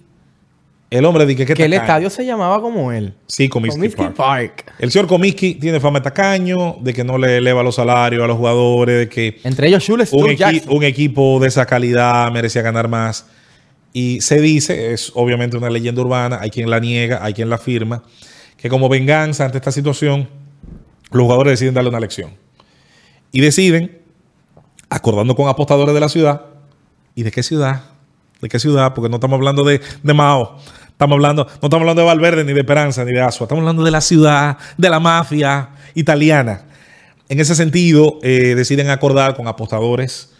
el 0.98 1.06
hombre 1.06 1.26
de 1.26 1.36
que, 1.36 1.46
que 1.46 1.54
Que 1.54 1.66
el 1.66 1.74
estadio 1.74 2.10
se 2.10 2.26
llamaba 2.26 2.62
como 2.62 2.92
él. 2.92 3.14
Sí, 3.28 3.50
Comiskey, 3.50 3.78
Comiskey 3.80 4.06
Park. 4.06 4.16
Park. 4.16 4.74
El 4.80 4.92
señor 4.92 5.08
Comiskey 5.08 5.56
tiene 5.56 5.80
fama 5.80 6.00
de 6.00 6.04
tacaño, 6.04 6.78
de 6.82 6.94
que 6.94 7.04
no 7.04 7.18
le 7.18 7.38
eleva 7.38 7.64
los 7.64 7.76
salarios 7.76 8.24
a 8.24 8.28
los 8.28 8.38
jugadores, 8.38 8.98
de 9.00 9.10
que 9.10 9.40
Entre 9.44 9.68
ellos, 9.68 9.88
un, 9.90 10.00
equi- 10.02 10.36
Jackson. 10.38 10.76
un 10.76 10.84
equipo 10.84 11.40
de 11.40 11.48
esa 11.48 11.66
calidad 11.66 12.32
merecía 12.32 12.62
ganar 12.62 12.88
más. 12.88 13.26
Y 13.92 14.22
se 14.22 14.42
dice, 14.42 14.94
es 14.94 15.12
obviamente 15.16 15.56
una 15.58 15.70
leyenda 15.70 16.02
urbana, 16.02 16.40
hay 16.42 16.50
quien 16.50 16.70
la 16.70 16.80
niega, 16.80 17.24
hay 17.24 17.34
quien 17.34 17.50
la 17.50 17.56
afirma, 17.56 18.04
que 18.58 18.70
como 18.70 18.90
venganza 18.90 19.46
ante 19.46 19.58
esta 19.58 19.72
situación, 19.72 20.28
los 21.12 21.24
jugadores 21.24 21.54
deciden 21.54 21.74
darle 21.76 21.90
una 21.90 22.00
lección. 22.00 22.32
Y 23.32 23.42
deciden, 23.42 24.00
acordando 24.90 25.36
con 25.36 25.48
apostadores 25.48 25.94
de 25.94 26.00
la 26.00 26.10
ciudad, 26.10 26.42
¿y 27.16 27.24
de 27.24 27.32
qué 27.32 27.44
ciudad? 27.44 27.84
¿De 28.42 28.50
qué 28.50 28.60
ciudad? 28.60 28.94
Porque 28.94 29.10
no 29.10 29.16
estamos 29.18 29.38
hablando 29.38 29.64
de, 29.64 29.80
de 30.02 30.14
Mao, 30.14 30.58
estamos 30.94 31.16
hablando, 31.16 31.44
no 31.46 31.52
estamos 31.54 31.82
hablando 31.82 32.02
de 32.02 32.08
Valverde, 32.08 32.44
ni 32.44 32.54
de 32.54 32.62
Esperanza, 32.62 33.04
ni 33.04 33.12
de 33.12 33.22
Asua, 33.22 33.46
estamos 33.46 33.62
hablando 33.62 33.84
de 33.84 33.92
la 33.92 34.02
ciudad, 34.02 34.58
de 34.78 34.90
la 34.90 35.00
mafia 35.00 35.70
italiana. 35.94 36.62
En 37.30 37.40
ese 37.40 37.56
sentido, 37.56 38.20
eh, 38.22 38.54
deciden 38.56 38.90
acordar 38.90 39.36
con 39.36 39.48
apostadores 39.48 40.34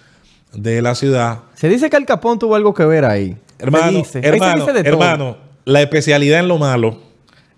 de 0.54 0.82
la 0.82 0.96
ciudad. 0.96 1.40
Se 1.56 1.68
dice 1.68 1.90
que 1.90 1.96
Al 1.96 2.06
Capón 2.06 2.40
tuvo 2.40 2.56
algo 2.56 2.74
que 2.74 2.86
ver 2.86 3.06
ahí. 3.06 3.36
Hermano, 3.60 4.04
hermano, 4.14 5.38
la 5.66 5.82
especialidad 5.82 6.40
en 6.40 6.48
lo 6.48 6.58
malo, 6.58 7.00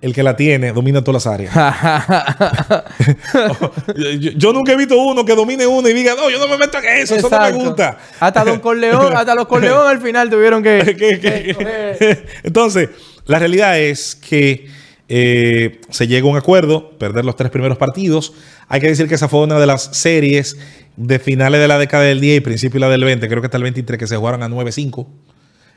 el 0.02 0.14
que 0.14 0.22
la 0.24 0.36
tiene, 0.36 0.72
domina 0.74 1.04
todas 1.04 1.26
las 1.26 1.34
áreas. 1.34 1.54
yo, 3.96 4.32
yo 4.36 4.54
nunca 4.54 4.72
he 4.74 4.76
visto 4.76 4.98
uno 4.98 5.26
que 5.26 5.36
domine 5.36 5.66
uno 5.66 5.88
y 5.90 5.94
diga, 5.94 6.14
no, 6.16 6.30
yo 6.30 6.38
no 6.40 6.48
me 6.48 6.58
meto 6.58 6.78
en 6.80 6.86
eso, 7.02 7.16
eso 7.16 7.30
no 7.30 7.40
me 7.42 7.52
gusta. 7.66 7.98
Hasta 8.20 8.44
Don 8.44 8.60
Corleón, 8.60 9.16
hasta 9.16 9.36
los 9.36 9.48
Corleón 9.48 9.88
al 9.88 10.02
final 10.02 10.30
tuvieron 10.30 10.62
que. 10.64 10.80
Que- 10.86 10.96
que- 10.96 11.20
que 11.20 11.56
coger- 11.56 12.26
Entonces, 12.44 12.90
la 13.26 13.40
realidad 13.40 13.80
es 13.80 14.16
que 14.16 14.68
eh, 15.08 15.82
se 15.90 16.08
llega 16.08 16.28
a 16.28 16.32
un 16.32 16.38
acuerdo, 16.38 16.92
perder 16.98 17.26
los 17.26 17.36
tres 17.36 17.52
primeros 17.52 17.78
partidos. 17.78 18.34
Hay 18.68 18.82
que 18.82 18.88
decir 18.88 19.08
que 19.08 19.16
esa 19.16 19.28
fue 19.30 19.42
una 19.42 19.60
de 19.60 19.66
las 19.68 19.84
series 19.98 20.58
de 20.98 21.20
finales 21.20 21.60
de 21.62 21.68
la 21.68 21.78
década 21.78 22.04
del 22.04 22.20
10 22.22 22.38
y 22.38 22.42
principio 22.42 22.80
de 22.80 22.86
la 22.86 22.90
del 22.92 23.04
20, 23.04 23.28
creo 23.28 23.42
que 23.42 23.48
hasta 23.48 23.58
el 23.58 23.64
23, 23.64 24.00
que 24.00 24.08
se 24.08 24.16
jugaron 24.18 24.42
a 24.44 24.48
9-5. 24.50 25.06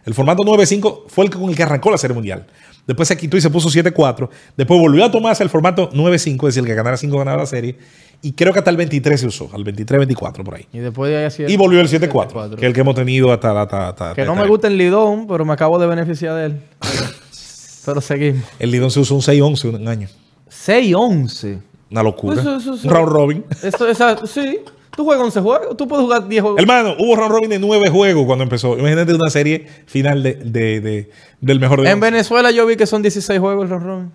El 0.06 0.14
formato 0.14 0.42
9-5 0.44 1.04
fue 1.08 1.24
el 1.26 1.30
con 1.30 1.50
el 1.50 1.56
que 1.56 1.62
arrancó 1.62 1.90
la 1.90 1.98
serie 1.98 2.14
mundial. 2.14 2.46
Después 2.88 3.06
se 3.06 3.16
quitó 3.16 3.36
y 3.36 3.40
se 3.40 3.50
puso 3.50 3.68
7-4. 3.68 4.28
Después 4.56 4.80
volvió 4.80 5.04
a 5.04 5.10
tomarse 5.12 5.44
el 5.44 5.50
formato 5.50 5.88
9-5, 5.92 6.34
es 6.48 6.54
decir, 6.54 6.60
el 6.62 6.66
que 6.66 6.74
ganara 6.74 6.96
5 6.96 7.16
ganaba 7.18 7.36
la 7.42 7.46
serie. 7.46 7.76
Y 8.20 8.32
creo 8.32 8.52
que 8.52 8.58
hasta 8.58 8.70
el 8.72 8.76
23 8.76 9.20
se 9.20 9.26
usó, 9.28 9.48
al 9.52 9.62
23-24 9.62 10.42
por 10.42 10.56
ahí. 10.56 10.66
Y 10.72 10.78
después 10.78 11.08
de 11.10 11.18
ahí. 11.24 11.52
Y 11.52 11.56
volvió 11.56 11.80
el 11.80 11.88
7-4, 11.88 12.56
que 12.56 12.62
es 12.62 12.66
el 12.66 12.72
que 12.72 12.80
hemos 12.80 12.96
tenido 12.96 13.30
hasta... 13.32 13.60
hasta, 13.62 13.88
hasta- 13.90 14.14
Que 14.14 14.24
no 14.24 14.34
me 14.34 14.44
gusta 14.48 14.66
el 14.66 14.76
Lidón, 14.76 15.28
pero 15.28 15.44
me 15.44 15.52
acabo 15.52 15.78
de 15.78 15.86
beneficiar 15.86 16.34
de 16.34 16.46
él. 16.46 16.60
Pero 17.84 18.00
seguimos. 18.02 18.42
El 18.58 18.70
Lidón 18.70 18.90
se 18.90 19.00
usó 19.00 19.14
un 19.14 19.22
6-11 19.22 19.74
un 19.80 19.88
año. 19.88 20.08
6-11. 20.50 21.58
Una 21.90 22.02
locura. 22.02 22.40
Eso- 22.40 22.56
eso- 22.56 22.74
eso- 22.74 22.88
un 22.88 22.94
round 22.94 23.08
robin. 23.12 23.44
Eso, 23.62 23.88
esa, 23.88 24.26
sí. 24.26 24.58
Tú 24.98 25.04
juegas 25.04 25.22
11 25.26 25.40
juegos. 25.42 25.76
Tú 25.76 25.86
puedes 25.86 26.02
jugar 26.04 26.26
10 26.26 26.42
juegos. 26.42 26.60
Hermano, 26.60 26.96
hubo 26.98 27.14
round 27.14 27.30
robin 27.30 27.50
de 27.50 27.60
9 27.60 27.88
juegos 27.88 28.26
cuando 28.26 28.42
empezó. 28.42 28.76
Imagínate 28.76 29.14
una 29.14 29.30
serie 29.30 29.64
final 29.86 30.24
de, 30.24 30.34
de- 30.34 30.80
de- 30.80 31.10
del 31.40 31.60
mejor 31.60 31.82
de 31.82 31.88
En 31.88 31.98
11. 31.98 32.10
Venezuela 32.10 32.50
yo 32.50 32.66
vi 32.66 32.74
que 32.74 32.84
son 32.84 33.00
16 33.00 33.38
juegos 33.38 33.62
el 33.62 33.70
round 33.70 33.86
robin. 33.86 34.10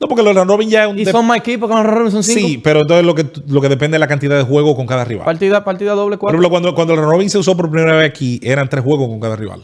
No, 0.00 0.06
porque 0.06 0.22
los 0.22 0.32
round 0.32 0.48
robin 0.48 0.70
ya 0.70 0.84
es 0.84 0.90
un... 0.90 0.96
Y 1.00 1.06
son 1.06 1.26
más 1.26 1.38
equipos 1.38 1.68
que 1.68 1.74
los 1.74 1.82
round 1.84 1.98
robin 1.98 2.12
son 2.12 2.22
5. 2.22 2.38
Sí, 2.38 2.58
pero 2.62 2.82
entonces 2.82 3.04
lo 3.04 3.16
que, 3.16 3.26
lo 3.48 3.60
que 3.60 3.68
depende 3.68 3.96
de 3.96 3.98
la 3.98 4.06
cantidad 4.06 4.36
de 4.36 4.44
juegos 4.44 4.76
con 4.76 4.86
cada 4.86 5.04
rival. 5.04 5.24
Partida, 5.24 5.64
partida 5.64 5.94
doble, 5.94 6.18
Por 6.18 6.30
4. 6.30 6.36
ejemplo, 6.38 6.50
cuando, 6.50 6.74
cuando 6.76 6.94
el 6.94 7.00
round 7.00 7.12
robin 7.14 7.28
se 7.28 7.38
usó 7.38 7.56
por 7.56 7.68
primera 7.68 7.96
vez 7.96 8.08
aquí, 8.08 8.38
eran 8.44 8.68
tres 8.68 8.84
juegos 8.84 9.08
con 9.08 9.18
cada 9.18 9.34
rival. 9.34 9.62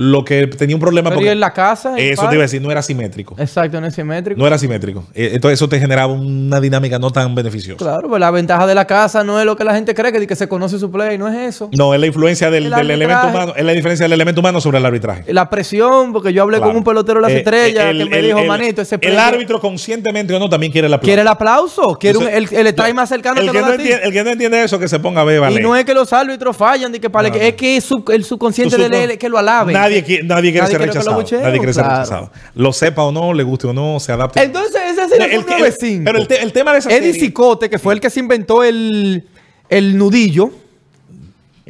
Lo 0.00 0.24
que 0.24 0.46
tenía 0.46 0.76
un 0.76 0.80
problema 0.80 1.10
Pero 1.10 1.16
porque... 1.18 1.32
en 1.32 1.40
la 1.40 1.52
casa. 1.52 1.94
el 1.98 2.12
Eso 2.12 2.28
te 2.28 2.34
iba 2.36 2.42
a 2.42 2.46
decir, 2.46 2.62
no 2.62 2.70
era 2.70 2.82
simétrico. 2.82 3.34
Exacto, 3.36 3.80
no 3.80 3.88
es 3.88 3.94
simétrico. 3.96 4.38
No 4.40 4.46
era 4.46 4.56
simétrico. 4.56 5.04
Eh, 5.12 5.30
Entonces 5.34 5.58
eso 5.58 5.68
te 5.68 5.80
generaba 5.80 6.12
una 6.12 6.60
dinámica 6.60 7.00
no 7.00 7.10
tan 7.10 7.34
beneficiosa. 7.34 7.78
Claro, 7.84 8.08
pues 8.08 8.20
la 8.20 8.30
ventaja 8.30 8.64
de 8.68 8.76
la 8.76 8.84
casa 8.86 9.24
no 9.24 9.40
es 9.40 9.44
lo 9.44 9.56
que 9.56 9.64
la 9.64 9.74
gente 9.74 9.96
cree, 9.96 10.12
que, 10.12 10.24
que 10.24 10.36
se 10.36 10.46
conoce 10.46 10.78
su 10.78 10.88
play, 10.92 11.18
no 11.18 11.26
es 11.26 11.36
eso. 11.56 11.68
No, 11.76 11.94
es 11.94 12.00
la 12.00 12.06
influencia 12.06 12.48
del, 12.48 12.66
El 12.66 12.70
del 12.70 12.90
elemento 12.92 13.26
humano, 13.26 13.54
es 13.56 13.64
la 13.64 13.72
diferencia 13.72 14.04
del 14.04 14.12
elemento 14.12 14.40
humano 14.40 14.60
sobre 14.60 14.78
el 14.78 14.86
arbitraje. 14.86 15.32
La 15.32 15.50
presión, 15.50 16.12
porque 16.12 16.32
yo 16.32 16.44
hablé 16.44 16.58
Claro. 16.58 16.70
con 16.70 16.76
un 16.76 16.84
pelotero 16.84 17.18
de 17.18 17.22
las 17.22 17.32
Eh, 17.32 17.38
estrellas 17.38 17.86
el- 17.86 17.98
que 17.98 18.04
me 18.10 18.18
el- 18.20 18.26
dijo, 18.26 18.38
el- 18.38 18.46
manito, 18.46 18.82
ese 18.82 18.94
El 18.94 19.00
play- 19.00 19.16
árbitro, 19.16 19.58
conscientemente 19.60 20.32
o 20.32 20.38
no, 20.38 20.48
también 20.48 20.70
quiere 20.70 20.86
el 20.86 20.94
aplauso. 20.94 21.06
quiere 21.08 21.22
el 21.22 21.28
aplauso, 21.28 21.82
quiere 21.98 22.18
un- 22.18 22.28
Entonces, 22.28 22.52
el, 22.52 22.58
el 22.60 22.66
strike 22.68 22.94
más 22.94 23.08
cercano 23.08 23.40
el 23.40 23.50
que, 23.50 23.58
lo 23.60 23.66
no 23.66 23.72
entiende, 23.72 24.04
el 24.04 24.12
que 24.12 24.22
no 24.22 24.30
entiende 24.30 24.62
eso, 24.62 24.78
que 24.78 24.86
se 24.86 25.00
ponga 25.00 25.22
a 25.22 25.24
ver, 25.24 25.40
vale. 25.40 25.58
Y 25.58 25.62
no 25.62 25.74
es 25.74 25.84
que 25.84 25.92
los 25.92 26.12
árbitros 26.12 26.56
fallan, 26.56 26.92
que 26.92 27.10
para 27.10 27.30
No, 27.30 27.34
que, 27.34 27.48
es 27.48 27.54
que 27.54 27.76
es 27.78 27.88
el 28.12 28.22
subconsciente 28.24 28.76
de 28.76 29.04
él 29.04 29.18
que 29.18 29.28
lo. 29.28 29.38
Nadie, 29.42 29.74
qui- 29.74 29.87
nadie 29.88 30.02
quiere 30.04 30.22
Nadie 30.24 30.50
ser 30.52 30.52
quiere 30.52 30.78
que 30.78 30.86
lo 30.86 31.18
rechazado. 31.18 31.42
nadie 31.42 31.58
quiere 31.58 31.72
ser 31.72 31.84
rechazado. 31.84 32.30
Lo 32.54 32.72
sepa 32.72 33.02
o 33.04 33.12
no, 33.12 33.32
le 33.32 33.42
guste 33.42 33.66
o 33.66 33.72
no, 33.72 33.98
se 34.00 34.12
adapte. 34.12 34.42
Entonces, 34.42 34.80
ese 34.92 35.08
sería 35.08 35.26
El- 35.26 35.32
el, 35.32 35.38
el- 35.40 35.46
9-5. 35.46 36.02
pero 36.04 36.18
el, 36.18 36.26
te- 36.28 36.42
el 36.42 36.52
tema 36.52 36.72
de 36.72 36.78
esa 36.78 36.90
Eddie 36.90 37.12
serie- 37.12 37.20
Cicote, 37.28 37.68
que 37.70 37.78
fue 37.78 37.94
el 37.94 38.00
que 38.00 38.10
se 38.10 38.20
inventó 38.20 38.62
el, 38.64 39.24
el 39.68 39.96
nudillo. 39.98 40.50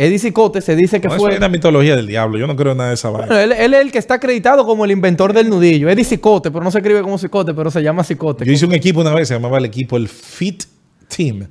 Eddie 0.01 0.19
Cicote 0.21 0.61
se 0.61 0.77
dice 0.77 1.01
que 1.01 1.09
No, 1.09 1.15
eso 1.15 1.25
fue. 1.25 1.35
es 1.35 1.41
la 1.41 1.49
mitología 1.49 1.97
del 1.97 2.07
diablo. 2.07 2.39
Yo 2.39 2.47
no 2.47 2.55
creo 2.55 2.71
en 2.73 2.79
nada 2.79 2.91
de 2.91 2.95
esa 2.95 3.11
vaina. 3.11 3.27
Bueno, 3.27 3.41
él, 3.41 3.51
él 3.53 3.75
es 3.75 3.81
el 3.81 3.91
que 3.91 3.99
está 3.99 4.15
acreditado 4.15 4.65
como 4.65 4.85
el 4.85 4.93
inventor 4.93 5.33
del 5.33 5.49
nudillo. 5.51 5.89
Eddie 5.91 6.05
Cicote, 6.05 6.53
pero 6.53 6.63
no 6.63 6.71
se 6.71 6.79
escribe 6.79 7.03
como 7.03 7.19
Cicote, 7.19 7.53
pero 7.53 7.69
se 7.71 7.83
llama 7.83 8.05
Cicote. 8.05 8.45
Yo 8.45 8.53
hice 8.53 8.65
un 8.67 8.75
equipo 8.75 9.01
una 9.01 9.13
vez, 9.13 9.27
se 9.27 9.35
llamaba 9.35 9.59
el 9.59 9.65
equipo 9.65 9.97
el 9.97 10.09
Fit 10.09 10.63
Team, 11.09 11.49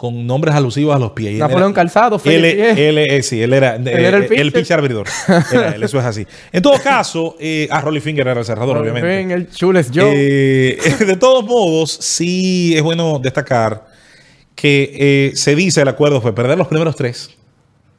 con 0.00 0.26
nombres 0.26 0.54
alusivos 0.54 0.96
a 0.96 0.98
los 0.98 1.10
pies. 1.10 1.32
Él 1.32 1.38
Napoleón 1.40 1.74
Calzado, 1.74 2.16
Él, 2.16 2.22
Felipe 2.22 2.72
Pie. 2.74 2.88
él, 2.88 2.96
eh, 2.96 3.22
sí, 3.22 3.42
él 3.42 3.52
era, 3.52 3.74
Él 3.76 3.86
era 3.86 4.16
el 4.16 4.22
eh, 4.22 4.28
pitcher. 4.28 4.52
pitcher 4.52 4.78
abridor. 4.78 5.06
Era 5.52 5.74
él, 5.74 5.82
eso 5.82 5.98
es 5.98 6.04
así. 6.06 6.26
En 6.50 6.62
todo 6.62 6.80
caso, 6.82 7.36
eh, 7.38 7.68
ah, 7.70 7.82
Rolly 7.82 8.00
Finger 8.00 8.26
era 8.26 8.40
el 8.40 8.46
cerrador, 8.46 8.78
obviamente. 8.78 9.20
En 9.20 9.30
el 9.30 9.50
Chules. 9.50 9.90
Eh, 9.94 10.78
de 11.06 11.16
todos 11.16 11.44
modos, 11.44 11.92
sí 12.00 12.72
es 12.74 12.82
bueno 12.82 13.18
destacar 13.18 13.84
que 14.54 14.90
eh, 14.94 15.36
se 15.36 15.54
dice 15.54 15.82
el 15.82 15.88
acuerdo 15.88 16.22
fue 16.22 16.34
perder 16.34 16.56
los 16.56 16.68
primeros 16.68 16.96
tres, 16.96 17.36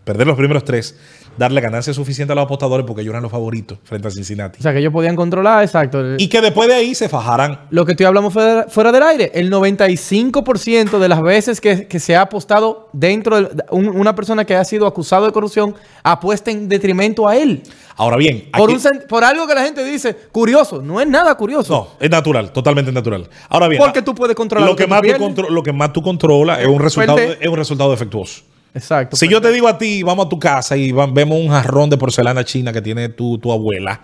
perder 0.03 0.25
los 0.25 0.37
primeros 0.37 0.65
tres, 0.65 0.97
darle 1.37 1.61
ganancia 1.61 1.93
suficiente 1.93 2.33
a 2.33 2.35
los 2.35 2.45
apostadores 2.45 2.85
porque 2.85 3.01
ellos 3.01 3.11
eran 3.11 3.23
los 3.23 3.31
favoritos 3.31 3.77
frente 3.83 4.07
a 4.07 4.11
Cincinnati. 4.11 4.59
O 4.59 4.61
sea, 4.61 4.73
que 4.73 4.79
ellos 4.79 4.91
podían 4.93 5.15
controlar, 5.15 5.63
exacto. 5.63 6.15
Y 6.17 6.27
que 6.27 6.41
después 6.41 6.67
de 6.69 6.75
ahí 6.75 6.93
se 6.93 7.09
fajaran. 7.09 7.61
Lo 7.71 7.85
que 7.85 7.91
estoy 7.93 8.05
hablando 8.05 8.29
fuera, 8.29 8.65
fuera 8.69 8.91
del 8.91 9.03
aire, 9.03 9.31
el 9.33 9.49
95% 9.51 10.99
de 10.99 11.09
las 11.09 11.21
veces 11.21 11.61
que, 11.61 11.87
que 11.87 11.99
se 11.99 12.15
ha 12.15 12.21
apostado 12.21 12.89
dentro 12.93 13.41
de 13.41 13.63
un- 13.71 13.87
una 13.89 14.15
persona 14.15 14.45
que 14.45 14.55
ha 14.55 14.63
sido 14.65 14.85
acusado 14.87 15.25
de 15.25 15.31
corrupción 15.31 15.75
apuesta 16.03 16.51
en 16.51 16.67
detrimento 16.69 17.27
a 17.27 17.35
él. 17.37 17.63
Ahora 17.95 18.17
bien, 18.17 18.49
Por, 18.55 18.69
un 18.69 18.79
por 19.07 19.23
algo 19.23 19.45
que 19.47 19.53
la 19.55 19.63
gente 19.63 19.83
dice, 19.83 20.15
curioso, 20.31 20.81
no 20.81 20.99
es 21.01 21.07
nada 21.07 21.35
curioso. 21.35 21.73
no, 21.73 21.87
es 22.05 22.09
natural, 22.09 22.51
totalmente 22.51 22.91
natural. 22.91 23.27
Ahora 23.49 23.67
bien, 23.67 23.81
Porque 23.81 24.01
tú 24.01 24.15
puedes 24.15 24.35
controlar 24.35 24.65
lo 24.67 24.73
lo 24.73 24.77
que, 24.77 24.87
más 24.87 25.01
tú 25.01 25.43
lo 25.49 25.63
que 25.63 25.73
más 25.73 25.93
tú 25.93 26.01
controlas 26.01 26.59
es 26.59 26.67
un 26.67 26.79
resultado, 26.79 27.19
es 27.19 27.47
un 27.47 27.55
resultado 27.57 27.91
defectuoso. 27.91 28.41
Exacto. 28.73 29.15
Si 29.15 29.27
yo 29.27 29.41
te 29.41 29.51
digo 29.51 29.67
a 29.67 29.77
ti, 29.77 30.03
vamos 30.03 30.25
a 30.27 30.29
tu 30.29 30.39
casa 30.39 30.77
y 30.77 30.91
vemos 30.91 31.37
un 31.37 31.49
jarrón 31.49 31.89
de 31.89 31.97
porcelana 31.97 32.43
china 32.43 32.71
que 32.71 32.81
tiene 32.81 33.09
tu, 33.09 33.37
tu 33.37 33.51
abuela, 33.51 34.01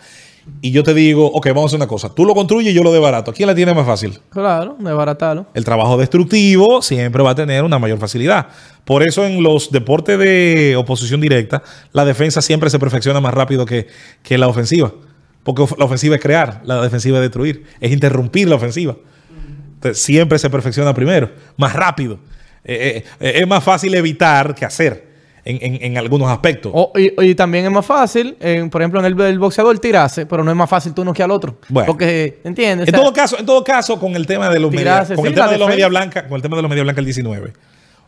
y 0.62 0.72
yo 0.72 0.84
te 0.84 0.94
digo, 0.94 1.28
ok, 1.28 1.48
vamos 1.48 1.64
a 1.64 1.66
hacer 1.68 1.78
una 1.78 1.88
cosa, 1.88 2.14
tú 2.14 2.26
lo 2.26 2.34
construyes 2.34 2.72
y 2.72 2.76
yo 2.76 2.84
lo 2.84 2.92
desbarato. 2.92 3.34
¿Quién 3.34 3.48
la 3.48 3.56
tiene 3.56 3.74
más 3.74 3.86
fácil? 3.86 4.18
Claro, 4.30 4.76
desbaratarlo. 4.80 5.46
El 5.54 5.64
trabajo 5.64 5.98
destructivo 5.98 6.82
siempre 6.82 7.22
va 7.22 7.32
a 7.32 7.36
tener 7.36 7.64
una 7.64 7.78
mayor 7.78 8.00
facilidad. 8.00 8.48
Por 8.84 9.04
eso 9.04 9.26
en 9.26 9.44
los 9.44 9.72
deportes 9.72 10.18
de 10.18 10.76
oposición 10.78 11.22
directa, 11.22 11.62
la 11.92 12.06
defensa 12.06 12.42
siempre 12.42 12.70
se 12.70 12.80
perfecciona 12.80 13.20
más 13.20 13.34
rápido 13.34 13.66
que, 13.66 13.88
que 14.24 14.38
la 14.38 14.48
ofensiva. 14.48 14.92
Porque 15.44 15.66
la 15.78 15.86
ofensiva 15.86 16.16
es 16.16 16.22
crear, 16.22 16.62
la 16.66 16.82
defensiva 16.82 17.18
es 17.18 17.22
destruir, 17.22 17.66
es 17.80 17.92
interrumpir 17.92 18.50
la 18.50 18.56
ofensiva. 18.56 18.96
Entonces, 19.76 20.02
siempre 20.02 20.40
se 20.40 20.50
perfecciona 20.50 20.94
primero, 20.94 21.30
más 21.56 21.74
rápido. 21.74 22.20
Eh, 22.68 23.04
eh, 23.20 23.28
eh, 23.28 23.32
es 23.42 23.48
más 23.48 23.64
fácil 23.64 23.96
evitar 23.96 24.54
que 24.54 24.66
hacer 24.66 25.08
en, 25.46 25.58
en- 25.62 25.84
en 25.84 25.98
algunos 25.98 26.30
aspectos. 26.30 26.72
O- 26.76 26.92
y, 26.98 27.14
y 27.30 27.34
también 27.36 27.64
es 27.66 27.72
más 27.72 27.86
fácil, 27.86 28.36
eh, 28.42 28.68
por 28.70 28.82
ejemplo, 28.82 29.00
en 29.00 29.06
el, 29.06 29.20
el 29.22 29.40
boxeador 29.40 29.80
tirarse, 29.80 30.26
pero 30.26 30.44
no 30.44 30.52
es 30.52 30.58
más 30.58 30.70
fácil 30.70 30.94
tú 30.94 31.06
no 31.06 31.14
que 31.14 31.24
al 31.24 31.32
otro. 31.32 31.58
Bueno. 31.70 31.88
Porque, 31.88 32.40
¿entiendes? 32.44 32.90
En 32.90 32.94
O 32.94 32.98
sea, 32.98 33.04
todo 33.06 33.14
caso, 33.14 33.40
en 33.40 33.46
todo 33.46 33.64
caso, 33.64 33.98
con 34.00 34.16
el 34.18 34.28
tema 34.28 34.50
de 34.50 34.60
los 34.60 34.70
media, 34.70 34.84
Tirarse, 34.84 35.16
con 35.16 35.24
sí, 35.24 35.30
el 35.30 35.36
tema 35.36 35.48
de 35.48 35.58
los 35.58 35.70
media 35.70 35.88
blanca, 35.88 36.28
con 36.28 36.36
el 36.36 36.42
tema 36.42 36.58
de 36.58 36.62
los 36.64 36.70
media 36.70 36.84
blanca 36.84 37.00
el 37.00 37.06
19, 37.06 37.54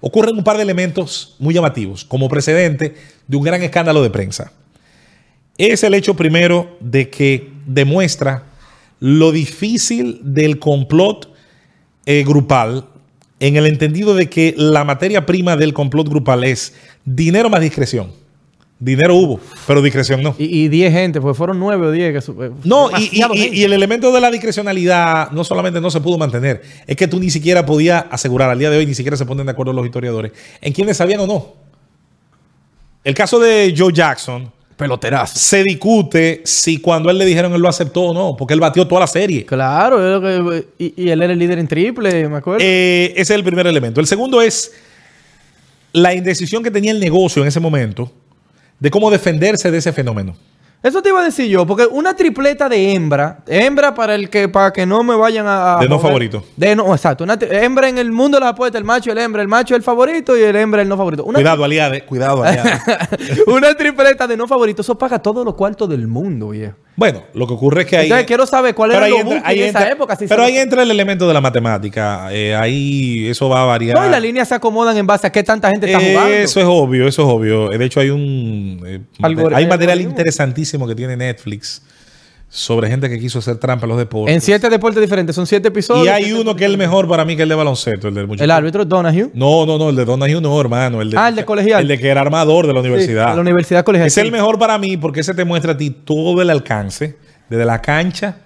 ocurren 0.01 0.35
un 0.35 0.43
par 0.43 0.57
de 0.57 0.63
elementos 0.63 1.35
muy 1.39 1.53
llamativos 1.53 2.03
como 2.03 2.27
precedente 2.27 2.95
de 3.27 3.37
un 3.37 3.43
gran 3.43 3.61
escándalo 3.63 4.03
de 4.03 4.09
prensa. 4.09 4.51
Es 5.57 5.83
el 5.83 5.93
hecho 5.93 6.15
primero 6.15 6.77
de 6.79 7.09
que 7.09 7.51
demuestra 7.65 8.43
lo 8.99 9.31
difícil 9.31 10.19
del 10.23 10.59
complot 10.59 11.33
eh, 12.05 12.23
grupal 12.25 12.85
en 13.39 13.55
el 13.55 13.65
entendido 13.65 14.15
de 14.15 14.29
que 14.29 14.53
la 14.57 14.83
materia 14.83 15.25
prima 15.25 15.55
del 15.57 15.73
complot 15.73 16.09
grupal 16.09 16.43
es 16.43 16.73
dinero 17.05 17.49
más 17.49 17.61
discreción. 17.61 18.11
Dinero 18.81 19.13
hubo, 19.15 19.41
pero 19.67 19.81
discreción 19.81 20.23
no. 20.23 20.33
Y, 20.39 20.63
y 20.63 20.67
10 20.69 20.93
gente, 20.93 21.19
pues 21.19 21.35
fueron 21.35 21.59
9 21.59 21.87
o 21.87 21.91
10 21.91 22.13
que 22.13 22.21
su- 22.21 22.41
eh, 22.41 22.49
No, 22.63 22.89
y, 22.97 23.09
y- 23.33 23.47
y 23.59 23.63
el 23.65 23.73
elemento 23.73 24.09
de 24.13 24.21
la 24.21 24.31
discrecionalidad 24.31 25.31
no 25.31 25.43
solamente 25.43 25.81
no 25.81 25.91
se 25.91 25.99
pudo 25.99 26.17
mantener, 26.17 26.61
es 26.87 26.95
que 26.95 27.05
tú 27.07 27.19
ni 27.19 27.29
siquiera 27.29 27.65
podías 27.65 28.05
asegurar, 28.09 28.49
al 28.49 28.57
día 28.57 28.69
de 28.69 28.77
hoy 28.77 28.85
ni 28.85 28.93
siquiera 28.95 29.17
se 29.17 29.25
ponen 29.25 29.45
de 29.47 29.51
acuerdo 29.51 29.73
los 29.73 29.85
historiadores, 29.85 30.31
en 30.61 30.71
quiénes 30.71 30.95
sabían 30.95 31.19
o 31.19 31.27
no. 31.27 31.53
El 33.03 33.13
caso 33.13 33.37
de 33.39 33.73
Joe 33.77 33.91
Jackson 33.93 34.49
Peloterazo. 34.79 35.37
se 35.37 35.61
discute 35.61 36.41
si 36.45 36.79
cuando 36.79 37.09
él 37.09 37.17
le 37.17 37.25
dijeron 37.25 37.53
él 37.53 37.61
lo 37.61 37.67
aceptó 37.67 38.03
o 38.03 38.13
no, 38.13 38.37
porque 38.37 38.53
él 38.53 38.61
batió 38.61 38.87
toda 38.87 39.01
la 39.01 39.07
serie. 39.07 39.45
Claro, 39.45 40.23
y 40.77 41.09
él 41.09 41.21
era 41.21 41.33
el 41.33 41.37
líder 41.37 41.59
en 41.59 41.67
triple, 41.67 42.29
me 42.29 42.37
acuerdo. 42.37 42.63
Eh, 42.63 43.11
ese 43.11 43.21
es 43.21 43.29
el 43.31 43.43
primer 43.43 43.67
elemento. 43.67 43.99
El 43.99 44.07
segundo 44.07 44.41
es 44.41 44.71
la 45.91 46.13
indecisión 46.13 46.63
que 46.63 46.71
tenía 46.71 46.91
el 46.91 46.99
negocio 46.99 47.41
en 47.41 47.49
ese 47.49 47.59
momento 47.59 48.09
de 48.79 48.89
cómo 48.89 49.11
defenderse 49.11 49.69
de 49.69 49.79
ese 49.79 49.91
fenómeno. 49.91 50.35
Eso 50.81 51.01
te 51.01 51.09
iba 51.09 51.19
a 51.19 51.25
decir 51.25 51.47
yo, 51.47 51.67
porque 51.67 51.85
una 51.85 52.15
tripleta 52.15 52.69
de 52.69 52.93
hembra, 52.93 53.39
hembra 53.47 53.93
para 53.93 54.15
el 54.15 54.29
que 54.29 54.47
para 54.47 54.71
que 54.71 54.85
no 54.85 55.03
me 55.03 55.13
vayan 55.13 55.45
a, 55.45 55.77
a 55.77 55.79
De 55.81 55.89
no 55.89 55.95
mover. 55.95 56.07
favorito. 56.07 56.43
De 56.55 56.73
no, 56.73 56.93
exacto, 56.93 57.25
una 57.25 57.37
hembra 57.41 57.89
en 57.89 57.97
el 57.97 58.11
mundo 58.13 58.37
de 58.37 58.41
las 58.45 58.51
apuestas, 58.53 58.79
el 58.79 58.85
macho, 58.85 59.11
el 59.11 59.17
hembra, 59.17 59.41
el 59.41 59.49
macho 59.49 59.75
el 59.75 59.83
favorito 59.83 60.37
y 60.37 60.41
el 60.41 60.55
hembra 60.55 60.81
el 60.81 60.87
no 60.87 60.95
favorito. 60.95 61.25
Una, 61.25 61.39
Cuidado, 61.39 61.65
aliade, 61.65 62.05
cuidado, 62.05 62.43
aliade. 62.43 62.79
una 63.47 63.75
tripleta 63.75 64.25
de 64.25 64.37
no 64.37 64.47
favorito, 64.47 64.81
eso 64.81 64.97
paga 64.97 65.19
todos 65.19 65.43
los 65.43 65.53
cuartos 65.55 65.89
del 65.89 66.07
mundo, 66.07 66.49
viejo. 66.49 66.75
Bueno, 66.99 67.23
lo 67.33 67.47
que 67.47 67.53
ocurre 67.53 67.81
es 67.83 67.87
que 67.87 67.95
ahí. 67.97 68.03
Entonces, 68.07 68.27
quiero 68.27 68.45
saber 68.45 68.75
cuál 68.75 68.91
era 68.91 69.07
los 69.07 69.19
entra- 69.19 69.23
bookies 69.23 69.41
ahí 69.45 69.59
en 69.61 69.69
esa 69.69 69.79
entra- 69.79 69.91
época. 69.93 70.15
si 70.17 70.27
pero 70.27 70.43
ahí 70.43 70.57
entra 70.57 70.83
el 70.83 70.91
elemento 70.91 71.27
de 71.27 71.33
la 71.33 71.39
matemática. 71.41 72.27
Eh, 72.31 72.53
ahí 72.53 73.27
eso 73.29 73.47
va 73.47 73.63
a 73.63 73.65
variar. 73.65 73.97
No, 73.97 74.05
y 74.05 74.09
las 74.09 74.21
líneas 74.21 74.49
se 74.49 74.55
acomodan 74.55 74.97
en 74.97 75.07
base 75.07 75.25
a 75.25 75.31
qué 75.31 75.41
tanta 75.41 75.69
gente 75.71 75.85
está 75.87 76.01
Eh, 76.01 76.11
jugando. 76.11 76.33
Eso 76.33 76.59
es 76.59 76.65
obvio, 76.69 77.07
eso 77.07 77.21
es 77.23 77.27
obvio. 77.33 77.69
De 77.69 77.85
hecho, 77.85 78.01
hay 78.01 78.09
un 78.09 78.83
eh, 78.85 78.99
hay 79.53 79.65
material 79.65 80.01
interesantísimo 80.01 80.85
que 80.87 80.93
tiene 80.95 81.15
Netflix 81.15 81.81
sobre 82.51 82.89
gente 82.89 83.07
que 83.09 83.19
quiso 83.19 83.37
hacer 83.39 83.57
trampa 83.57 83.85
en 83.85 83.89
los 83.89 83.97
deportes. 83.99 84.33
En 84.33 84.41
siete 84.41 84.69
deportes 84.69 84.99
diferentes, 85.01 85.35
son 85.35 85.45
siete 85.45 85.67
episodios. 85.67 86.05
y 86.07 86.09
hay 86.09 86.31
uno 86.33 86.55
que 86.55 86.65
es 86.65 86.71
el 86.71 86.77
mejor 86.77 87.07
para 87.07 87.23
mí, 87.23 87.35
que 87.35 87.41
es 87.41 87.43
el 87.43 87.49
de 87.49 87.55
baloncesto, 87.55 88.07
el 88.07 88.15
del 88.15 88.25
muchacho. 88.25 88.43
El 88.43 88.49
árbitro 88.51 88.83
Donahue. 88.85 89.29
No, 89.35 89.67
no, 89.67 89.77
no, 89.77 89.89
el 89.91 89.95
de 89.95 90.03
Donahue 90.05 90.41
no, 90.41 90.59
hermano. 90.59 90.99
El 91.01 91.11
de, 91.11 91.17
Ah, 91.17 91.29
el 91.29 91.35
de 91.35 91.45
colegial. 91.45 91.81
El 91.83 91.87
de 91.87 91.99
que 91.99 92.07
era 92.09 92.21
armador 92.21 92.65
de 92.65 92.73
la 92.73 92.79
universidad. 92.79 93.29
Sí, 93.29 93.35
la 93.35 93.41
universidad 93.41 93.83
colegial. 93.85 94.07
Es 94.07 94.13
sí. 94.15 94.21
el 94.21 94.31
mejor 94.31 94.57
para 94.57 94.77
mí 94.79 94.97
porque 94.97 95.19
ese 95.19 95.35
te 95.35 95.45
muestra 95.45 95.73
a 95.73 95.77
ti 95.77 95.91
todo 95.91 96.41
el 96.41 96.49
alcance, 96.49 97.17
desde 97.49 97.65
la 97.65 97.81
cancha 97.81 98.37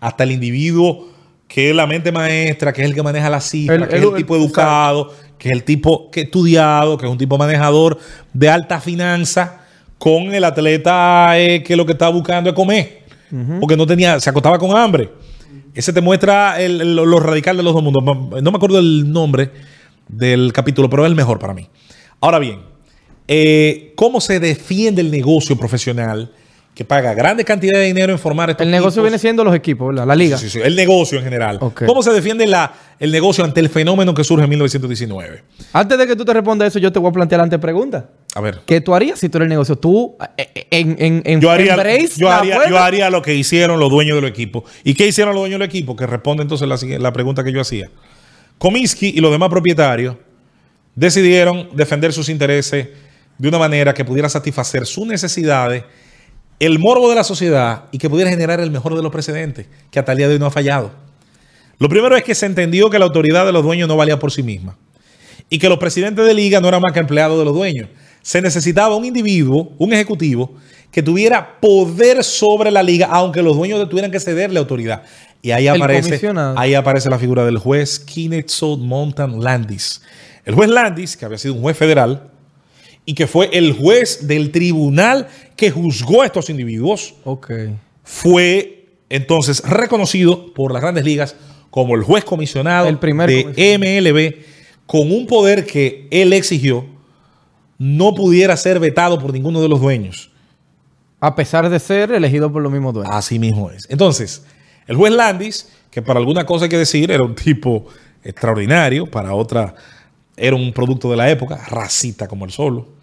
hasta 0.00 0.24
el 0.24 0.30
individuo 0.32 1.08
que 1.46 1.70
es 1.70 1.76
la 1.76 1.86
mente 1.86 2.12
maestra, 2.12 2.72
que 2.72 2.80
es 2.80 2.86
el 2.88 2.94
que 2.94 3.02
maneja 3.02 3.28
las 3.28 3.44
cifras, 3.50 3.76
El- 3.82 3.88
que 3.88 3.96
es 3.96 4.02
el- 4.02 4.08
el 4.08 4.14
tipo 4.14 4.36
el- 4.36 4.42
educado, 4.42 5.12
que 5.36 5.48
es 5.48 5.52
el 5.54 5.64
tipo 5.64 6.10
que 6.10 6.22
estudiado, 6.22 6.96
que 6.96 7.04
es 7.06 7.12
un 7.12 7.18
tipo 7.18 7.36
manejador 7.36 7.98
de 8.32 8.48
alta 8.48 8.80
finanza, 8.80 9.56
con 9.98 10.32
el 10.32 10.44
atleta 10.44 11.38
eh, 11.38 11.62
que 11.62 11.76
lo 11.76 11.84
que 11.84 11.92
está 11.92 12.08
buscando 12.08 12.48
es 12.50 12.56
comer, 12.56 12.99
porque 13.60 13.76
no 13.76 13.86
tenía, 13.86 14.18
se 14.20 14.30
acostaba 14.30 14.58
con 14.58 14.76
hambre. 14.76 15.10
Ese 15.74 15.92
te 15.92 16.00
muestra 16.00 16.60
el, 16.60 16.96
lo 16.96 17.20
radical 17.20 17.56
de 17.56 17.62
los 17.62 17.74
dos 17.74 17.82
mundos. 17.82 18.02
No 18.04 18.50
me 18.50 18.56
acuerdo 18.56 18.78
el 18.78 19.10
nombre 19.12 19.50
del 20.08 20.52
capítulo, 20.52 20.90
pero 20.90 21.04
es 21.04 21.10
el 21.10 21.16
mejor 21.16 21.38
para 21.38 21.54
mí. 21.54 21.68
Ahora 22.20 22.38
bien, 22.38 22.60
eh, 23.28 23.92
¿cómo 23.96 24.20
se 24.20 24.40
defiende 24.40 25.00
el 25.00 25.10
negocio 25.10 25.56
profesional 25.56 26.32
que 26.80 26.84
paga 26.86 27.12
grandes 27.12 27.44
cantidades 27.44 27.80
de 27.82 27.86
dinero 27.88 28.10
en 28.10 28.18
formar 28.18 28.48
estos 28.48 28.64
El 28.64 28.70
negocio 28.70 29.02
tipos? 29.02 29.02
viene 29.02 29.18
siendo 29.18 29.44
los 29.44 29.54
equipos, 29.54 29.88
¿verdad? 29.88 30.06
La 30.06 30.16
liga. 30.16 30.38
Sí, 30.38 30.48
sí, 30.48 30.58
sí, 30.58 30.64
el 30.64 30.74
negocio 30.74 31.18
en 31.18 31.24
general. 31.24 31.58
¿Cómo 31.58 32.02
se 32.02 32.10
defiende 32.10 32.46
la, 32.46 32.72
el 32.98 33.12
negocio 33.12 33.44
ante 33.44 33.60
el 33.60 33.68
fenómeno 33.68 34.14
que 34.14 34.24
surge 34.24 34.44
en 34.44 34.48
1919? 34.48 35.42
Antes 35.74 35.98
de 35.98 36.06
que 36.06 36.16
tú 36.16 36.24
te 36.24 36.32
respondas 36.32 36.68
eso, 36.68 36.78
yo 36.78 36.90
te 36.90 36.98
voy 36.98 37.10
a 37.10 37.12
plantear 37.12 37.40
la 37.40 37.42
antepregunta. 37.42 38.08
A 38.34 38.40
ver. 38.40 38.60
¿Qué 38.64 38.80
tú 38.80 38.94
harías 38.94 39.18
si 39.18 39.28
tú 39.28 39.36
eres 39.36 39.44
el 39.44 39.50
negocio? 39.50 39.76
Tú, 39.76 40.16
eh, 40.38 40.48
eh, 40.54 40.66
en, 40.70 40.96
en, 40.98 41.22
en 41.26 41.40
Yo 41.42 41.50
haría, 41.50 41.76
yo, 42.16 42.30
haría, 42.30 42.66
yo 42.66 42.78
haría 42.78 43.10
lo 43.10 43.20
que 43.20 43.34
hicieron 43.34 43.78
los 43.78 43.90
dueños 43.90 44.16
del 44.16 44.24
equipo. 44.24 44.64
¿Y 44.82 44.94
qué 44.94 45.06
hicieron 45.06 45.34
los 45.34 45.42
dueños 45.42 45.60
del 45.60 45.68
equipo? 45.68 45.94
Que 45.94 46.06
responde 46.06 46.44
entonces 46.44 46.66
la, 46.66 46.78
la 46.98 47.12
pregunta 47.12 47.44
que 47.44 47.52
yo 47.52 47.60
hacía. 47.60 47.90
Comiskey 48.56 49.10
y 49.14 49.20
los 49.20 49.30
demás 49.30 49.50
propietarios 49.50 50.16
decidieron 50.94 51.68
defender 51.74 52.14
sus 52.14 52.30
intereses 52.30 52.88
de 53.36 53.48
una 53.48 53.58
manera 53.58 53.92
que 53.92 54.02
pudiera 54.02 54.30
satisfacer 54.30 54.86
sus 54.86 55.06
necesidades, 55.06 55.84
el 56.60 56.78
morbo 56.78 57.08
de 57.08 57.16
la 57.16 57.24
sociedad 57.24 57.84
y 57.90 57.98
que 57.98 58.08
pudiera 58.08 58.30
generar 58.30 58.60
el 58.60 58.70
mejor 58.70 58.94
de 58.94 59.02
los 59.02 59.10
precedentes, 59.10 59.66
que 59.90 59.98
hasta 59.98 60.12
el 60.12 60.18
día 60.18 60.28
de 60.28 60.34
hoy 60.34 60.40
no 60.40 60.46
ha 60.46 60.50
fallado. 60.50 60.92
Lo 61.78 61.88
primero 61.88 62.14
es 62.14 62.22
que 62.22 62.34
se 62.34 62.46
entendió 62.46 62.90
que 62.90 62.98
la 62.98 63.06
autoridad 63.06 63.46
de 63.46 63.52
los 63.52 63.64
dueños 63.64 63.88
no 63.88 63.96
valía 63.96 64.18
por 64.18 64.30
sí 64.30 64.42
misma 64.42 64.76
y 65.48 65.58
que 65.58 65.68
los 65.68 65.78
presidentes 65.78 66.24
de 66.26 66.34
liga 66.34 66.60
no 66.60 66.68
eran 66.68 66.82
más 66.82 66.92
que 66.92 67.00
empleados 67.00 67.38
de 67.38 67.44
los 67.46 67.54
dueños. 67.54 67.88
Se 68.22 68.42
necesitaba 68.42 68.94
un 68.94 69.06
individuo, 69.06 69.72
un 69.78 69.92
ejecutivo, 69.94 70.54
que 70.92 71.02
tuviera 71.02 71.58
poder 71.60 72.22
sobre 72.22 72.70
la 72.70 72.82
liga, 72.82 73.08
aunque 73.10 73.42
los 73.42 73.56
dueños 73.56 73.88
tuvieran 73.88 74.10
que 74.10 74.20
cederle 74.20 74.58
autoridad. 74.58 75.02
Y 75.40 75.52
ahí 75.52 75.68
aparece, 75.68 76.20
ahí 76.56 76.74
aparece 76.74 77.08
la 77.08 77.18
figura 77.18 77.46
del 77.46 77.56
juez 77.56 77.98
Kennesaw 77.98 78.76
Mountain 78.76 79.42
Landis. 79.42 80.02
El 80.44 80.54
juez 80.54 80.68
Landis, 80.68 81.16
que 81.16 81.24
había 81.24 81.38
sido 81.38 81.54
un 81.54 81.62
juez 81.62 81.76
federal 81.76 82.30
y 83.06 83.14
que 83.14 83.26
fue 83.26 83.48
el 83.52 83.72
juez 83.72 84.26
del 84.26 84.50
tribunal 84.50 85.28
que 85.60 85.70
juzgó 85.70 86.22
a 86.22 86.24
estos 86.24 86.48
individuos, 86.48 87.14
fue 88.02 88.86
entonces 89.10 89.62
reconocido 89.62 90.54
por 90.54 90.72
las 90.72 90.80
grandes 90.80 91.04
ligas 91.04 91.36
como 91.68 91.94
el 91.96 92.02
juez 92.02 92.24
comisionado 92.24 92.88
El 92.88 92.98
primer 92.98 93.28
de 93.28 93.42
comisionado. 93.42 93.78
MLB 93.78 94.34
con 94.86 95.12
un 95.12 95.26
poder 95.26 95.66
que 95.66 96.08
él 96.10 96.32
exigió 96.32 96.86
no 97.76 98.14
pudiera 98.14 98.56
ser 98.56 98.80
vetado 98.80 99.18
por 99.18 99.34
ninguno 99.34 99.60
de 99.60 99.68
los 99.68 99.82
dueños. 99.82 100.30
A 101.20 101.36
pesar 101.36 101.68
de 101.68 101.78
ser 101.78 102.10
elegido 102.10 102.50
por 102.50 102.62
los 102.62 102.72
mismos 102.72 102.94
dueños. 102.94 103.14
Así 103.14 103.38
mismo 103.38 103.70
es. 103.70 103.86
Entonces, 103.90 104.42
el 104.86 104.96
juez 104.96 105.12
Landis, 105.12 105.68
que 105.90 106.00
para 106.00 106.20
alguna 106.20 106.46
cosa 106.46 106.64
hay 106.64 106.70
que 106.70 106.78
decir, 106.78 107.10
era 107.10 107.22
un 107.22 107.34
tipo 107.34 107.84
extraordinario, 108.24 109.04
para 109.04 109.34
otra 109.34 109.74
era 110.38 110.56
un 110.56 110.72
producto 110.72 111.10
de 111.10 111.18
la 111.18 111.28
época, 111.28 111.62
racista 111.68 112.26
como 112.26 112.46
el 112.46 112.50
solo, 112.50 112.99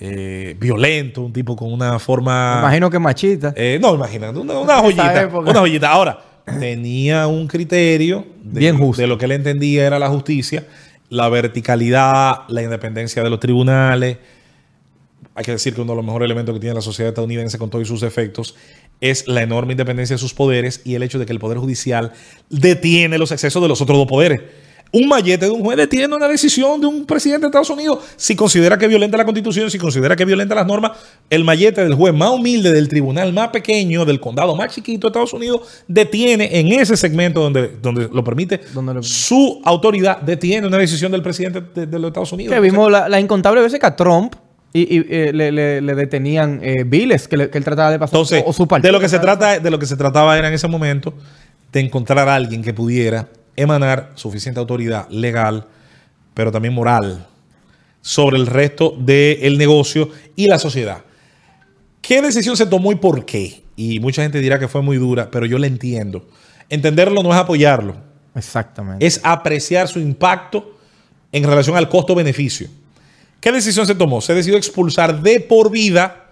eh, 0.00 0.56
violento, 0.58 1.22
un 1.22 1.32
tipo 1.32 1.56
con 1.56 1.72
una 1.72 1.98
forma... 1.98 2.54
Me 2.56 2.60
imagino 2.60 2.90
que 2.90 2.98
machita. 2.98 3.52
Eh, 3.56 3.78
no, 3.80 3.94
imagínate, 3.94 4.38
una, 4.38 4.58
una 4.58 4.78
joyita. 4.80 5.30
Una 5.32 5.60
joyita. 5.60 5.90
Ahora, 5.90 6.18
tenía 6.58 7.26
un 7.26 7.46
criterio 7.46 8.26
de, 8.42 8.60
Bien 8.60 8.76
justo. 8.78 9.00
de 9.00 9.08
lo 9.08 9.18
que 9.18 9.24
él 9.24 9.32
entendía 9.32 9.86
era 9.86 9.98
la 9.98 10.08
justicia, 10.08 10.66
la 11.08 11.28
verticalidad, 11.28 12.40
la 12.48 12.62
independencia 12.62 13.22
de 13.22 13.30
los 13.30 13.40
tribunales. 13.40 14.18
hay 15.34 15.44
que 15.44 15.52
decir 15.52 15.74
que 15.74 15.80
uno 15.80 15.92
de 15.92 15.96
los 15.96 16.04
mejores 16.04 16.26
elementos 16.26 16.54
que 16.54 16.60
tiene 16.60 16.74
la 16.74 16.82
sociedad 16.82 17.10
estadounidense 17.10 17.58
con 17.58 17.70
todos 17.70 17.86
sus 17.88 18.02
efectos 18.02 18.56
es 19.00 19.26
la 19.28 19.42
enorme 19.42 19.72
independencia 19.72 20.14
de 20.14 20.18
sus 20.18 20.34
poderes 20.34 20.80
y 20.84 20.94
el 20.94 21.02
hecho 21.02 21.18
de 21.18 21.26
que 21.26 21.32
el 21.32 21.38
Poder 21.38 21.58
Judicial 21.58 22.12
detiene 22.48 23.18
los 23.18 23.32
excesos 23.32 23.60
de 23.62 23.68
los 23.68 23.80
otros 23.80 23.98
dos 23.98 24.06
poderes. 24.06 24.40
Un 24.94 25.08
mallete 25.08 25.46
de 25.46 25.50
un 25.50 25.62
juez 25.62 25.76
detiene 25.76 26.14
una 26.14 26.28
decisión 26.28 26.80
de 26.80 26.86
un 26.86 27.04
presidente 27.04 27.42
de 27.42 27.48
Estados 27.48 27.68
Unidos 27.70 27.98
si 28.16 28.36
considera 28.36 28.78
que 28.78 28.86
violenta 28.86 29.16
la 29.16 29.24
constitución, 29.24 29.68
si 29.70 29.76
considera 29.78 30.14
que 30.14 30.24
violenta 30.24 30.54
las 30.54 30.66
normas. 30.66 30.92
El 31.28 31.42
mallete 31.42 31.82
del 31.82 31.94
juez 31.94 32.14
más 32.14 32.30
humilde, 32.30 32.72
del 32.72 32.88
tribunal 32.88 33.32
más 33.32 33.48
pequeño, 33.48 34.04
del 34.04 34.20
condado 34.20 34.54
más 34.54 34.72
chiquito 34.72 35.08
de 35.08 35.10
Estados 35.10 35.32
Unidos, 35.32 35.62
detiene 35.88 36.60
en 36.60 36.68
ese 36.68 36.96
segmento 36.96 37.40
donde, 37.40 37.72
donde 37.82 38.08
lo 38.12 38.22
permite 38.22 38.60
Donde 38.72 38.94
lo- 38.94 39.02
su 39.02 39.60
autoridad, 39.64 40.20
detiene 40.22 40.66
una 40.68 40.78
decisión 40.78 41.10
del 41.10 41.22
presidente 41.22 41.60
de, 41.74 41.86
de 41.86 41.98
los 41.98 42.08
Estados 42.10 42.32
Unidos. 42.32 42.54
Que 42.54 42.60
vimos 42.60 42.90
la, 42.90 43.08
la 43.08 43.18
incontable 43.18 43.60
veces 43.62 43.80
que 43.80 43.86
a 43.86 43.96
Trump 43.96 44.34
y, 44.72 44.80
y, 44.98 45.06
eh, 45.08 45.30
le, 45.34 45.50
le- 45.50 45.80
le 45.80 45.94
detenían 45.96 46.60
eh, 46.62 46.84
biles 46.86 47.26
que, 47.26 47.36
le- 47.36 47.50
que 47.50 47.58
él 47.58 47.64
trataba 47.64 47.90
de 47.90 47.98
pasar. 47.98 48.14
Entonces, 48.14 48.44
o- 48.46 48.50
o 48.50 48.52
su 48.52 48.68
partido 48.68 48.88
de 48.88 48.92
lo 48.92 49.00
que 49.00 49.08
se 49.08 49.18
trata, 49.18 49.58
de 49.58 49.70
lo 49.70 49.78
que 49.80 49.86
se 49.86 49.96
trataba 49.96 50.38
era 50.38 50.46
en 50.48 50.54
ese 50.54 50.68
momento 50.68 51.14
de 51.72 51.80
encontrar 51.80 52.28
a 52.28 52.34
alguien 52.36 52.62
que 52.62 52.72
pudiera 52.72 53.28
emanar 53.56 54.12
suficiente 54.14 54.60
autoridad 54.60 55.08
legal, 55.08 55.66
pero 56.34 56.50
también 56.50 56.74
moral, 56.74 57.26
sobre 58.00 58.36
el 58.36 58.46
resto 58.46 58.94
del 58.98 59.56
negocio 59.58 60.10
y 60.36 60.46
la 60.46 60.58
sociedad. 60.58 61.04
¿Qué 62.02 62.20
decisión 62.20 62.56
se 62.56 62.66
tomó 62.66 62.92
y 62.92 62.96
por 62.96 63.24
qué? 63.24 63.62
Y 63.76 63.98
mucha 64.00 64.22
gente 64.22 64.40
dirá 64.40 64.58
que 64.58 64.68
fue 64.68 64.82
muy 64.82 64.98
dura, 64.98 65.30
pero 65.30 65.46
yo 65.46 65.58
la 65.58 65.66
entiendo. 65.66 66.26
Entenderlo 66.68 67.22
no 67.22 67.32
es 67.32 67.36
apoyarlo, 67.36 67.96
Exactamente. 68.34 69.06
es 69.06 69.20
apreciar 69.22 69.88
su 69.88 69.98
impacto 69.98 70.78
en 71.32 71.44
relación 71.44 71.76
al 71.76 71.88
costo-beneficio. 71.88 72.68
¿Qué 73.40 73.52
decisión 73.52 73.86
se 73.86 73.94
tomó? 73.94 74.20
Se 74.20 74.34
decidió 74.34 74.56
expulsar 74.56 75.22
de 75.22 75.40
por 75.40 75.70
vida 75.70 76.26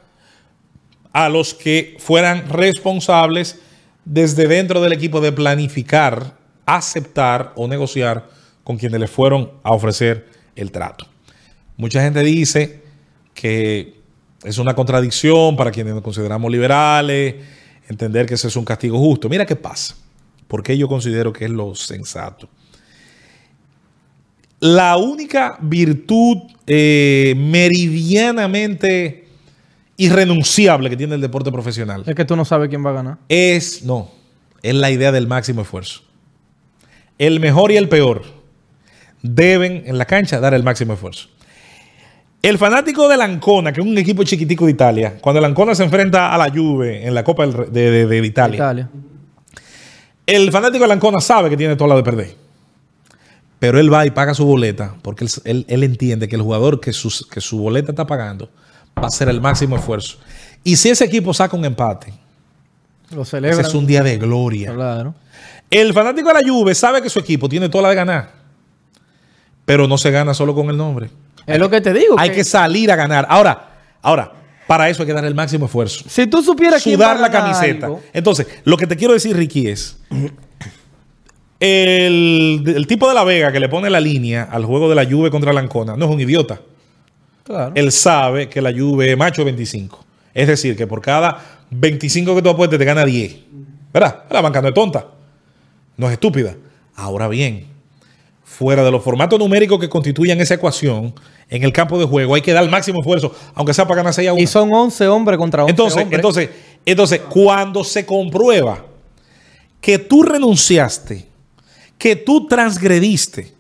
a 1.13 1.29
los 1.29 1.55
que 1.55 1.97
fueran 1.99 2.49
responsables 2.49 3.59
desde 4.05 4.49
dentro 4.49 4.81
del 4.81 4.93
equipo 4.93 5.21
de 5.21 5.33
planificar, 5.33 6.35
aceptar 6.67 7.53
o 7.57 7.67
negociar 7.69 8.29
con 8.65 8.77
quienes 8.77 9.01
le 9.01 9.09
fueron 9.09 9.51
a 9.63 9.73
ofrecer 9.73 10.29
el 10.55 10.71
trato. 10.71 11.07
Mucha 11.77 12.03
gente 12.03 12.21
dice 12.21 12.83
que 13.35 14.01
es 14.45 14.59
una 14.59 14.75
contradicción 14.75 15.57
para 15.57 15.71
quienes 15.71 15.95
nos 15.95 16.03
consideramos 16.03 16.51
liberales, 16.51 17.37
entender 17.89 18.27
que 18.27 18.35
ese 18.35 18.49
es 18.49 18.57
un 18.57 18.65
castigo 18.65 18.99
justo. 18.99 19.29
Mira 19.29 19.47
qué 19.47 19.57
pasa. 19.57 19.97
Porque 20.49 20.77
yo 20.77 20.87
considero 20.87 21.33
que 21.33 21.47
es 21.47 21.51
lo 21.51 21.75
sensato. 21.75 22.49
La 24.61 24.97
única 24.97 25.59
virtud 25.61 26.39
eh, 26.67 27.35
meridianamente 27.37 29.27
irrenunciable 29.97 30.91
que 30.91 30.97
tiene 30.97 31.15
el 31.15 31.21
deporte 31.21 31.51
profesional 31.53 32.03
Es 32.07 32.15
que 32.15 32.25
tú 32.25 32.37
no 32.37 32.45
sabes 32.45 32.69
quién 32.69 32.85
va 32.85 32.91
a 32.91 32.95
ganar. 32.95 33.19
es, 33.29 33.85
no, 33.85 34.11
es 34.63 34.75
la 34.75 34.91
idea 34.91 35.11
del 35.13 35.27
máximo 35.27 35.63
esfuerzo. 35.63 36.03
El 37.19 37.41
mejor 37.41 37.71
y 37.73 37.77
el 37.77 37.89
peor 37.89 38.23
deben 39.23 39.85
en 39.87 39.99
la 39.99 40.05
cancha 40.07 40.41
dar 40.41 40.55
el 40.55 40.63
máximo 40.63 40.95
esfuerzo. 40.95 41.29
El 42.43 42.59
fanático 42.59 43.09
del 43.09 43.21
Ancona, 43.21 43.73
que 43.73 43.81
es 43.81 43.87
un 43.87 43.97
equipo 43.97 44.25
chiquitico 44.25 44.65
de 44.67 44.73
Italia, 44.73 45.15
cuando 45.21 45.39
el 45.39 45.45
Ancona 45.45 45.75
se 45.77 45.85
enfrenta 45.85 46.35
a 46.35 46.39
la 46.39 46.51
Juve 46.51 47.07
en 47.07 47.15
la 47.15 47.23
Copa 47.23 47.47
de, 47.47 47.71
de- 47.71 48.07
de 48.07 48.27
Italia, 48.27 48.57
Italia. 48.57 48.89
el 50.27 50.51
fanático 50.51 50.83
del 50.83 50.91
Ancona 50.93 51.21
sabe 51.21 51.51
que 51.51 51.57
tiene 51.57 51.77
toda 51.77 51.89
la 51.91 51.97
de 51.97 52.03
perder. 52.03 52.35
Pero 53.61 53.79
él 53.79 53.93
va 53.93 54.05
y 54.07 54.11
paga 54.11 54.35
su 54.35 54.45
boleta 54.45 54.97
porque 55.03 55.25
él, 55.25 55.31
él- 55.45 55.65
él 55.69 55.85
entiende 55.85 56.27
que 56.27 56.35
el 56.35 56.43
jugador 56.43 56.81
que, 56.81 56.93
sus- 56.93 57.25
que 57.29 57.41
su 57.41 57.59
boleta 57.59 57.93
está 57.93 58.09
pagando 58.09 58.51
va 58.99 59.05
a 59.05 59.07
hacer 59.07 59.29
el 59.29 59.41
máximo 59.41 59.77
esfuerzo. 59.77 60.19
Y 60.65 60.75
si 60.77 60.89
ese 60.91 61.05
equipo 61.05 61.33
saca 61.33 61.57
un 61.57 61.65
empate, 61.65 62.13
Lo 63.11 63.23
ese 63.23 63.39
es 63.61 63.75
un 63.75 63.87
día 63.87 64.03
de 64.03 64.19
gloria. 64.19 64.75
Claro. 64.75 65.15
El 65.73 65.93
fanático 65.93 66.29
de 66.29 66.35
la 66.43 66.49
Juve 66.49 66.75
sabe 66.75 67.01
que 67.03 67.09
su 67.11 67.19
equipo 67.19 67.49
tiene 67.49 67.69
toda 67.69 67.83
la 67.83 67.89
de 67.91 67.95
ganar. 67.95 68.33
Pero 69.65 69.87
no 69.89 69.97
se 69.97 70.11
gana 70.11 70.35
solo 70.35 70.55
con 70.55 70.69
el 70.71 70.77
nombre. 70.77 71.11
Es 71.47 71.59
lo 71.59 71.71
que 71.71 71.81
te 71.81 71.93
digo. 71.93 72.15
Hay 72.19 72.31
que 72.31 72.45
salir 72.45 72.91
a 72.93 72.97
ganar. 72.97 73.27
Ahora, 73.29 73.71
ahora, 74.03 74.33
para 74.67 74.89
eso 74.89 75.03
hay 75.03 75.07
que 75.07 75.13
dar 75.13 75.25
el 75.25 75.35
máximo 75.35 75.67
esfuerzo. 75.67 76.05
si 76.09 76.27
tú 76.27 76.43
supieras 76.43 76.83
Sudar 76.83 77.19
la 77.19 77.31
camiseta. 77.31 77.87
algo, 77.87 78.01
Entonces, 78.13 78.47
lo 78.65 78.77
que 78.77 78.87
te 78.87 78.97
quiero 78.97 79.15
decir, 79.15 79.37
Ricky, 79.37 79.69
es 79.69 79.99
el, 81.61 82.63
el 82.77 82.87
tipo 82.87 83.09
de 83.09 83.15
la 83.15 83.25
Vega 83.25 83.53
que 83.53 83.61
le 83.61 83.69
pone 83.69 83.89
la 83.89 84.01
línea 84.01 84.49
al 84.51 84.65
juego 84.65 84.89
de 84.89 84.95
la 84.95 85.05
Juve 85.05 85.31
contra 85.31 85.53
la 85.53 85.61
Ancona 85.61 85.97
no 85.97 86.05
es 86.07 86.11
un 86.11 86.21
idiota. 86.21 86.61
claro. 87.45 87.73
Él 87.75 87.93
sabe 87.93 88.49
que 88.49 88.61
la 88.61 88.73
Juve 88.73 89.13
es 89.13 89.17
macho 89.17 89.45
25. 89.45 90.05
Es 90.35 90.49
decir, 90.49 90.77
que 90.77 90.87
por 90.87 91.01
cada 91.01 91.39
25 91.71 92.35
que 92.35 92.43
tú 92.43 92.49
apuestes 92.51 92.79
te 92.79 92.85
gana 92.85 93.05
10. 93.05 93.37
¿Verdad? 93.93 94.25
La 94.31 94.41
banca 94.41 94.61
no 94.63 94.69
es 94.69 94.75
tonta. 94.75 95.07
No 96.03 96.09
es 96.09 96.15
estúpida. 96.15 96.57
Ahora 96.97 97.29
bien, 97.29 97.69
fuera 98.43 98.83
de 98.83 98.91
los 98.91 99.05
formatos 99.05 99.39
numéricos 99.39 99.79
que 99.79 99.89
constituyen 99.89 100.41
esa 100.41 100.55
ecuación, 100.55 101.15
en 101.49 101.63
el 101.63 101.73
campo 101.73 101.97
de 101.97 102.07
juego 102.07 102.35
hay 102.35 102.43
que 102.43 102.53
dar 102.53 102.65
el 102.65 102.71
máximo 102.71 102.99
esfuerzo, 102.99 103.33
aunque 103.55 103.73
sea 103.73 103.87
para 103.87 103.99
ganar 103.99 104.13
6 104.13 104.29
a 104.29 104.33
1. 104.33 104.43
Y 104.43 104.47
son 104.49 104.75
11 104.75 105.07
hombres 105.07 105.39
contra 105.39 105.63
11 105.63 105.71
Entonces, 105.71 106.03
hombres. 106.03 106.19
entonces, 106.19 106.51
entonces, 106.85 107.21
cuando 107.31 107.85
se 107.85 108.05
comprueba 108.05 108.85
que 109.81 110.01
tú 110.01 110.25
renunciaste, 110.25 111.25
que 111.97 112.17
tú 112.17 112.49
transgrediste 112.49 113.53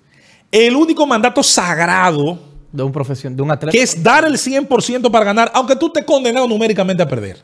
el 0.50 0.74
único 0.74 1.06
mandato 1.06 1.44
sagrado, 1.44 2.40
de 2.72 2.82
un 2.82 2.90
profesión, 2.90 3.36
de 3.36 3.42
un 3.42 3.52
atleta. 3.52 3.70
que 3.70 3.82
es 3.82 4.02
dar 4.02 4.24
el 4.24 4.34
100% 4.34 5.12
para 5.12 5.24
ganar, 5.24 5.52
aunque 5.54 5.76
tú 5.76 5.90
te 5.90 6.04
condenado 6.04 6.48
numéricamente 6.48 7.04
a 7.04 7.08
perder. 7.08 7.40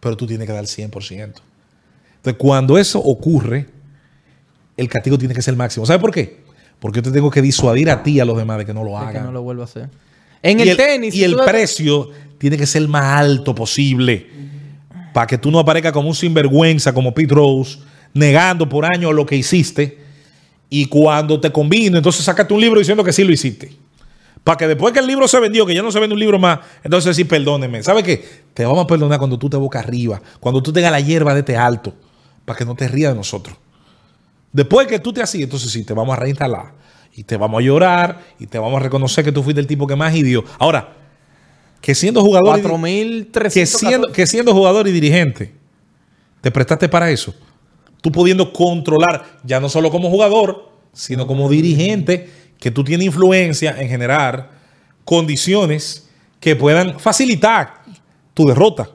Pero 0.00 0.16
tú 0.16 0.26
tienes 0.26 0.46
que 0.46 0.52
dar 0.54 0.64
el 0.64 0.70
100%. 0.70 1.42
Entonces, 2.16 2.38
cuando 2.38 2.78
eso 2.78 2.98
ocurre, 2.98 3.81
el 4.76 4.88
castigo 4.88 5.18
tiene 5.18 5.34
que 5.34 5.42
ser 5.42 5.56
máximo. 5.56 5.86
¿Sabes 5.86 6.00
por 6.00 6.12
qué? 6.12 6.40
Porque 6.78 6.98
yo 6.98 7.02
te 7.02 7.10
tengo 7.12 7.30
que 7.30 7.42
disuadir 7.42 7.90
a 7.90 8.02
ti 8.02 8.12
y 8.12 8.20
a 8.20 8.24
los 8.24 8.36
demás 8.36 8.58
de 8.58 8.66
que 8.66 8.74
no 8.74 8.82
lo 8.82 8.90
de 8.90 8.96
hagan. 8.96 9.12
que 9.12 9.20
no 9.20 9.32
lo 9.32 9.42
vuelva 9.42 9.62
a 9.62 9.66
hacer. 9.66 9.88
En 10.42 10.58
el, 10.58 10.70
el, 10.70 10.76
tenis. 10.76 11.14
y 11.14 11.22
el 11.22 11.36
precio 11.36 12.10
tiene 12.38 12.56
que 12.56 12.66
ser 12.66 12.82
el 12.82 12.88
más 12.88 13.04
alto 13.20 13.54
posible. 13.54 14.26
Para 15.12 15.26
que 15.26 15.38
tú 15.38 15.50
no 15.50 15.58
aparezcas 15.58 15.92
como 15.92 16.08
un 16.08 16.14
sinvergüenza, 16.14 16.92
como 16.92 17.14
Pete 17.14 17.34
Rose, 17.34 17.78
negando 18.14 18.68
por 18.68 18.84
años 18.84 19.14
lo 19.14 19.24
que 19.24 19.36
hiciste. 19.36 19.98
Y 20.68 20.86
cuando 20.86 21.38
te 21.38 21.52
convino, 21.52 21.98
entonces 21.98 22.24
sácate 22.24 22.52
un 22.52 22.60
libro 22.60 22.78
diciendo 22.78 23.04
que 23.04 23.12
sí 23.12 23.22
lo 23.22 23.32
hiciste. 23.32 23.72
Para 24.42 24.56
que 24.56 24.66
después 24.66 24.92
que 24.92 24.98
el 24.98 25.06
libro 25.06 25.28
se 25.28 25.38
vendió, 25.38 25.64
que 25.64 25.74
ya 25.74 25.82
no 25.82 25.92
se 25.92 26.00
vende 26.00 26.14
un 26.14 26.20
libro 26.20 26.38
más, 26.38 26.58
entonces 26.82 27.14
sí, 27.14 27.24
perdóneme. 27.24 27.82
¿Sabe 27.82 28.02
qué? 28.02 28.24
Te 28.54 28.64
vamos 28.64 28.84
a 28.84 28.86
perdonar 28.88 29.18
cuando 29.18 29.38
tú 29.38 29.48
te 29.48 29.56
boca 29.56 29.78
arriba, 29.78 30.20
cuando 30.40 30.62
tú 30.62 30.72
tengas 30.72 30.90
la 30.90 30.98
hierba 30.98 31.32
de 31.34 31.40
este 31.40 31.56
alto, 31.56 31.94
para 32.44 32.58
que 32.58 32.64
no 32.64 32.74
te 32.74 32.88
rías 32.88 33.12
de 33.12 33.16
nosotros. 33.16 33.56
Después 34.52 34.86
que 34.86 34.98
tú 34.98 35.12
te 35.12 35.22
así, 35.22 35.42
entonces 35.42 35.70
sí, 35.70 35.84
te 35.84 35.94
vamos 35.94 36.16
a 36.16 36.20
reinstalar. 36.20 36.74
Y 37.14 37.24
te 37.24 37.36
vamos 37.36 37.60
a 37.60 37.62
llorar 37.62 38.20
y 38.38 38.46
te 38.46 38.58
vamos 38.58 38.80
a 38.80 38.84
reconocer 38.84 39.24
que 39.24 39.32
tú 39.32 39.42
fuiste 39.42 39.60
el 39.60 39.66
tipo 39.66 39.86
que 39.86 39.96
más 39.96 40.14
hirió. 40.14 40.44
Ahora, 40.58 40.96
que 41.80 41.94
siendo 41.94 42.22
jugador 42.22 42.58
y, 42.58 42.62
4.300. 42.62 43.52
que 43.52 43.66
siendo, 43.66 44.12
que 44.12 44.26
siendo 44.26 44.54
jugador 44.54 44.88
y 44.88 44.92
dirigente, 44.92 45.52
te 46.40 46.50
prestaste 46.50 46.88
para 46.88 47.10
eso. 47.10 47.34
Tú 48.00 48.10
pudiendo 48.10 48.52
controlar, 48.52 49.38
ya 49.44 49.60
no 49.60 49.68
solo 49.68 49.90
como 49.90 50.08
jugador, 50.10 50.70
sino 50.92 51.26
como 51.26 51.48
dirigente, 51.48 52.30
que 52.58 52.70
tú 52.70 52.84
tienes 52.84 53.06
influencia 53.06 53.80
en 53.80 53.88
generar 53.88 54.50
condiciones 55.04 56.08
que 56.40 56.56
puedan 56.56 56.98
facilitar 56.98 57.82
tu 58.34 58.46
derrota. 58.46 58.88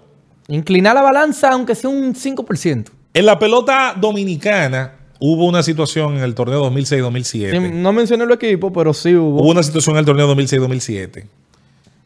Inclinar 0.48 0.96
la 0.96 1.02
balanza, 1.02 1.52
aunque 1.52 1.76
sea 1.76 1.90
un 1.90 2.14
5%. 2.14 2.86
En 3.14 3.26
la 3.26 3.38
pelota 3.38 3.96
dominicana 4.00 4.97
hubo 5.20 5.46
una 5.46 5.64
situación 5.64 6.18
en 6.18 6.24
el 6.24 6.36
torneo 6.36 6.70
2006-2007. 6.72 7.52
Sí, 7.52 7.60
no 7.74 7.94
mencioné 7.94 8.24
el 8.24 8.32
equipo, 8.32 8.72
pero 8.74 8.94
sí 8.94 9.16
hubo. 9.16 9.42
Hubo 9.42 9.50
una 9.52 9.64
situación 9.64 9.96
en 9.96 10.00
el 10.00 10.06
torneo 10.06 10.34
2006-2007 10.36 11.26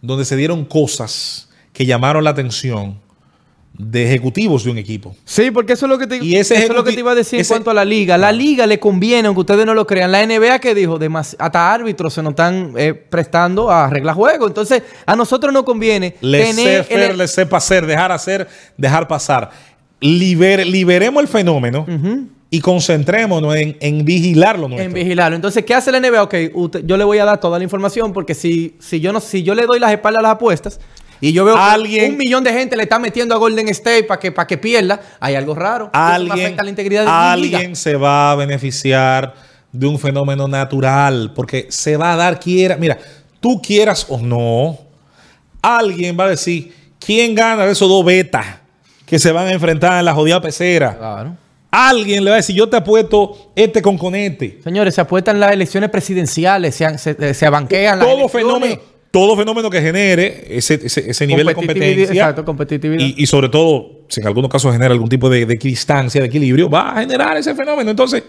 donde 0.02 0.26
se 0.26 0.36
dieron 0.36 0.66
cosas 0.66 1.50
que 1.74 1.86
llamaron 1.86 2.24
la 2.24 2.32
atención 2.32 2.98
de 3.78 4.04
ejecutivos 4.06 4.64
de 4.66 4.72
un 4.72 4.78
equipo. 4.78 5.16
Sí, 5.26 5.50
porque 5.52 5.74
eso 5.74 5.86
es 5.86 5.90
lo 5.92 5.98
que 5.98 6.06
te, 6.08 6.18
Y 6.24 6.36
ese 6.36 6.56
eso 6.56 6.64
es 6.64 6.70
lo 6.76 6.84
que 6.84 6.92
te 6.92 7.00
iba 7.00 7.12
a 7.12 7.16
decir 7.16 7.40
ese- 7.40 7.54
en 7.54 7.58
cuanto 7.60 7.72
a 7.72 7.74
la 7.74 7.86
liga. 7.86 8.18
La 8.18 8.32
liga 8.32 8.66
le 8.68 8.80
conviene, 8.80 9.28
aunque 9.28 9.42
ustedes 9.42 9.66
no 9.66 9.74
lo 9.74 9.88
crean. 9.88 10.12
La 10.12 10.22
NBA 10.26 10.60
que 10.60 10.76
dijo, 10.76 11.00
hasta 11.40 11.74
árbitros 11.74 12.14
se 12.14 12.22
nos 12.22 12.32
están 12.32 12.74
eh, 12.76 12.94
prestando 12.94 13.72
a 13.72 13.86
arreglar 13.86 14.16
juego. 14.16 14.48
Entonces, 14.48 14.84
a 15.06 15.16
nosotros 15.16 15.54
nos 15.54 15.64
conviene 15.64 16.16
Le 16.22 16.40
tener 16.40 16.56
sé 16.56 16.80
hacer, 16.80 17.12
el- 17.12 17.18
le 17.18 17.28
sepa 17.28 17.58
hacer, 17.58 17.86
dejar 17.86 18.12
hacer, 18.12 18.48
dejar 18.78 19.08
pasar. 19.08 19.52
Liber- 20.02 20.66
liberemos 20.66 21.22
el 21.22 21.28
fenómeno 21.30 21.86
y 22.54 22.60
concentrémonos 22.60 23.56
en, 23.56 23.78
en 23.80 24.04
vigilar 24.04 24.60
lo 24.60 24.68
nuestro. 24.68 24.86
en 24.86 24.94
vigilarlo. 24.94 25.38
Entonces, 25.38 25.64
¿qué 25.66 25.74
hace 25.74 25.90
la 25.92 26.00
NBA? 26.02 26.22
Ok, 26.22 26.36
usted- 26.54 26.84
yo 26.86 26.98
le 26.98 27.06
voy 27.06 27.18
a 27.18 27.26
dar 27.26 27.40
toda 27.40 27.58
la 27.58 27.64
información 27.64 28.12
porque 28.12 28.36
si, 28.36 28.76
si, 28.80 29.00
yo 29.00 29.14
no, 29.14 29.22
si 29.22 29.42
yo 29.42 29.56
le 29.56 29.66
doy 29.66 29.80
las 29.80 29.92
espaldas 29.92 30.20
a 30.20 30.24
las 30.24 30.32
apuestas 30.34 30.80
y 31.22 31.32
yo 31.32 31.46
veo 31.46 31.56
que 31.56 32.10
un 32.10 32.18
millón 32.18 32.44
de 32.44 32.52
gente 32.52 32.76
le 32.76 32.84
está 32.84 33.00
metiendo 33.00 33.34
a 33.34 33.38
Golden 33.38 33.70
State 33.70 34.04
para 34.04 34.20
que, 34.20 34.34
para 34.34 34.48
que 34.48 34.58
pierda, 34.58 35.00
hay 35.22 35.36
algo 35.36 35.56
raro. 35.56 35.86
Eso 35.86 36.04
alguien, 36.04 36.46
afecta 36.48 36.64
la 36.64 36.70
integridad 36.72 37.02
de 37.06 37.38
mi 37.38 37.44
liga. 37.44 37.58
alguien 37.60 37.76
se 37.78 37.96
va 37.96 38.32
a 38.32 38.36
beneficiar 38.36 39.34
de 39.72 39.88
un 39.88 39.98
fenómeno 39.98 40.50
natural 40.50 41.32
porque 41.34 41.68
se 41.70 41.96
va 41.96 42.12
a 42.14 42.16
dar 42.18 42.38
quiera. 42.38 42.76
Mira, 42.76 42.98
tú 43.40 43.62
quieras 43.62 44.06
o 44.10 44.18
no, 44.20 44.78
alguien 45.62 46.18
va 46.20 46.26
a 46.26 46.30
decir, 46.30 46.74
¿quién 47.00 47.34
gana 47.34 47.66
de 47.66 47.72
esos 47.72 47.88
dos 47.88 48.04
betas 48.04 48.46
que 49.06 49.20
se 49.20 49.32
van 49.32 49.48
a 49.48 49.52
enfrentar 49.54 49.98
en 50.00 50.04
la 50.06 50.14
jodida 50.14 50.42
pecera? 50.42 50.98
Claro. 50.98 51.38
Alguien 51.72 52.24
le 52.26 52.30
va 52.32 52.36
a 52.36 52.38
decir, 52.38 52.56
yo 52.56 52.68
te 52.68 52.76
apuesto 52.78 53.52
este 53.56 53.82
con 53.82 53.98
conete. 53.98 54.60
Señores, 54.64 54.94
se 54.94 55.02
apuestan 55.02 55.40
las 55.40 55.54
elecciones 55.54 55.90
presidenciales, 55.90 56.76
se, 56.76 56.98
se, 56.98 57.34
se 57.34 57.46
abanquean 57.46 57.98
las 57.98 58.06
Todo 58.08 58.18
elecciones. 58.20 58.48
fenómeno, 58.48 58.82
todo 59.10 59.38
fenómeno 59.38 59.70
que 59.70 59.82
genere 59.82 60.46
ese, 60.50 60.80
ese- 60.84 61.10
ese 61.12 61.28
nivel 61.28 61.46
de 61.48 61.54
competencia. 61.56 62.04
exacto, 62.14 62.44
competitividad. 62.46 63.00
Y, 63.06 63.16
y 63.24 63.26
sobre 63.26 63.48
todo, 63.48 64.02
si 64.10 64.20
en 64.20 64.28
algunos 64.28 64.52
casos 64.52 64.74
genera 64.74 64.94
algún 64.94 65.08
tipo 65.10 65.30
de, 65.30 65.46
de 65.46 65.56
distancia, 65.56 66.20
de 66.20 66.28
equilibrio, 66.28 66.70
va 66.70 66.92
a 66.92 67.00
generar 67.02 67.38
ese 67.38 67.56
fenómeno. 67.56 67.90
Entonces, 67.90 68.24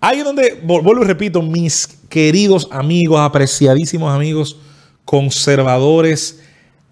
ahí 0.00 0.18
es 0.18 0.24
donde, 0.24 0.60
vuelvo 0.62 1.02
y 1.02 1.06
repito, 1.06 1.42
mis 1.42 1.88
queridos 2.08 2.68
amigos, 2.70 3.18
apreciadísimos 3.20 4.14
amigos, 4.14 4.56
conservadores, 5.04 6.40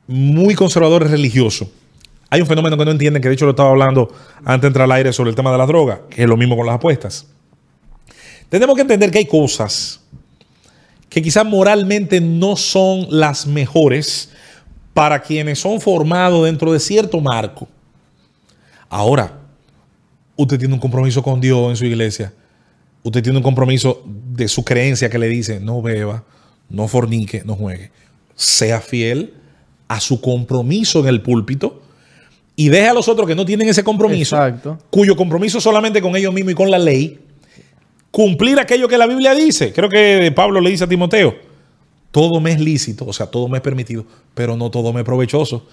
muy 0.08 0.54
conservadores 0.56 1.10
religiosos. 1.10 1.68
Hay 2.32 2.40
un 2.40 2.46
fenómeno 2.46 2.78
que 2.78 2.86
no 2.86 2.92
entienden, 2.92 3.20
que 3.20 3.28
de 3.28 3.34
hecho 3.34 3.44
lo 3.44 3.50
estaba 3.50 3.68
hablando 3.68 4.10
antes 4.38 4.62
de 4.62 4.66
entrar 4.68 4.84
al 4.84 4.92
aire 4.92 5.12
sobre 5.12 5.28
el 5.28 5.36
tema 5.36 5.52
de 5.52 5.58
la 5.58 5.66
droga, 5.66 6.00
que 6.08 6.22
es 6.22 6.26
lo 6.26 6.38
mismo 6.38 6.56
con 6.56 6.64
las 6.64 6.76
apuestas. 6.76 7.26
Tenemos 8.48 8.74
que 8.74 8.80
entender 8.80 9.10
que 9.10 9.18
hay 9.18 9.26
cosas 9.26 10.00
que 11.10 11.20
quizás 11.20 11.44
moralmente 11.44 12.22
no 12.22 12.56
son 12.56 13.06
las 13.10 13.46
mejores 13.46 14.30
para 14.94 15.20
quienes 15.20 15.58
son 15.58 15.78
formados 15.78 16.46
dentro 16.46 16.72
de 16.72 16.80
cierto 16.80 17.20
marco. 17.20 17.68
Ahora, 18.88 19.38
usted 20.34 20.58
tiene 20.58 20.72
un 20.72 20.80
compromiso 20.80 21.22
con 21.22 21.38
Dios 21.38 21.68
en 21.68 21.76
su 21.76 21.84
iglesia. 21.84 22.32
Usted 23.02 23.22
tiene 23.22 23.36
un 23.36 23.44
compromiso 23.44 24.02
de 24.06 24.48
su 24.48 24.64
creencia 24.64 25.10
que 25.10 25.18
le 25.18 25.28
dice, 25.28 25.60
no 25.60 25.82
beba, 25.82 26.24
no 26.70 26.88
fornique, 26.88 27.42
no 27.44 27.56
juegue. 27.56 27.90
Sea 28.34 28.80
fiel 28.80 29.34
a 29.86 30.00
su 30.00 30.22
compromiso 30.22 31.00
en 31.00 31.08
el 31.08 31.20
púlpito 31.20 31.81
y 32.56 32.68
deje 32.68 32.88
a 32.88 32.92
los 32.94 33.08
otros 33.08 33.26
que 33.26 33.34
no 33.34 33.44
tienen 33.44 33.68
ese 33.68 33.82
compromiso, 33.82 34.36
Exacto. 34.36 34.78
cuyo 34.90 35.16
compromiso 35.16 35.60
solamente 35.60 36.00
con 36.02 36.14
ellos 36.16 36.32
mismos 36.34 36.52
y 36.52 36.54
con 36.56 36.70
la 36.70 36.78
ley, 36.78 37.18
cumplir 38.10 38.58
aquello 38.60 38.88
que 38.88 38.98
la 38.98 39.06
Biblia 39.06 39.34
dice. 39.34 39.72
Creo 39.72 39.88
que 39.88 40.32
Pablo 40.34 40.60
le 40.60 40.70
dice 40.70 40.84
a 40.84 40.86
Timoteo, 40.88 41.34
todo 42.10 42.40
me 42.40 42.52
es 42.52 42.60
lícito, 42.60 43.06
o 43.06 43.12
sea, 43.12 43.26
todo 43.26 43.48
me 43.48 43.58
es 43.58 43.62
permitido, 43.62 44.04
pero 44.34 44.56
no 44.56 44.70
todo 44.70 44.92
me 44.92 45.00
es 45.00 45.06
provechoso. 45.06 45.66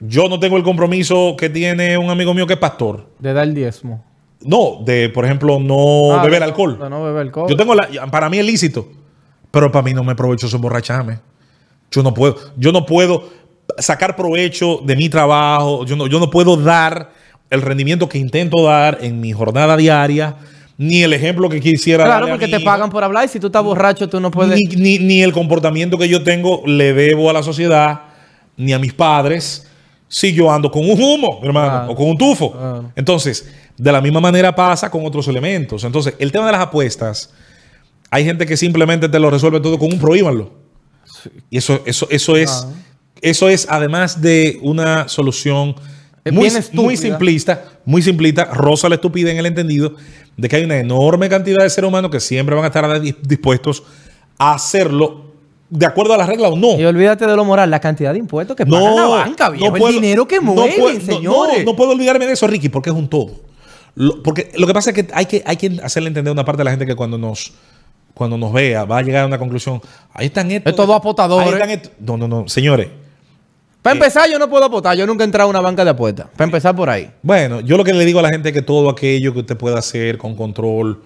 Yo 0.00 0.28
no 0.28 0.38
tengo 0.40 0.56
el 0.56 0.62
compromiso 0.64 1.34
que 1.38 1.48
tiene 1.48 1.96
un 1.96 2.10
amigo 2.10 2.34
mío 2.34 2.46
que 2.46 2.54
es 2.54 2.58
pastor. 2.58 3.06
De 3.18 3.32
dar 3.32 3.44
el 3.44 3.54
diezmo. 3.54 4.04
No, 4.44 4.80
de, 4.84 5.08
por 5.08 5.24
ejemplo, 5.24 5.60
no 5.60 6.14
Ah, 6.18 6.24
beber 6.24 6.40
no- 6.40 6.46
alcohol. 6.46 6.78
de 6.78 6.90
no 6.90 7.04
beber 7.04 7.22
alcohol. 7.22 7.48
Yo 7.48 7.56
tengo 7.56 7.74
la, 7.74 7.88
para 8.10 8.28
mí 8.28 8.38
es 8.38 8.44
lícito, 8.44 8.88
pero 9.52 9.70
para 9.70 9.84
mí 9.84 9.94
no 9.94 10.02
me 10.02 10.12
es 10.12 10.16
provechoso 10.16 10.56
emborracharme. 10.56 11.20
Yo 11.92 12.02
no 12.02 12.12
puedo, 12.12 12.36
yo 12.56 12.72
no 12.72 12.84
puedo 12.84 13.28
sacar 13.78 14.16
provecho 14.16 14.80
de 14.84 14.96
mi 14.96 15.08
trabajo, 15.08 15.84
yo 15.86 15.96
no, 15.96 16.06
yo 16.06 16.18
no 16.20 16.30
puedo 16.30 16.56
dar 16.56 17.10
el 17.50 17.62
rendimiento 17.62 18.08
que 18.08 18.18
intento 18.18 18.64
dar 18.64 18.98
en 19.02 19.20
mi 19.20 19.32
jornada 19.32 19.76
diaria, 19.76 20.36
ni 20.78 21.02
el 21.02 21.12
ejemplo 21.12 21.48
que 21.48 21.60
quisiera 21.60 22.04
Claro, 22.04 22.26
darle 22.26 22.30
a 22.32 22.34
porque 22.38 22.48
te 22.58 22.64
pagan 22.64 22.90
por 22.90 23.04
hablar 23.04 23.24
y 23.24 23.28
si 23.28 23.38
tú 23.38 23.46
estás 23.48 23.62
borracho 23.62 24.08
tú 24.08 24.20
no 24.20 24.30
puedes... 24.30 24.58
ni, 24.58 24.76
ni- 24.76 24.98
ni 24.98 25.22
el 25.22 25.32
comportamiento 25.32 25.96
que 25.98 26.08
yo 26.08 26.22
tengo 26.22 26.62
le 26.66 26.92
debo 26.92 27.28
a 27.30 27.32
la 27.32 27.42
sociedad, 27.42 28.00
ni 28.56 28.72
a 28.72 28.78
mis 28.78 28.92
padres, 28.94 29.68
si 30.08 30.32
yo 30.32 30.50
ando 30.50 30.70
con 30.70 30.88
un 30.88 31.00
humo, 31.00 31.40
hermano, 31.42 31.90
o 31.92 31.94
con 31.94 32.08
un 32.08 32.18
tufo. 32.18 32.54
Entonces, 32.96 33.50
de 33.76 33.92
la 33.92 34.00
misma 34.00 34.20
manera 34.20 34.54
pasa 34.54 34.90
con 34.90 35.04
otros 35.06 35.26
elementos. 35.28 35.84
Entonces, 35.84 36.14
el 36.18 36.30
tema 36.32 36.46
de 36.46 36.52
las 36.52 36.60
apuestas, 36.62 37.32
hay 38.10 38.24
gente 38.24 38.44
que 38.44 38.56
simplemente 38.56 39.08
te 39.08 39.18
lo 39.18 39.30
resuelve 39.30 39.60
todo 39.60 39.78
con 39.78 39.92
un 39.92 39.98
prohíbanlo. 39.98 40.52
Y 41.50 41.58
eso, 41.58 41.80
eso, 41.86 42.06
eso 42.10 42.36
es, 42.36 42.50
Ah. 42.50 42.72
Eso 43.22 43.48
es 43.48 43.66
además 43.70 44.20
de 44.20 44.58
una 44.62 45.08
solución 45.08 45.74
muy, 46.30 46.48
muy 46.74 46.96
simplista, 46.96 47.64
muy 47.84 48.02
simplista, 48.02 48.44
rosa 48.46 48.88
la 48.88 48.96
estupidez 48.96 49.32
en 49.32 49.38
el 49.38 49.46
entendido 49.46 49.94
de 50.36 50.48
que 50.48 50.56
hay 50.56 50.64
una 50.64 50.76
enorme 50.78 51.28
cantidad 51.28 51.62
de 51.62 51.70
seres 51.70 51.88
humanos 51.88 52.10
que 52.10 52.20
siempre 52.20 52.54
van 52.54 52.64
a 52.64 52.68
estar 52.68 53.00
di- 53.00 53.14
dispuestos 53.22 53.82
a 54.38 54.54
hacerlo 54.54 55.32
de 55.70 55.86
acuerdo 55.86 56.12
a 56.14 56.16
las 56.18 56.28
reglas 56.28 56.52
o 56.52 56.56
no. 56.56 56.78
Y 56.78 56.84
olvídate 56.84 57.26
de 57.26 57.34
lo 57.34 57.44
moral, 57.44 57.70
la 57.70 57.80
cantidad 57.80 58.12
de 58.12 58.18
impuestos 58.18 58.54
que 58.56 58.66
paga 58.66 58.94
la 58.94 59.06
banca, 59.06 59.48
viejo. 59.50 59.72
puedo- 59.74 59.88
el 59.88 59.94
dinero 60.02 60.28
que 60.28 60.36
no 60.36 60.52
mueven, 60.54 60.74
puedo- 60.78 60.94
no- 60.94 61.00
señores. 61.00 61.58
No, 61.64 61.70
no 61.72 61.76
puedo 61.76 61.90
olvidarme 61.92 62.26
de 62.26 62.32
eso, 62.34 62.46
Ricky, 62.46 62.68
porque 62.68 62.90
es 62.90 62.96
un 62.96 63.08
todo. 63.08 63.40
Lo- 63.94 64.22
porque 64.22 64.50
lo 64.56 64.66
que 64.66 64.72
pasa 64.74 64.90
es 64.90 64.96
que 64.96 65.08
hay, 65.14 65.26
que 65.26 65.42
hay 65.46 65.56
que 65.56 65.80
hacerle 65.82 66.08
entender 66.08 66.30
a 66.30 66.32
una 66.32 66.44
parte 66.44 66.58
de 66.60 66.64
la 66.64 66.70
gente 66.70 66.86
que 66.86 66.94
cuando 66.94 67.18
nos, 67.18 67.52
cuando 68.14 68.36
nos 68.38 68.52
vea 68.52 68.84
va 68.84 68.98
a 68.98 69.02
llegar 69.02 69.24
a 69.24 69.26
una 69.26 69.38
conclusión. 69.38 69.80
Ahí 70.12 70.26
están 70.26 70.50
estos. 70.50 70.70
Estos 70.70 70.86
dos 70.86 70.96
apostadores. 70.96 71.46
ahí 71.48 71.52
están 71.54 71.70
estos- 71.70 71.92
No, 72.00 72.16
no, 72.16 72.28
no. 72.28 72.48
Señores, 72.48 72.88
Para 73.82 73.94
empezar, 73.94 74.30
yo 74.30 74.38
no 74.38 74.48
puedo 74.48 74.64
apostar. 74.64 74.96
Yo 74.96 75.06
nunca 75.06 75.24
he 75.24 75.26
entrado 75.26 75.48
a 75.48 75.50
una 75.50 75.60
banca 75.60 75.84
de 75.84 75.90
apuestas. 75.90 76.28
Para 76.36 76.44
empezar 76.44 76.74
por 76.76 76.88
ahí. 76.88 77.10
Bueno, 77.22 77.60
yo 77.60 77.76
lo 77.76 77.82
que 77.84 77.92
le 77.92 78.04
digo 78.04 78.20
a 78.20 78.22
la 78.22 78.28
gente 78.30 78.50
es 78.50 78.54
que 78.54 78.62
todo 78.62 78.88
aquello 78.88 79.32
que 79.32 79.40
usted 79.40 79.56
pueda 79.56 79.78
hacer 79.80 80.18
con 80.18 80.36
control 80.36 81.02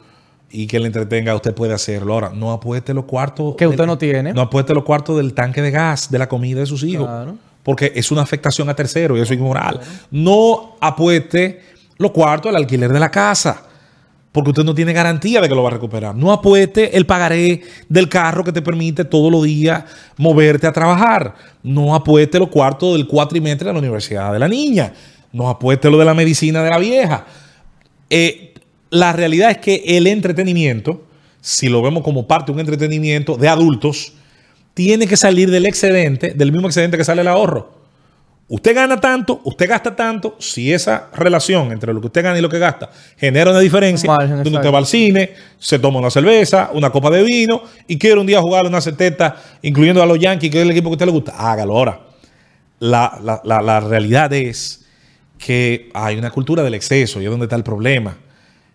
y 0.50 0.66
que 0.66 0.78
le 0.78 0.86
entretenga, 0.86 1.34
usted 1.34 1.54
puede 1.54 1.72
hacerlo. 1.72 2.12
Ahora, 2.14 2.30
no 2.34 2.52
apueste 2.52 2.92
los 2.92 3.06
cuartos. 3.06 3.56
Que 3.56 3.66
usted 3.66 3.78
del- 3.78 3.86
no 3.86 3.98
tiene. 3.98 4.32
No 4.34 4.42
apueste 4.42 4.74
los 4.74 4.84
cuartos 4.84 5.16
del 5.16 5.32
tanque 5.32 5.62
de 5.62 5.70
gas, 5.70 6.10
de 6.10 6.18
la 6.18 6.28
comida 6.28 6.60
de 6.60 6.66
sus 6.66 6.82
hijos. 6.84 7.06
Claro. 7.06 7.36
Porque 7.62 7.92
es 7.96 8.10
una 8.12 8.22
afectación 8.22 8.68
a 8.68 8.74
terceros 8.76 9.18
y 9.18 9.22
eso 9.22 9.32
es 9.32 9.38
inmoral. 9.40 9.80
No 10.10 10.76
apueste 10.80 11.60
los 11.98 12.10
cuartos 12.12 12.50
del 12.52 12.56
alquiler 12.62 12.92
de 12.92 13.00
la 13.00 13.10
casa. 13.10 13.62
Porque 14.36 14.50
usted 14.50 14.64
no 14.64 14.74
tiene 14.74 14.92
garantía 14.92 15.40
de 15.40 15.48
que 15.48 15.54
lo 15.54 15.62
va 15.62 15.70
a 15.70 15.72
recuperar. 15.72 16.14
No 16.14 16.30
apueste 16.30 16.94
el 16.94 17.06
pagaré 17.06 17.62
del 17.88 18.06
carro 18.06 18.44
que 18.44 18.52
te 18.52 18.60
permite 18.60 19.06
todos 19.06 19.32
los 19.32 19.44
días 19.44 19.84
moverte 20.18 20.66
a 20.66 20.74
trabajar. 20.74 21.34
No 21.62 21.94
apueste 21.94 22.38
los 22.38 22.50
cuartos 22.50 22.92
del 22.92 23.06
cuatrimestre 23.06 23.68
de 23.68 23.72
la 23.72 23.78
universidad 23.78 24.34
de 24.34 24.38
la 24.38 24.46
niña. 24.46 24.92
No 25.32 25.48
apueste 25.48 25.90
lo 25.90 25.96
de 25.96 26.04
la 26.04 26.12
medicina 26.12 26.62
de 26.62 26.68
la 26.68 26.76
vieja. 26.76 27.24
Eh, 28.10 28.52
la 28.90 29.14
realidad 29.14 29.52
es 29.52 29.56
que 29.56 29.82
el 29.86 30.06
entretenimiento, 30.06 31.06
si 31.40 31.70
lo 31.70 31.80
vemos 31.80 32.02
como 32.02 32.26
parte 32.26 32.52
de 32.52 32.56
un 32.56 32.60
entretenimiento 32.60 33.38
de 33.38 33.48
adultos, 33.48 34.12
tiene 34.74 35.06
que 35.06 35.16
salir 35.16 35.50
del 35.50 35.64
excedente, 35.64 36.34
del 36.34 36.52
mismo 36.52 36.68
excedente 36.68 36.98
que 36.98 37.04
sale 37.04 37.22
el 37.22 37.28
ahorro. 37.28 37.75
Usted 38.48 38.74
gana 38.76 39.00
tanto, 39.00 39.40
usted 39.42 39.68
gasta 39.68 39.96
tanto. 39.96 40.36
Si 40.38 40.72
esa 40.72 41.08
relación 41.14 41.72
entre 41.72 41.92
lo 41.92 42.00
que 42.00 42.06
usted 42.06 42.22
gana 42.22 42.38
y 42.38 42.42
lo 42.42 42.48
que 42.48 42.60
gasta 42.60 42.90
genera 43.16 43.50
una 43.50 43.58
diferencia, 43.58 44.08
margen, 44.08 44.36
donde 44.44 44.50
usted 44.58 44.72
va 44.72 44.78
al 44.78 44.86
cine, 44.86 45.30
se 45.58 45.78
toma 45.80 45.98
una 45.98 46.10
cerveza, 46.10 46.70
una 46.72 46.90
copa 46.90 47.10
de 47.10 47.24
vino 47.24 47.62
y 47.88 47.98
quiere 47.98 48.20
un 48.20 48.26
día 48.26 48.40
jugar 48.40 48.64
una 48.66 48.80
seteta, 48.80 49.36
incluyendo 49.62 50.00
a 50.00 50.06
los 50.06 50.18
Yankees, 50.20 50.50
que 50.52 50.58
es 50.58 50.62
el 50.62 50.70
equipo 50.70 50.88
que 50.90 50.92
a 50.92 50.96
usted 50.96 51.06
le 51.06 51.12
gusta, 51.12 51.32
hágalo 51.36 51.76
ahora. 51.76 52.00
La, 52.78 53.18
la- 53.22 53.40
la- 53.44 53.62
la 53.62 53.80
realidad 53.80 54.32
es 54.32 54.84
que 55.38 55.90
hay 55.92 56.16
una 56.16 56.30
cultura 56.30 56.62
del 56.62 56.74
exceso 56.74 57.20
y 57.20 57.24
es 57.24 57.30
donde 57.30 57.46
está 57.46 57.56
el 57.56 57.64
problema. 57.64 58.16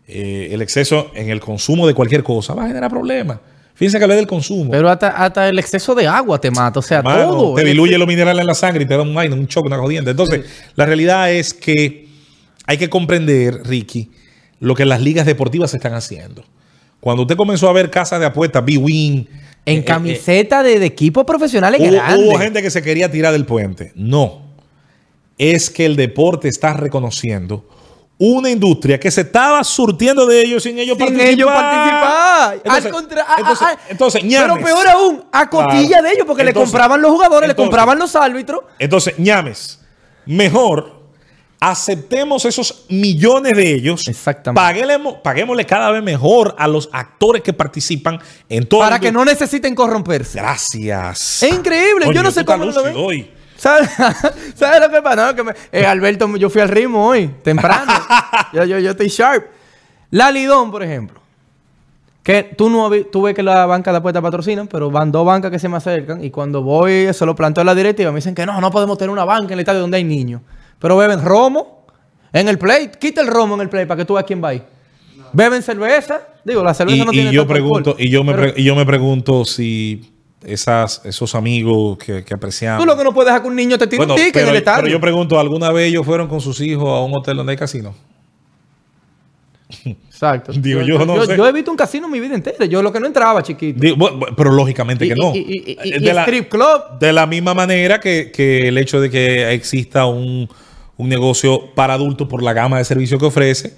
Eh, 0.08 0.50
el 0.52 0.62
exceso 0.62 1.12
en 1.16 1.30
el 1.30 1.40
consumo 1.40 1.88
de 1.88 1.94
cualquier 1.94 2.24
cosa 2.24 2.54
va 2.54 2.66
a 2.66 2.68
generar 2.68 2.90
problemas. 2.90 3.38
Fíjense 3.82 3.98
que 3.98 4.04
hablé 4.04 4.16
del 4.16 4.28
consumo. 4.28 4.70
Pero 4.70 4.92
hasta, 4.92 5.08
hasta 5.08 5.50
el 5.50 5.58
exceso 5.58 5.96
de 5.96 6.06
agua 6.06 6.40
te 6.40 6.52
mata. 6.52 6.78
O 6.78 6.84
sea, 6.84 7.02
todo. 7.02 7.56
Te 7.56 7.64
diluye 7.64 7.98
los 7.98 8.08
minerales 8.08 8.42
en 8.42 8.46
la 8.46 8.54
sangre 8.54 8.84
y 8.84 8.86
te 8.86 8.96
da 8.96 9.02
un 9.02 9.18
un 9.18 9.48
choque, 9.48 9.66
una 9.66 9.80
jodienda. 9.80 10.12
Entonces, 10.12 10.46
la 10.76 10.86
realidad 10.86 11.32
es 11.32 11.52
que 11.52 12.08
hay 12.68 12.78
que 12.78 12.92
comprender, 12.92 13.64
Ricky, 13.66 14.12
lo 14.60 14.76
que 14.76 14.86
las 14.86 15.02
ligas 15.02 15.26
deportivas 15.26 15.74
están 15.74 15.96
haciendo. 15.96 16.46
Cuando 17.00 17.24
usted 17.24 17.36
comenzó 17.36 17.70
a 17.70 17.74
ver 17.74 17.90
casas 17.90 18.20
de 18.20 18.28
apuestas, 18.28 18.64
B-Win, 18.64 19.28
En 19.66 19.78
eh, 19.78 19.80
eh, 19.80 19.84
camiseta 19.84 20.62
de, 20.62 20.78
de 20.78 20.86
equipos 20.86 21.26
profesionales 21.26 21.82
hubo, 21.82 21.90
grandes. 21.92 22.20
hubo 22.24 22.38
gente 22.38 22.62
que 22.62 22.70
se 22.70 22.84
quería 22.84 23.10
tirar 23.10 23.34
del 23.34 23.48
puente. 23.48 23.94
No. 23.96 24.44
Es 25.40 25.72
que 25.72 25.88
el 25.88 25.96
deporte 25.96 26.50
está 26.50 26.74
reconociendo 26.74 27.66
una 28.24 28.52
industria 28.52 29.00
que 29.00 29.10
se 29.10 29.22
estaba 29.22 29.64
surtiendo 29.64 30.28
de 30.28 30.44
ellos 30.44 30.62
sin 30.62 30.78
ellos 30.78 30.96
Sin 30.96 31.08
participar. 31.08 31.34
ellos 31.34 31.50
participar. 31.52 32.54
Entonces, 32.56 32.86
Al 32.86 32.92
contra- 32.92 33.24
a- 33.24 33.34
a- 33.36 33.40
entonces, 33.40 33.68
a- 33.68 33.80
entonces, 33.90 34.22
pero 34.24 34.56
peor 34.58 34.88
aún, 34.90 35.24
a 35.32 35.50
cotilla 35.50 35.88
Claro. 35.88 36.04
de 36.04 36.10
ellos, 36.12 36.26
porque 36.28 36.44
Entonces- 36.44 36.46
le 36.46 36.54
compraban 36.72 37.02
los 37.02 37.12
jugadores, 37.12 37.48
le 37.50 37.56
compraban 37.56 37.98
los 37.98 38.16
árbitros. 38.16 38.62
Entonces, 38.78 39.18
ñames, 39.18 39.80
mejor 40.28 41.02
aceptemos 41.60 42.46
esos 42.46 42.86
millones 42.90 43.56
de 43.56 43.74
ellos. 43.74 44.08
Exactamente. 44.08 44.60
Paguemos, 44.62 45.16
paguémosle 45.24 45.66
cada 45.66 45.90
vez 45.92 46.04
mejor 46.04 46.56
a 46.58 46.68
los 46.68 46.90
actores 46.92 47.42
que 47.42 47.54
participan 47.54 48.20
en 48.50 48.68
todo. 48.68 48.82
Para 48.82 48.96
el- 48.98 49.02
que 49.02 49.12
no 49.12 49.26
necesiten 49.26 49.74
corromperse. 49.76 50.40
Gracias. 50.40 51.44
Es 51.44 51.52
increíble, 51.52 52.08
yo 52.14 52.22
no 52.24 52.30
sé 52.32 52.46
cómo 52.46 52.66
lo 52.66 52.84
ven. 52.84 52.96
hoy. 52.96 53.32
¿Sabes 53.62 53.90
¿Sabes 54.56 54.82
lo 54.82 54.90
que 54.90 55.02
pasa? 55.04 55.28
No, 55.28 55.36
que 55.36 55.44
me- 55.44 55.54
eh, 55.72 55.86
Alberto, 55.86 56.36
yo 56.36 56.50
fui 56.50 56.62
al 56.62 56.70
ritmo 56.70 57.06
hoy, 57.08 57.28
temprano. 57.44 57.92
yo, 58.54 58.64
yo, 58.66 58.80
yo 58.80 58.92
estoy 58.92 59.08
sharp. 59.08 59.46
La 60.10 60.32
Lidón, 60.32 60.72
por 60.72 60.82
ejemplo. 60.82 61.22
Que 62.24 62.44
tú 62.58 62.70
no 62.72 62.90
tú 63.12 63.22
ves 63.24 63.36
que 63.36 63.44
la 63.44 63.66
banca 63.68 63.92
de 63.92 63.98
apuestas 63.98 64.22
patrocinan, 64.24 64.68
pero 64.68 64.90
van 64.90 65.12
dos 65.12 65.26
bancas 65.26 65.52
que 65.52 65.60
se 65.60 65.70
me 65.70 65.78
acercan 65.78 66.24
y 66.24 66.30
cuando 66.32 66.64
voy, 66.64 67.14
se 67.14 67.26
lo 67.26 67.36
planteo 67.36 67.62
a 67.62 67.66
la 67.66 67.76
directiva, 67.76 68.12
me 68.12 68.16
dicen 68.18 68.34
que 68.36 68.46
no, 68.46 68.60
no 68.62 68.70
podemos 68.72 68.98
tener 68.98 69.12
una 69.12 69.26
banca 69.26 69.48
en 69.48 69.54
el 69.54 69.60
estadio 69.60 69.80
donde 69.82 69.98
hay 69.98 70.04
niños. 70.04 70.42
Pero 70.80 70.98
beben 70.98 71.24
romo 71.24 71.86
en 72.34 72.48
el 72.48 72.58
play, 72.58 72.90
quita 73.00 73.22
el 73.22 73.28
romo 73.28 73.54
en 73.56 73.62
el 73.62 73.70
play 73.70 73.86
para 73.86 73.98
que 74.00 74.06
tú 74.06 74.14
veas 74.16 74.26
quién 74.26 74.44
va 74.44 74.50
ahí. 74.50 74.64
Beben 75.34 75.62
cerveza, 75.64 76.22
digo, 76.44 76.64
la 76.64 76.74
cerveza 76.74 76.98
Y, 76.98 77.06
no 77.06 77.12
y 77.12 77.16
tiene 77.16 77.32
yo 77.32 77.46
pregunto, 77.48 77.92
alcohol, 77.92 78.06
y 78.06 78.10
yo 78.10 78.24
me 78.24 78.34
pero- 78.34 78.54
pre- 78.54 78.62
y 78.62 78.66
yo 78.66 78.76
me 78.76 78.86
pregunto 78.86 79.46
si 79.46 80.12
esas, 80.44 81.02
esos 81.06 81.36
amigos 81.36 81.98
que, 81.98 82.24
que 82.24 82.34
apreciamos. 82.34 82.82
Tú 82.84 82.86
lo 82.90 82.98
que 82.98 83.04
no 83.04 83.14
puedes 83.14 83.28
dejar 83.28 83.42
que 83.42 83.48
un 83.48 83.56
niño 83.56 83.78
te 83.78 83.88
tire 83.88 83.98
Bueno, 83.98 84.14
un 84.14 84.18
ticket 84.20 84.34
pero, 84.34 84.46
en 84.48 84.52
el 84.52 84.58
estadio. 84.58 84.82
pero 84.84 84.92
yo 84.92 85.00
pregunto, 85.02 85.40
¿alguna 85.40 85.72
vez 85.72 85.90
ellos 85.90 86.06
fueron 86.06 86.28
con 86.28 86.42
sus 86.42 86.60
hijos 86.62 86.88
a 86.90 87.02
un 87.02 87.14
hotel 87.16 87.38
donde 87.38 87.52
hay 87.52 87.58
casino? 87.58 87.94
Exacto. 89.86 90.52
Digo, 90.54 90.82
yo 90.82 91.04
no 91.06 91.26
sé. 91.26 91.36
yo 91.36 91.48
he 91.48 91.52
visto 91.52 91.72
un 91.72 91.78
casino 91.78 92.08
mi 92.08 92.20
vida 92.20 92.36
entera. 92.36 92.66
Yo 92.66 92.82
lo 92.84 92.92
que 92.92 93.00
no 93.00 93.08
entraba, 93.08 93.42
chiquito. 93.42 93.80
Digo, 93.80 93.98
pero 94.36 94.52
lógicamente 94.52 95.08
que 95.08 95.16
no. 95.16 95.34
y- 95.34 95.40
y- 95.40 95.78
y- 95.84 95.96
y 95.96 96.00
de, 96.00 96.14
la, 96.14 96.22
strip 96.24 96.50
club. 96.50 97.00
de 97.00 97.12
la 97.14 97.26
misma 97.26 97.54
manera 97.54 98.00
que, 98.00 98.32
que 98.32 98.68
el 98.68 98.78
hecho 98.78 99.00
de 99.02 99.10
que 99.10 99.52
exista 99.54 100.06
un, 100.06 100.48
un 100.98 101.10
negocio 101.10 101.74
para 101.74 101.94
adultos 101.96 102.28
por 102.28 102.44
la 102.44 102.54
gama 102.54 102.78
de 102.78 102.86
servicios 102.86 103.20
que 103.20 103.26
ofrece, 103.26 103.74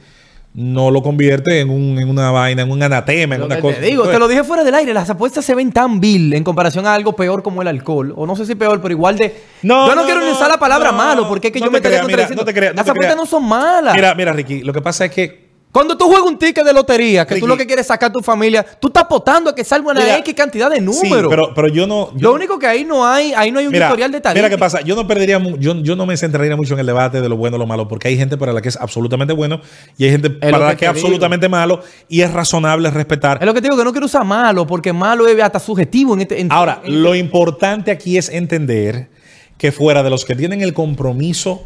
no 0.56 0.92
lo 0.92 1.02
convierte 1.02 1.60
en, 1.62 1.70
un, 1.70 1.98
en 1.98 2.08
una 2.10 2.30
vaina, 2.30 2.62
en 2.62 2.70
un 2.72 2.82
anatema, 2.84 3.36
en 3.36 3.42
Lo 3.42 3.48
una 3.48 3.60
cosa. 3.60 3.80
te 3.80 3.86
digo, 3.88 4.08
te 4.08 4.20
lo 4.20 4.28
dije 4.28 4.44
fuera 4.44 4.64
del 4.64 4.76
aire. 4.76 4.94
Las 4.94 5.10
apuestas 5.10 5.44
se 5.44 5.56
ven 5.56 5.72
tan 5.72 6.00
vil 6.00 6.34
en 6.34 6.44
comparación 6.44 6.86
a 6.86 6.94
algo 6.94 7.16
peor 7.16 7.42
como 7.42 7.62
el 7.62 7.68
alcohol. 7.68 8.14
O 8.16 8.28
no 8.28 8.36
sé 8.36 8.46
si 8.46 8.54
peor, 8.56 8.80
pero 8.82 8.94
igual 8.94 9.18
de. 9.18 9.36
No, 9.64 9.88
yo 9.88 9.96
no, 9.96 10.02
no, 10.02 10.06
quiero 10.06 10.22
no, 10.22 10.32
usar 10.32 10.50
la 10.50 10.60
palabra 10.60 10.92
malo, 10.92 11.28
porque 11.28 11.48
es 11.48 11.54
que 11.54 11.60
yo 11.60 11.72
me 11.72 11.82
creas, 11.82 12.06
mira, 12.06 12.28
contradiciendo. 12.28 12.42
no 12.42 12.46
te 12.46 12.54
creas, 12.54 12.74
no 12.74 12.78
Las 12.78 12.86
te 12.86 12.92
apuestas 12.92 13.16
creas. 13.16 13.32
no 13.32 13.38
son 13.38 13.48
malas. 13.48 13.96
Mira, 13.96 14.14
mira, 14.14 14.32
Ricky, 14.32 14.62
lo 14.62 14.74
que 14.74 14.82
pasa 14.82 15.06
es 15.06 15.12
que 15.12 15.43
Cuando 15.74 15.98
tú 15.98 16.06
juegas 16.06 16.26
un 16.28 16.38
ticket 16.38 16.64
de 16.64 16.72
lotería, 16.72 17.26
que 17.26 17.40
tú 17.40 17.48
lo 17.48 17.58
que 17.58 17.66
quieres 17.66 17.82
es 17.82 17.88
sacar 17.88 18.12
a 18.12 18.14
tu 18.14 18.22
familia, 18.22 18.64
tú 18.80 18.90
estás 18.90 19.04
apostando 19.06 19.50
a 19.50 19.56
que 19.56 19.64
salga 19.64 19.90
una 19.90 20.00
Mira, 20.02 20.20
X 20.20 20.34
cantidad 20.36 20.70
de 20.70 20.76
Sí, 20.78 20.82
números. 20.84 21.28
pero, 21.32 21.52
pero 21.56 21.68
yo 21.68 21.88
no. 21.88 22.12
yo- 22.16 22.30
Lo 22.30 22.34
único 22.36 22.60
que 22.60 22.68
ahí 22.68 22.86
no 22.86 23.04
hay, 23.06 23.34
ahí 23.34 23.50
no 23.50 23.58
hay 23.58 23.66
un 23.66 23.72
Mira, 23.72 23.88
historial 23.88 24.12
de 24.12 24.22
talento. 24.22 24.38
mira 24.46 24.50
qué 24.56 24.60
pasa. 24.60 24.82
Yo 24.82 24.96
no 24.96 25.08
perdería, 25.08 25.42
yo, 25.58 25.74
yo 25.82 25.96
no 25.96 26.06
me 26.06 26.16
centraría 26.16 26.56
mucho 26.56 26.76
en 26.76 26.80
el 26.82 26.86
debate 26.86 27.22
de 27.22 27.28
lo 27.28 27.38
bueno 27.38 27.56
o 27.56 27.60
lo 27.60 27.66
malo, 27.66 27.88
porque 27.88 28.08
hay 28.08 28.16
gente 28.18 28.38
para 28.38 28.54
la 28.54 28.62
que 28.62 28.70
es 28.70 28.78
absolutamente 28.78 29.34
bueno 29.34 29.62
y 29.98 30.06
hay 30.06 30.12
gente 30.12 30.30
para 30.30 30.60
la 30.60 30.78
que 30.78 30.86
es 30.86 30.94
digo. 30.94 31.06
absolutamente 31.08 31.50
malo 31.50 31.82
y 32.08 32.22
es 32.22 32.32
razonable 32.32 32.92
respetar. 32.92 33.40
Es 33.42 33.46
lo 33.48 33.54
que 33.56 33.60
te 33.62 33.66
digo, 33.68 33.76
que 33.76 33.84
no 33.84 33.92
quiero 33.92 34.06
usar 34.06 34.24
malo, 34.26 34.68
porque 34.68 34.94
malo 34.94 35.28
es 35.28 35.42
hasta 35.42 35.60
subjetivo 35.60 36.14
en 36.14 36.22
este. 36.22 36.40
en- 36.40 36.52
Ahora, 36.52 36.82
en- 36.84 37.02
lo 37.02 37.16
importante 37.16 37.90
aquí 37.90 38.20
es 38.20 38.30
entender 38.30 39.10
que 39.58 39.72
fuera 39.72 40.04
de 40.04 40.12
los 40.12 40.24
que 40.24 40.36
tienen 40.36 40.62
el 40.62 40.76
compromiso 40.76 41.64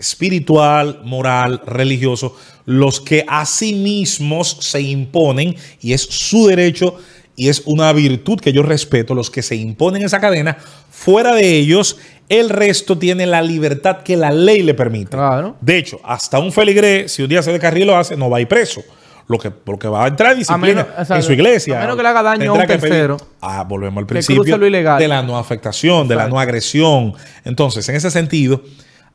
espiritual, 0.00 1.00
moral, 1.04 1.60
religioso, 1.64 2.36
los 2.66 3.00
que 3.00 3.24
a 3.28 3.46
sí 3.46 3.74
mismos 3.74 4.56
se 4.60 4.80
imponen, 4.80 5.54
y 5.80 5.92
es 5.92 6.02
su 6.02 6.46
derecho 6.48 6.96
y 7.36 7.48
es 7.48 7.62
una 7.64 7.92
virtud 7.92 8.38
que 8.40 8.52
yo 8.52 8.62
respeto, 8.62 9.14
los 9.14 9.30
que 9.30 9.42
se 9.42 9.56
imponen 9.56 10.02
esa 10.02 10.20
cadena, 10.20 10.58
fuera 10.90 11.34
de 11.34 11.56
ellos, 11.56 11.96
el 12.28 12.50
resto 12.50 12.98
tiene 12.98 13.26
la 13.26 13.40
libertad 13.40 13.98
que 14.02 14.16
la 14.16 14.30
ley 14.30 14.62
le 14.62 14.74
permite. 14.74 15.10
Claro. 15.10 15.56
De 15.60 15.78
hecho, 15.78 16.00
hasta 16.04 16.38
un 16.38 16.52
feligré, 16.52 17.08
si 17.08 17.22
un 17.22 17.28
día 17.28 17.42
se 17.42 17.50
descarrila 17.52 17.84
y 17.84 17.86
lo 17.88 17.96
hace, 17.96 18.16
no 18.16 18.28
va 18.28 18.38
a 18.38 18.40
ir 18.40 18.48
preso. 18.48 18.82
Lo 19.26 19.38
que, 19.38 19.50
porque 19.52 19.86
va 19.86 20.04
a 20.04 20.08
entrar 20.08 20.32
en 20.32 20.38
disciplina 20.40 20.82
menos- 20.82 20.86
exacto. 20.90 21.14
en 21.14 21.22
su 21.22 21.32
iglesia. 21.32 21.78
A 21.78 21.80
menos 21.82 21.96
que 21.96 22.02
le 22.02 22.08
haga 22.08 22.22
daño 22.22 22.50
a 22.50 22.54
un 22.54 22.60
pedir- 22.62 22.80
tercero. 22.80 23.16
Ah, 23.40 23.64
volvemos 23.66 24.02
al 24.02 24.06
principio 24.06 24.58
lo 24.58 24.66
ilegal. 24.66 24.98
de 24.98 25.06
la 25.08 25.22
no 25.22 25.38
afectación, 25.38 26.08
de 26.08 26.16
la 26.16 26.26
no 26.28 26.38
agresión. 26.40 27.14
Entonces, 27.44 27.88
en 27.88 27.94
ese 27.96 28.10
sentido, 28.10 28.60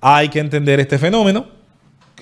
hay 0.02 0.30
que 0.30 0.39
entender 0.39 0.80
este 0.80 0.98
fenómeno, 0.98 1.48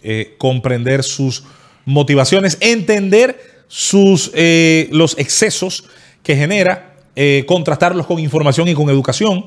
eh, 0.01 0.35
comprender 0.37 1.03
sus 1.03 1.43
motivaciones, 1.85 2.57
entender 2.59 3.39
sus, 3.67 4.31
eh, 4.33 4.87
los 4.91 5.17
excesos 5.17 5.85
que 6.23 6.35
genera, 6.35 6.95
eh, 7.15 7.43
contrastarlos 7.47 8.05
con 8.05 8.19
información 8.19 8.67
y 8.67 8.73
con 8.73 8.89
educación. 8.89 9.45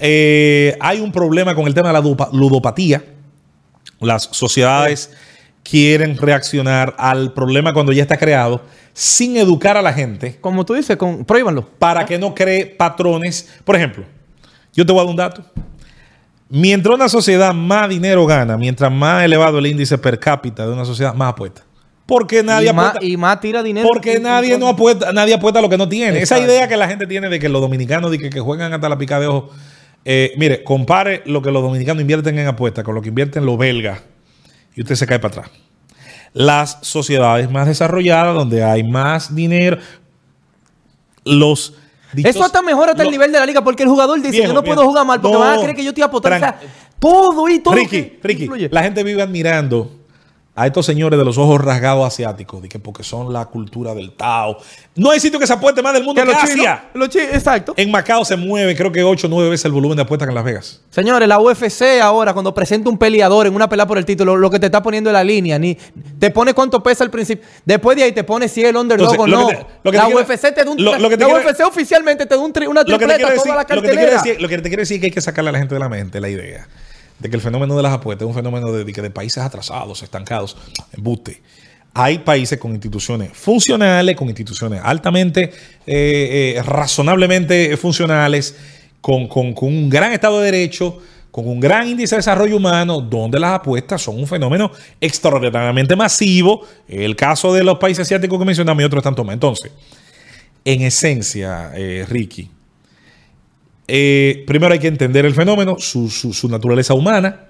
Hay 0.00 1.00
un 1.00 1.12
problema 1.12 1.54
con 1.54 1.66
el 1.66 1.74
tema 1.74 1.92
de 1.92 1.94
la 1.94 2.28
ludopatía. 2.32 3.04
Las 4.00 4.24
sociedades 4.32 5.10
quieren 5.62 6.16
reaccionar 6.16 6.94
al 6.98 7.32
problema 7.32 7.72
cuando 7.72 7.92
ya 7.92 8.02
está 8.02 8.16
creado 8.16 8.62
sin 8.94 9.36
educar 9.36 9.76
a 9.76 9.82
la 9.82 9.92
gente 9.92 10.38
Como 10.40 10.64
tú 10.64 10.74
dices, 10.74 10.96
con, 10.96 11.24
prohíbanlo. 11.24 11.68
para 11.78 12.04
que 12.04 12.18
no 12.18 12.34
cree 12.34 12.66
patrones. 12.66 13.48
Por 13.64 13.76
ejemplo, 13.76 14.04
yo 14.74 14.84
te 14.84 14.92
voy 14.92 15.00
a 15.00 15.04
dar 15.04 15.10
un 15.10 15.16
dato. 15.16 15.44
Mientras 16.54 16.94
una 16.94 17.08
sociedad 17.08 17.54
más 17.54 17.88
dinero 17.88 18.26
gana, 18.26 18.58
mientras 18.58 18.92
más 18.92 19.24
elevado 19.24 19.58
el 19.58 19.66
índice 19.68 19.96
per 19.96 20.18
cápita 20.18 20.66
de 20.66 20.72
una 20.74 20.84
sociedad, 20.84 21.14
más 21.14 21.30
apuesta. 21.32 21.62
Porque 22.04 22.42
nadie 22.42 22.68
y, 22.68 22.72
más, 22.74 22.88
apuesta. 22.88 23.06
y 23.06 23.16
más 23.16 23.40
tira 23.40 23.62
dinero. 23.62 23.88
Porque 23.88 24.20
nadie 24.20 24.58
no 24.58 24.68
apuesta, 24.68 25.14
nadie 25.14 25.32
apuesta 25.32 25.60
a 25.60 25.62
lo 25.62 25.70
que 25.70 25.78
no 25.78 25.88
tiene. 25.88 26.20
Esa 26.20 26.38
idea 26.38 26.68
que 26.68 26.76
la 26.76 26.86
gente 26.88 27.06
tiene 27.06 27.30
de 27.30 27.38
que 27.38 27.48
los 27.48 27.62
dominicanos 27.62 28.10
de 28.10 28.18
que, 28.18 28.28
que 28.28 28.40
juegan 28.40 28.70
hasta 28.74 28.90
la 28.90 28.98
pica 28.98 29.18
de 29.18 29.28
ojo. 29.28 29.48
eh, 30.04 30.34
mire, 30.36 30.62
compare 30.62 31.22
lo 31.24 31.40
que 31.40 31.50
los 31.50 31.62
dominicanos 31.62 32.02
invierten 32.02 32.38
en 32.38 32.46
apuestas 32.46 32.84
con 32.84 32.94
lo 32.94 33.00
que 33.00 33.08
invierten 33.08 33.46
los 33.46 33.56
belgas 33.56 34.02
y 34.76 34.82
usted 34.82 34.94
se 34.94 35.06
cae 35.06 35.20
para 35.20 35.32
atrás. 35.32 35.50
Las 36.34 36.80
sociedades 36.82 37.50
más 37.50 37.66
desarrolladas, 37.66 38.34
donde 38.34 38.62
hay 38.62 38.84
más 38.84 39.34
dinero, 39.34 39.78
los 41.24 41.78
Eso 42.16 42.44
hasta 42.44 42.62
mejor 42.62 42.90
hasta 42.90 43.02
el 43.02 43.10
nivel 43.10 43.32
de 43.32 43.38
la 43.38 43.46
liga, 43.46 43.62
porque 43.62 43.82
el 43.82 43.88
jugador 43.88 44.18
dice: 44.18 44.30
Viejo, 44.30 44.48
Yo 44.48 44.54
no 44.54 44.62
viejo. 44.62 44.74
puedo 44.74 44.86
a 50.54 50.66
estos 50.66 50.84
señores 50.84 51.18
de 51.18 51.24
los 51.24 51.38
ojos 51.38 51.64
rasgados 51.64 52.06
asiáticos, 52.06 52.60
de 52.60 52.68
que 52.68 52.78
porque 52.78 53.02
son 53.02 53.32
la 53.32 53.46
cultura 53.46 53.94
del 53.94 54.12
Tao. 54.12 54.58
No 54.96 55.10
hay 55.10 55.18
sitio 55.18 55.38
que 55.40 55.46
se 55.46 55.54
apueste 55.54 55.80
más 55.80 55.94
del 55.94 56.04
mundo 56.04 56.20
Que 56.20 56.28
que, 56.28 56.32
los 56.34 56.42
chinos- 56.42 56.58
Asia. 56.66 56.90
los 56.92 57.08
chi- 57.08 57.20
exacto. 57.20 57.72
En 57.78 57.90
Macao 57.90 58.22
se 58.26 58.36
mueve, 58.36 58.76
creo 58.76 58.92
que 58.92 59.02
8 59.02 59.28
o 59.28 59.30
9 59.30 59.48
veces 59.48 59.64
el 59.64 59.72
volumen 59.72 59.96
de 59.96 60.02
apuestas 60.02 60.26
que 60.26 60.30
en 60.30 60.34
Las 60.34 60.44
Vegas. 60.44 60.82
Señores, 60.90 61.26
la 61.26 61.38
UFC 61.40 62.00
ahora, 62.02 62.34
cuando 62.34 62.52
presenta 62.52 62.90
un 62.90 62.98
peleador 62.98 63.46
en 63.46 63.54
una 63.54 63.66
pelea 63.66 63.86
por 63.86 63.96
el 63.96 64.04
título, 64.04 64.36
lo 64.36 64.50
que 64.50 64.58
te 64.60 64.66
está 64.66 64.82
poniendo 64.82 65.08
es 65.08 65.14
la 65.14 65.24
línea. 65.24 65.58
Ni, 65.58 65.74
te 66.18 66.30
pone 66.30 66.52
cuánto 66.52 66.82
pesa 66.82 67.02
al 67.02 67.10
principio. 67.10 67.46
Después 67.64 67.96
de 67.96 68.02
ahí 68.02 68.12
te 68.12 68.22
pone 68.22 68.46
si 68.46 68.62
es 68.62 68.68
el 68.68 68.76
underdog 68.76 69.10
Entonces, 69.14 69.34
o 69.34 69.40
no. 69.40 69.46
te- 69.48 69.54
la 69.96 70.04
quiero- 70.06 70.18
UFC 70.20 70.52
te 70.54 70.64
da 70.64 70.70
un 70.70 70.84
lo- 70.84 70.98
lo 70.98 71.08
que 71.08 71.16
te 71.16 71.24
la 71.24 71.30
quiero- 71.32 71.48
UFC 71.48 71.62
oficialmente 71.64 72.26
te 72.26 72.34
da 72.34 72.40
un 72.42 72.52
tri- 72.52 72.68
una 72.68 72.82
Lo 72.82 72.84
que, 72.86 72.92
te 72.92 72.98
tripleta 72.98 73.16
quiero 73.16 73.28
a 73.28 73.30
decir, 73.30 73.42
toda 73.44 73.54
la 73.56 73.62
lo, 73.62 73.66
que 73.68 73.74
te 73.74 73.80
quiero 73.80 73.94
cartelera. 73.96 74.22
decir, 74.22 74.42
lo 74.42 74.48
que 74.50 74.56
te 74.58 74.68
quiero 74.68 74.80
decir 74.82 74.94
es 74.96 75.00
que 75.00 75.06
hay 75.06 75.12
que 75.12 75.20
sacarle 75.22 75.48
a 75.48 75.52
la 75.52 75.58
gente 75.60 75.74
de 75.74 75.80
la 75.80 75.88
mente 75.88 76.20
la 76.20 76.28
idea 76.28 76.68
de 77.22 77.30
que 77.30 77.36
el 77.36 77.42
fenómeno 77.42 77.76
de 77.76 77.82
las 77.82 77.92
apuestas 77.92 78.26
es 78.26 78.28
un 78.28 78.34
fenómeno 78.34 78.72
de, 78.72 78.84
de 78.84 79.10
países 79.10 79.42
atrasados, 79.42 80.02
estancados, 80.02 80.56
embuste. 80.92 81.40
Hay 81.94 82.18
países 82.18 82.58
con 82.58 82.72
instituciones 82.72 83.30
funcionales, 83.32 84.16
con 84.16 84.28
instituciones 84.28 84.80
altamente, 84.82 85.52
eh, 85.86 86.54
eh, 86.56 86.62
razonablemente 86.62 87.76
funcionales, 87.76 88.56
con, 89.00 89.28
con- 89.28 89.52
con 89.54 89.68
un 89.68 89.88
gran 89.88 90.12
Estado 90.12 90.40
de 90.40 90.50
Derecho, 90.50 90.98
con 91.30 91.46
un 91.48 91.60
gran 91.60 91.88
índice 91.88 92.14
de 92.14 92.18
desarrollo 92.18 92.56
humano, 92.56 93.00
donde 93.00 93.38
las 93.40 93.52
apuestas 93.52 94.02
son 94.02 94.18
un 94.18 94.26
fenómeno 94.26 94.70
extraordinariamente 95.00 95.94
masivo. 95.96 96.62
El 96.88 97.14
caso 97.16 97.54
de 97.54 97.62
los 97.62 97.78
países 97.78 98.02
asiáticos 98.06 98.38
que 98.38 98.44
mencionamos 98.44 98.82
y 98.82 98.84
otros 98.84 99.02
tanto 99.02 99.22
más. 99.24 99.34
Entonces, 99.34 99.70
en 100.64 100.82
esencia, 100.82 101.72
eh, 101.74 102.04
Ricky, 102.08 102.50
eh, 103.88 104.44
primero 104.46 104.72
hay 104.72 104.78
que 104.78 104.88
entender 104.88 105.24
el 105.26 105.34
fenómeno, 105.34 105.76
su, 105.78 106.08
su- 106.10 106.32
su 106.32 106.48
naturaleza 106.48 106.94
humana, 106.94 107.46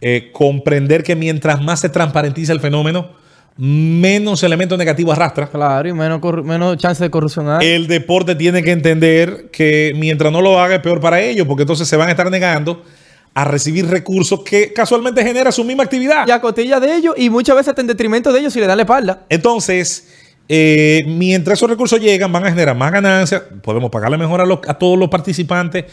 eh, 0.00 0.30
comprender 0.32 1.02
que 1.02 1.16
mientras 1.16 1.60
más 1.62 1.80
se 1.80 1.88
transparentiza 1.88 2.52
el 2.52 2.60
fenómeno, 2.60 3.10
menos 3.56 4.42
elementos 4.44 4.78
negativos 4.78 5.16
arrastra. 5.16 5.48
Claro, 5.48 5.88
y 5.88 5.92
menos, 5.92 6.20
menos 6.44 6.76
chance 6.76 7.02
de 7.02 7.10
corrupción 7.10 7.48
hay. 7.50 7.66
El 7.66 7.88
deporte 7.88 8.36
tiene 8.36 8.62
que 8.62 8.70
entender 8.70 9.48
que 9.50 9.92
mientras 9.96 10.30
no 10.32 10.40
lo 10.40 10.60
haga 10.60 10.76
es 10.76 10.80
peor 10.80 11.00
para 11.00 11.20
ellos, 11.20 11.46
porque 11.46 11.62
entonces 11.62 11.88
se 11.88 11.96
van 11.96 12.08
a 12.08 12.12
estar 12.12 12.30
negando 12.30 12.84
a 13.34 13.44
recibir 13.44 13.86
recursos 13.86 14.40
que 14.44 14.72
casualmente 14.72 15.22
genera 15.24 15.50
su 15.52 15.64
misma 15.64 15.82
actividad. 15.84 16.26
y 16.26 16.30
a 16.30 16.40
costilla 16.40 16.78
de 16.80 16.94
ellos, 16.96 17.14
y 17.16 17.30
muchas 17.30 17.56
veces 17.56 17.68
hasta 17.70 17.80
en 17.80 17.86
detrimento 17.88 18.32
de 18.32 18.40
ellos 18.40 18.52
si 18.52 18.60
le 18.60 18.66
dan 18.66 18.76
la 18.78 18.82
espalda. 18.84 19.24
Entonces, 19.28 20.08
eh, 20.48 21.04
mientras 21.06 21.58
esos 21.58 21.68
recursos 21.68 22.00
llegan, 22.00 22.32
van 22.32 22.44
a 22.46 22.50
generar 22.50 22.74
más 22.76 22.90
ganancias. 22.90 23.42
Podemos 23.62 23.90
pagarle 23.90 24.16
mejor 24.16 24.40
a, 24.40 24.46
los- 24.46 24.60
a 24.66 24.74
todos 24.74 24.98
los 24.98 25.08
participantes 25.08 25.84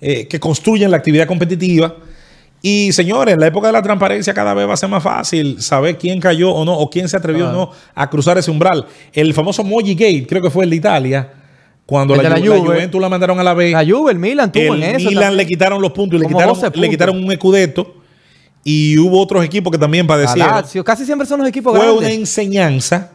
eh, 0.00 0.26
que 0.28 0.38
construyen 0.40 0.90
la 0.90 0.96
actividad 0.98 1.26
competitiva. 1.26 1.96
Y 2.62 2.92
señores, 2.92 3.34
en 3.34 3.40
la 3.40 3.48
época 3.48 3.66
de 3.66 3.74
la 3.74 3.82
transparencia 3.82 4.32
cada 4.32 4.54
vez 4.54 4.66
va 4.66 4.72
a 4.72 4.76
ser 4.78 4.88
más 4.88 5.02
fácil 5.02 5.60
saber 5.60 5.98
quién 5.98 6.18
cayó 6.20 6.50
o 6.52 6.64
no, 6.64 6.72
o 6.78 6.88
quién 6.88 7.08
se 7.10 7.16
atrevió 7.16 7.50
o 7.50 7.52
no 7.52 7.70
a 7.94 8.08
cruzar 8.08 8.38
ese 8.38 8.50
umbral. 8.50 8.86
El 9.12 9.34
famoso 9.34 9.62
Moji 9.62 9.94
Gate, 9.94 10.26
creo 10.26 10.40
que 10.40 10.48
fue 10.50 10.64
el 10.64 10.70
de 10.70 10.76
Italia, 10.76 11.28
cuando 11.84 12.16
la, 12.16 12.22
la 12.22 12.30
la 12.30 12.36
Juve. 12.38 12.58
Juventus 12.60 12.98
la 13.02 13.08
mandaron 13.10 13.38
a 13.38 13.42
la 13.42 13.52
B. 13.52 13.70
La 13.72 13.84
Juve, 13.84 14.12
el 14.12 14.18
Milan 14.18 14.50
tuvo 14.50 14.74
el 14.74 14.82
en 14.82 14.96
eso. 14.96 15.08
Milan 15.10 15.24
también. 15.24 15.36
le 15.36 15.46
quitaron 15.46 15.82
los 15.82 15.92
puntos 15.92 16.18
y 16.18 16.22
le 16.22 16.28
quitaron, 16.28 16.54
12 16.54 16.64
le 16.66 16.70
puntos. 16.70 16.90
quitaron 16.90 17.22
un 17.24 17.32
escudeto. 17.32 17.96
Y 18.64 18.96
hubo 18.98 19.20
otros 19.20 19.44
equipos 19.44 19.70
que 19.70 19.76
también 19.78 20.06
padecieron 20.06 20.50
Lazio, 20.50 20.82
casi 20.82 21.04
siempre 21.04 21.26
son 21.26 21.40
los 21.40 21.48
equipos 21.50 21.76
fue 21.76 21.92
una 21.92 22.10
enseñanza 22.10 23.10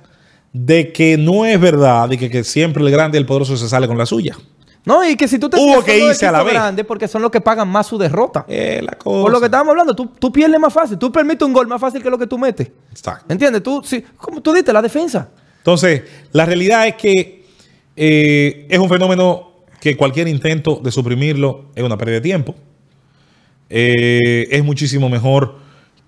de 0.54 0.92
que 0.92 1.18
no 1.18 1.46
es 1.46 1.60
verdad 1.60 2.10
y 2.12 2.18
que, 2.18 2.30
que 2.30 2.44
siempre 2.44 2.84
el 2.84 2.92
grande 2.92 3.18
y 3.18 3.22
el 3.22 3.26
poderoso 3.26 3.56
se 3.58 3.70
sale 3.70 3.88
con 3.88 3.98
la 3.98 4.06
suya. 4.06 4.38
No, 4.86 5.08
y 5.08 5.16
que 5.16 5.28
si 5.28 5.38
tú 5.38 5.50
te 5.50 5.58
Hubo 5.58 5.84
que 5.84 6.00
irse 6.00 6.26
a 6.26 6.32
la 6.32 6.42
vez. 6.42 6.54
grandes 6.54 6.86
porque 6.86 7.08
son 7.08 7.22
los 7.22 7.30
que 7.30 7.42
pagan 7.42 7.68
más 7.68 7.86
su 7.86 7.98
derrota. 7.98 8.46
Eh, 8.48 8.82
la 8.82 8.94
cosa. 8.94 9.22
Por 9.22 9.32
lo 9.32 9.40
que 9.40 9.46
estábamos 9.46 9.72
hablando, 9.72 9.96
tú, 9.96 10.08
tú 10.18 10.32
pierdes 10.32 10.60
más 10.60 10.74
fácil. 10.74 10.98
Tú 10.98 11.12
permites 11.12 11.46
un 11.46 11.54
gol 11.54 11.68
más 11.68 11.80
fácil 11.80 12.02
que 12.02 12.10
lo 12.10 12.18
que 12.18 12.26
tú 12.26 12.38
metes. 12.38 12.72
Exacto. 12.90 13.26
¿Entiendes? 13.32 13.62
Tú, 13.62 13.82
sí, 13.84 14.04
como 14.18 14.42
tú 14.42 14.54
dices, 14.54 14.74
la 14.74 14.82
defensa. 14.82 15.30
Entonces, 15.58 16.04
la 16.32 16.46
realidad 16.46 16.88
es 16.88 16.96
que 16.96 17.46
eh, 17.96 18.66
es 18.70 18.80
un 18.80 18.90
fenómeno 18.90 19.52
que 19.80 19.96
cualquier 19.96 20.28
intento 20.28 20.80
de 20.82 20.92
suprimirlo 20.92 21.66
es 21.76 21.84
una 21.84 21.98
pérdida 21.98 22.16
de 22.16 22.22
tiempo. 22.22 22.56
Eh, 23.70 24.48
es 24.50 24.64
muchísimo 24.64 25.10
mejor 25.10 25.58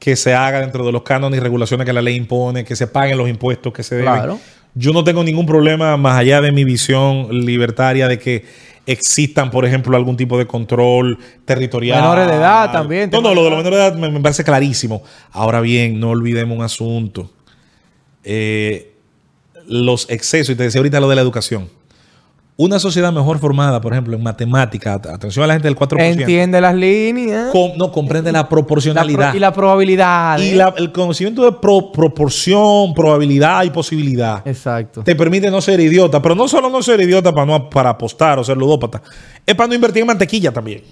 que 0.02 0.16
se 0.16 0.34
haga 0.34 0.62
dentro 0.62 0.84
de 0.84 0.92
los 0.92 1.04
cánones 1.04 1.38
y 1.38 1.44
regulaciones 1.44 1.86
que 1.86 1.94
la 1.94 2.02
ley 2.02 2.16
impone, 2.16 2.66
que 2.66 2.76
se 2.76 2.88
paguen 2.88 3.20
los 3.20 3.30
impuestos 3.30 3.72
que 3.72 3.84
se 3.84 3.94
deben. 3.94 4.12
Claro. 4.12 4.40
Yo 4.74 4.94
no 4.94 5.04
tengo 5.04 5.24
ningún 5.24 5.46
problema 5.46 5.96
más 5.96 6.18
allá 6.18 6.42
de 6.42 6.52
mi 6.52 6.64
visión 6.64 7.28
libertaria 7.46 8.08
de 8.08 8.18
que 8.18 8.44
existan, 8.88 9.52
por 9.52 9.64
ejemplo, 9.64 9.96
algún 9.96 10.18
tipo 10.18 10.40
de 10.40 10.48
control 10.48 11.20
territorial. 11.46 12.02
Menores 12.02 12.28
de 12.28 12.34
edad 12.34 12.72
también, 12.72 13.12
No, 13.12 13.22
no, 13.22 13.36
lo 13.36 13.44
de 13.44 13.44
de 13.44 13.50
los 13.52 13.64
menores 13.64 13.78
de 13.78 13.86
edad 13.86 13.96
me, 13.96 14.10
me 14.10 14.20
parece 14.22 14.44
clarísimo. 14.44 15.04
Ahora 15.30 15.62
bien, 15.62 16.00
no 16.00 16.10
olvidemos 16.10 16.58
un 16.58 16.64
asunto. 16.64 17.30
Eh, 18.24 18.96
los 19.68 20.10
excesos, 20.10 20.56
y 20.56 20.58
te 20.58 20.64
decía 20.64 20.80
ahorita 20.80 21.00
lo 21.00 21.10
de 21.10 21.16
la 21.16 21.22
educación. 21.22 21.70
Una 22.64 22.78
sociedad 22.78 23.12
mejor 23.12 23.40
formada, 23.40 23.82
por 23.82 23.92
ejemplo, 23.92 24.16
en 24.16 24.22
matemática, 24.22 24.94
at- 24.94 25.08
atención 25.08 25.44
a 25.44 25.48
la 25.48 25.54
gente 25.56 25.68
del 25.68 25.76
4%, 25.76 26.00
Entiende 26.22 26.62
las 26.62 26.76
líneas. 26.76 27.50
com- 27.52 27.72
no 27.76 27.92
comprende 27.92 28.32
la 28.32 28.42
La 28.44 28.50
proporcionalidad. 28.50 29.30
pro- 29.30 29.38
y 29.38 29.40
la 29.40 29.52
probabilidad. 29.52 30.38
Y 30.38 30.52
la- 30.54 30.72
el 30.78 30.92
conocimiento 30.92 31.44
de 31.44 31.54
pro- 31.54 31.92
proporción, 31.92 32.94
probabilidad 32.94 33.64
y 33.64 33.72
posibilidad 33.72 34.48
Exacto. 34.48 35.02
te 35.04 35.16
permite 35.16 35.50
no 35.50 35.60
ser 35.60 35.80
idiota, 35.80 36.22
pero 36.22 36.36
no 36.36 36.48
solo 36.48 36.70
no 36.70 36.84
ser 36.84 37.02
idiota 37.02 37.34
para, 37.34 37.48
no, 37.48 37.68
para 37.68 37.90
apostar 37.90 38.38
o 38.38 38.44
ser 38.44 38.58
ludópata, 38.58 39.02
es 39.44 39.56
para 39.56 39.68
no 39.68 39.74
invertir 39.74 40.02
en 40.02 40.08
mantequilla 40.08 40.52
también. 40.52 40.84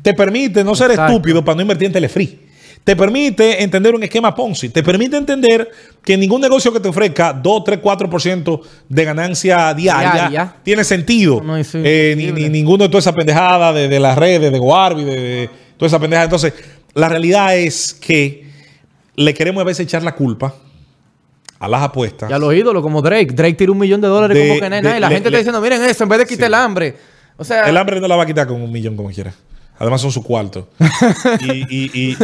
Te 0.00 0.14
permite 0.14 0.64
no 0.64 0.74
ser 0.74 0.92
Exacto. 0.92 1.12
estúpido 1.12 1.44
para 1.44 1.56
no 1.56 1.60
invertir 1.62 1.88
en 1.88 1.92
telefree. 1.92 2.47
Te 2.88 2.96
permite 2.96 3.62
entender 3.62 3.94
un 3.94 4.02
esquema 4.02 4.34
Ponzi. 4.34 4.70
Te 4.70 4.82
permite 4.82 5.18
entender 5.18 5.70
que 6.02 6.16
ningún 6.16 6.40
negocio 6.40 6.72
que 6.72 6.80
te 6.80 6.88
ofrezca 6.88 7.34
2, 7.34 7.64
3, 7.64 7.82
4% 7.82 8.60
de 8.88 9.04
ganancia 9.04 9.74
diaria, 9.74 10.12
Diaria. 10.12 10.54
tiene 10.62 10.82
sentido. 10.84 11.42
No, 11.42 11.54
Eh, 11.58 12.14
ni, 12.16 12.32
ni 12.32 12.48
ninguno 12.48 12.84
de 12.84 12.88
toda 12.88 13.00
esa 13.00 13.12
pendejada 13.12 13.74
de, 13.74 13.88
de 13.88 14.00
las 14.00 14.16
redes, 14.16 14.50
de 14.50 14.58
Goarby, 14.58 15.04
de, 15.04 15.20
de 15.20 15.50
toda 15.76 15.86
esa 15.88 15.98
pendejada. 15.98 16.24
Entonces, 16.24 16.54
la 16.94 17.10
realidad 17.10 17.54
es 17.58 17.92
que 17.92 18.46
le 19.16 19.34
queremos 19.34 19.60
a 19.60 19.64
veces 19.64 19.84
echar 19.84 20.02
la 20.02 20.14
culpa 20.14 20.54
a 21.58 21.68
las 21.68 21.82
apuestas. 21.82 22.30
Ya 22.30 22.38
los 22.38 22.54
ídolos 22.54 22.82
como 22.82 23.02
Drake. 23.02 23.34
Drake 23.34 23.52
tira 23.52 23.70
un 23.72 23.76
millón 23.80 24.00
de 24.00 24.08
dólares 24.08 24.34
De- 24.34 24.48
como 24.48 24.60
que 24.60 24.70
de- 24.70 24.78
Y 24.96 25.00
la 25.00 25.08
le- 25.10 25.14
gente 25.14 25.30
le- 25.30 25.36
está 25.36 25.50
diciendo, 25.50 25.60
miren 25.60 25.82
eso, 25.82 26.04
en 26.04 26.08
vez 26.08 26.20
de 26.20 26.26
quitar 26.26 26.46
el 26.46 26.54
hambre. 26.54 26.96
O 27.36 27.44
sea, 27.44 27.68
El 27.68 27.76
hambre 27.76 28.00
no 28.00 28.08
la 28.08 28.16
va 28.16 28.22
a 28.22 28.26
quitar 28.26 28.46
con 28.46 28.62
un 28.62 28.72
millón 28.72 28.96
como 28.96 29.10
quiera. 29.10 29.34
Además 29.80 30.00
son 30.00 30.10
su 30.10 30.22
cuarto. 30.22 30.68
y, 31.40 31.52
y, 31.52 31.90
y, 31.94 32.16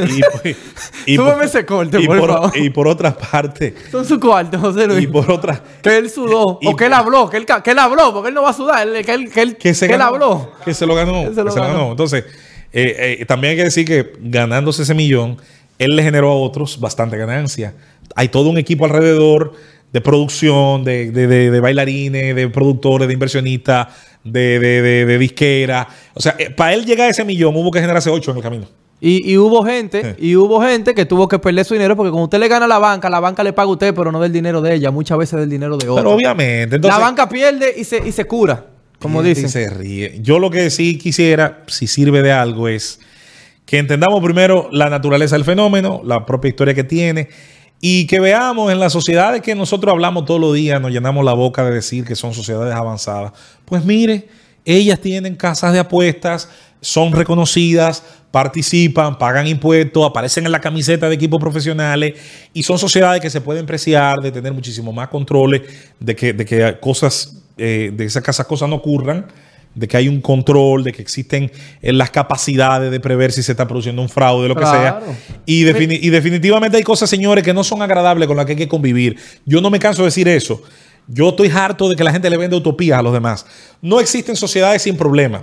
y, 1.07 1.13
y- 1.13 1.17
Súbeme 1.17 1.45
ese 1.45 1.65
corte, 1.65 2.01
y 2.01 2.07
por 2.07 2.27
favor. 2.29 2.57
y 2.57 2.71
por 2.71 2.89
otra 2.89 3.17
parte, 3.17 3.75
son 3.93 4.05
su 4.05 4.19
cuarto, 4.19 4.59
José 4.59 4.87
Luis. 4.89 5.05
y 5.05 5.07
por 5.07 5.31
otra, 5.31 5.63
Que 5.83 5.97
él 5.99 6.11
sudó. 6.11 6.59
Y- 6.63 6.67
o 6.69 6.75
que 6.77 6.87
él 6.87 6.93
habló. 6.93 7.31
Que 7.31 7.37
él, 7.37 7.47
que 7.63 7.71
él 7.71 7.79
habló. 7.79 8.13
Porque 8.13 8.29
él 8.31 8.35
no 8.35 8.43
va 8.43 8.51
a 8.51 8.55
sudar. 8.55 8.87
él- 8.89 9.05
que 9.05 9.13
él, 9.13 9.31
que 9.31 9.41
él, 9.43 9.57
que 9.57 9.73
se 9.75 9.87
que 9.87 9.95
él 9.95 10.01
habló. 10.03 10.53
Que 10.65 10.75
se 10.75 10.85
lo 10.87 10.95
ganó. 10.95 11.29
Que 11.29 11.35
se 11.35 11.45
lo 11.45 11.55
ganó. 11.55 11.91
Entonces, 11.93 12.25
eh, 12.73 13.19
eh, 13.21 13.25
también 13.27 13.53
hay 13.53 13.57
que 13.59 13.65
decir 13.65 13.85
que 13.87 14.13
ganándose 14.21 14.83
ese 14.83 14.95
millón, 14.95 15.37
él 15.79 15.95
le 15.95 16.03
generó 16.03 16.31
a 16.33 16.35
otros 16.37 16.81
bastante 16.81 17.17
ganancia. 17.17 17.75
Hay 18.17 18.29
todo 18.29 18.49
un 18.51 18.59
equipo 18.59 18.85
alrededor 18.85 19.53
de 19.93 20.01
producción, 20.01 20.83
de, 20.83 21.13
de- 21.13 21.29
de- 21.29 21.51
de 21.53 21.61
bailarines, 21.61 22.35
de 22.35 22.49
productores, 22.49 23.07
de 23.07 23.15
inversionistas, 23.15 23.87
de, 24.25 24.59
de, 24.59 24.83
de, 24.83 25.07
de 25.07 25.19
disquera. 25.19 25.87
O 26.15 26.21
sea, 26.21 26.35
eh, 26.39 26.51
para 26.51 26.75
él 26.75 26.85
llegar 26.85 27.07
a 27.09 27.11
ese 27.11 27.25
millón 27.25 27.55
hubo 27.57 27.71
que 27.71 27.81
generarse 27.81 28.11
ocho 28.11 28.31
en 28.31 28.39
el 28.39 28.43
camino. 28.43 28.67
Y, 29.01 29.33
y 29.33 29.37
hubo 29.37 29.63
gente, 29.65 30.17
y 30.19 30.35
hubo 30.35 30.63
gente 30.63 30.95
que 30.95 31.05
tuvo 31.05 31.29
que 31.29 31.39
perder 31.39 31.67
su 31.67 31.75
dinero 31.75 31.95
porque 31.95 32.11
cuando 32.11 32.25
usted 32.25 32.39
le 32.39 32.49
gana 32.49 32.65
a 32.65 32.69
la 32.69 32.79
banca, 32.79 33.11
la 33.11 33.21
banca 33.21 33.45
le 33.45 33.53
paga 33.53 33.69
a 33.69 33.73
usted, 33.73 33.95
pero 33.95 34.11
no 34.11 34.19
del 34.19 34.33
dinero 34.33 34.63
de 34.63 34.75
ella, 34.75 34.91
muchas 34.91 35.19
veces 35.19 35.39
del 35.41 35.51
dinero 35.51 35.77
de 35.77 35.89
otro. 35.89 35.97
Pero 35.97 36.13
obviamente, 36.13 36.77
entonces... 36.77 36.99
la 36.99 37.05
banca 37.05 37.29
pierde 37.29 37.75
y 37.77 37.85
se, 37.85 37.99
y 37.99 38.13
se 38.13 38.25
cura, 38.25 38.65
como 38.99 39.21
Pierde 39.21 39.31
y 39.31 39.35
dicen. 39.35 39.51
se 39.51 39.69
ríe. 39.69 40.19
Yo 40.23 40.39
lo 40.39 40.49
que 40.49 40.71
sí 40.71 40.97
quisiera, 40.97 41.65
si 41.67 41.87
sirve 41.87 42.23
de 42.23 42.33
algo, 42.33 42.67
es 42.67 42.99
que 43.67 43.79
entendamos 43.79 44.25
primero 44.25 44.69
la 44.73 44.89
naturaleza 44.89 45.37
del 45.37 45.45
fenómeno, 45.45 46.01
la 46.03 46.25
propia 46.25 46.49
historia 46.49 46.73
que 46.73 46.85
tiene, 46.85 47.29
y 47.87 48.07
que 48.07 48.19
veamos 48.19 48.73
en 48.73 48.81
las 48.81 48.95
sociedades 48.95 49.43
que 49.43 49.55
nosotros 49.55 49.93
hablamos 49.93 50.25
todos 50.25 50.41
los 50.41 50.55
días, 50.55 50.81
nos 50.81 50.91
llenamos 50.91 51.23
la 51.23 51.35
boca 51.35 51.63
de 51.67 51.71
decir 51.71 52.07
que 52.07 52.17
son 52.17 52.33
sociedades 52.33 52.75
avanzadas. 52.75 53.33
Pues 53.67 53.85
mire, 53.85 54.27
ellas 54.65 54.99
tienen 55.01 55.37
casas 55.37 55.75
de 55.75 55.81
apuestas, 55.81 56.49
son 56.81 57.13
reconocidas, 57.13 58.03
participan, 58.31 59.19
pagan 59.19 59.47
impuestos, 59.47 60.03
aparecen 60.03 60.47
en 60.47 60.53
la 60.53 60.63
camiseta 60.63 61.11
de 61.11 61.15
equipos 61.15 61.39
profesionales 61.39 62.15
y 62.55 62.63
son 62.63 62.79
sociedades 62.79 63.21
que 63.21 63.29
se 63.29 63.43
pueden 63.43 63.67
preciar 63.67 64.23
de 64.23 64.33
tener 64.33 64.55
muchísimo 64.55 64.91
más 64.91 65.09
controles, 65.09 65.61
de 66.01 66.17
que, 66.17 66.33
de 66.33 66.47
que 66.47 66.79
cosas, 66.81 67.43
eh, 67.59 67.93
de 67.95 68.07
esas 68.07 68.27
esas 68.27 68.47
cosas 68.47 68.67
no 68.67 68.77
ocurran, 68.77 69.27
de 69.75 69.89
que 69.89 69.97
hay 69.97 70.09
un 70.09 70.21
control, 70.21 70.85
de 70.85 70.93
que 70.93 71.03
existen 71.03 71.51
eh, 71.83 71.93
las 71.93 72.11
capacidades 72.11 72.91
de 72.91 73.01
prever 73.01 73.33
si 73.33 73.43
se 73.43 73.53
está 73.53 73.67
produciendo 73.67 74.01
un 74.03 74.09
fraude, 74.09 74.49
lo 74.49 74.55
que 74.55 74.63
sea. 74.65 75.01
Y, 75.47 75.65
defini- 75.65 75.99
y 76.01 76.11
definitivamente 76.11 76.77
hay 76.77 76.83
cosas, 76.85 77.11
señores, 77.11 77.43
que 77.45 77.53
no 77.53 77.65
son 77.65 77.83
agradables 77.83 78.29
con 78.29 78.37
las 78.37 78.47
que 78.47 78.53
hay 78.53 78.59
que 78.59 78.69
convivir. 78.69 79.17
Yo 79.45 79.61
no 79.61 79.71
me 79.71 79.79
canso 79.79 80.03
de 80.03 80.07
decir 80.07 80.29
eso. 80.29 80.63
Yo 81.07 81.31
estoy 81.31 81.49
harto 81.49 81.89
de 81.89 81.97
que 81.97 82.05
la 82.05 82.13
gente 82.13 82.31
le 82.31 82.37
vende 82.37 82.57
utopías 82.57 82.99
a 82.99 83.03
los 83.03 83.13
demás. 83.13 83.45
No 83.83 84.01
existen 84.01 84.37
sociedades 84.37 84.83
sin 84.83 84.97
problemas. 84.97 85.43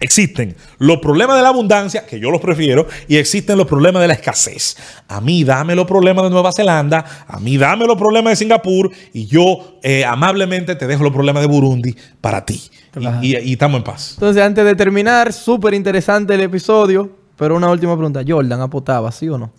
Existen 0.00 0.56
los 0.78 0.98
problemas 0.98 1.36
de 1.36 1.42
la 1.42 1.50
abundancia, 1.50 2.04
que 2.06 2.18
yo 2.18 2.30
los 2.30 2.40
prefiero, 2.40 2.86
y 3.06 3.16
existen 3.18 3.56
los 3.56 3.66
problemas 3.68 4.02
de 4.02 4.08
la 4.08 4.14
escasez. 4.14 4.76
A 5.06 5.20
mí 5.20 5.44
dame 5.44 5.76
los 5.76 5.86
problemas 5.86 6.24
de 6.24 6.30
Nueva 6.30 6.50
Zelanda, 6.52 7.04
a 7.28 7.38
mí 7.38 7.56
dame 7.56 7.86
los 7.86 7.96
problemas 7.96 8.32
de 8.32 8.36
Singapur, 8.36 8.90
y 9.12 9.26
yo 9.26 9.78
eh, 9.82 10.04
amablemente 10.04 10.74
te 10.74 10.86
dejo 10.88 11.04
los 11.04 11.12
problemas 11.12 11.42
de 11.42 11.46
Burundi 11.48 11.94
para 12.20 12.44
ti. 12.44 12.54
Y- 12.64 12.82
Claro. 12.98 13.18
Y, 13.22 13.36
y 13.38 13.52
estamos 13.52 13.78
en 13.78 13.84
paz. 13.84 14.12
Entonces, 14.14 14.42
antes 14.42 14.64
de 14.64 14.74
terminar, 14.74 15.32
súper 15.32 15.72
interesante 15.72 16.34
el 16.34 16.40
episodio, 16.42 17.10
pero 17.36 17.56
una 17.56 17.70
última 17.70 17.94
pregunta. 17.96 18.22
¿Jordan 18.26 18.60
apostaba, 18.60 19.10
sí 19.12 19.28
o 19.30 19.38
no? 19.38 19.52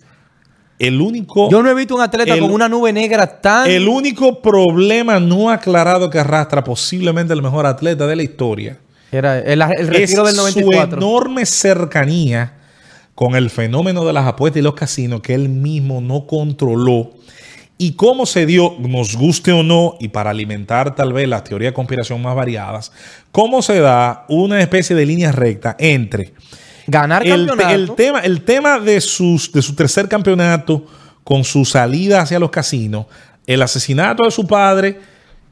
El 0.78 1.00
único, 1.00 1.50
Yo 1.50 1.62
no 1.62 1.70
he 1.70 1.74
visto 1.74 1.94
un 1.96 2.00
atleta 2.02 2.34
el- 2.34 2.40
con 2.40 2.50
una 2.52 2.68
nube 2.68 2.92
negra 2.92 3.40
tan... 3.40 3.68
el 3.70 3.88
único 3.88 4.40
problema 4.42 5.18
no 5.20 5.50
aclarado 5.50 6.10
que 6.10 6.18
arrastra 6.18 6.62
posiblemente 6.62 7.32
el 7.32 7.42
mejor 7.42 7.64
atleta 7.66 8.06
de 8.06 8.14
la 8.16 8.22
historia 8.22 8.78
Era 9.12 9.38
el, 9.38 9.62
el 9.62 9.86
retiro 9.88 10.26
es 10.26 10.36
del 10.36 10.52
su 10.52 10.60
94. 10.60 10.98
enorme 10.98 11.46
cercanía 11.46 12.54
con 13.14 13.36
el 13.36 13.50
fenómeno 13.50 14.04
de 14.04 14.12
las 14.12 14.26
apuestas 14.26 14.60
y 14.60 14.62
los 14.62 14.74
casinos 14.74 15.20
que 15.20 15.34
él 15.34 15.48
mismo 15.48 16.00
no 16.00 16.26
controló 16.26 17.12
y 17.76 17.92
cómo 17.92 18.24
se 18.26 18.46
dio, 18.46 18.76
nos 18.78 19.16
guste 19.16 19.52
o 19.52 19.62
no, 19.62 19.96
y 20.00 20.08
para 20.08 20.30
alimentar 20.30 20.94
tal 20.94 21.12
vez 21.12 21.28
las 21.28 21.44
teorías 21.44 21.72
de 21.72 21.74
conspiración 21.74 22.22
más 22.22 22.36
variadas, 22.36 22.92
cómo 23.32 23.62
se 23.62 23.80
da 23.80 24.24
una 24.28 24.60
especie 24.60 24.94
de 24.94 25.06
línea 25.06 25.32
recta 25.32 25.76
entre 25.78 26.34
Ganar 26.86 27.26
el, 27.26 27.50
el 27.70 27.94
tema, 27.94 28.20
el 28.20 28.42
tema 28.42 28.78
de, 28.78 29.00
sus, 29.00 29.50
de 29.50 29.62
su 29.62 29.74
tercer 29.74 30.06
campeonato 30.06 30.84
con 31.24 31.42
su 31.42 31.64
salida 31.64 32.20
hacia 32.20 32.38
los 32.38 32.50
casinos, 32.50 33.06
el 33.46 33.62
asesinato 33.62 34.24
de 34.24 34.30
su 34.30 34.46
padre 34.46 35.00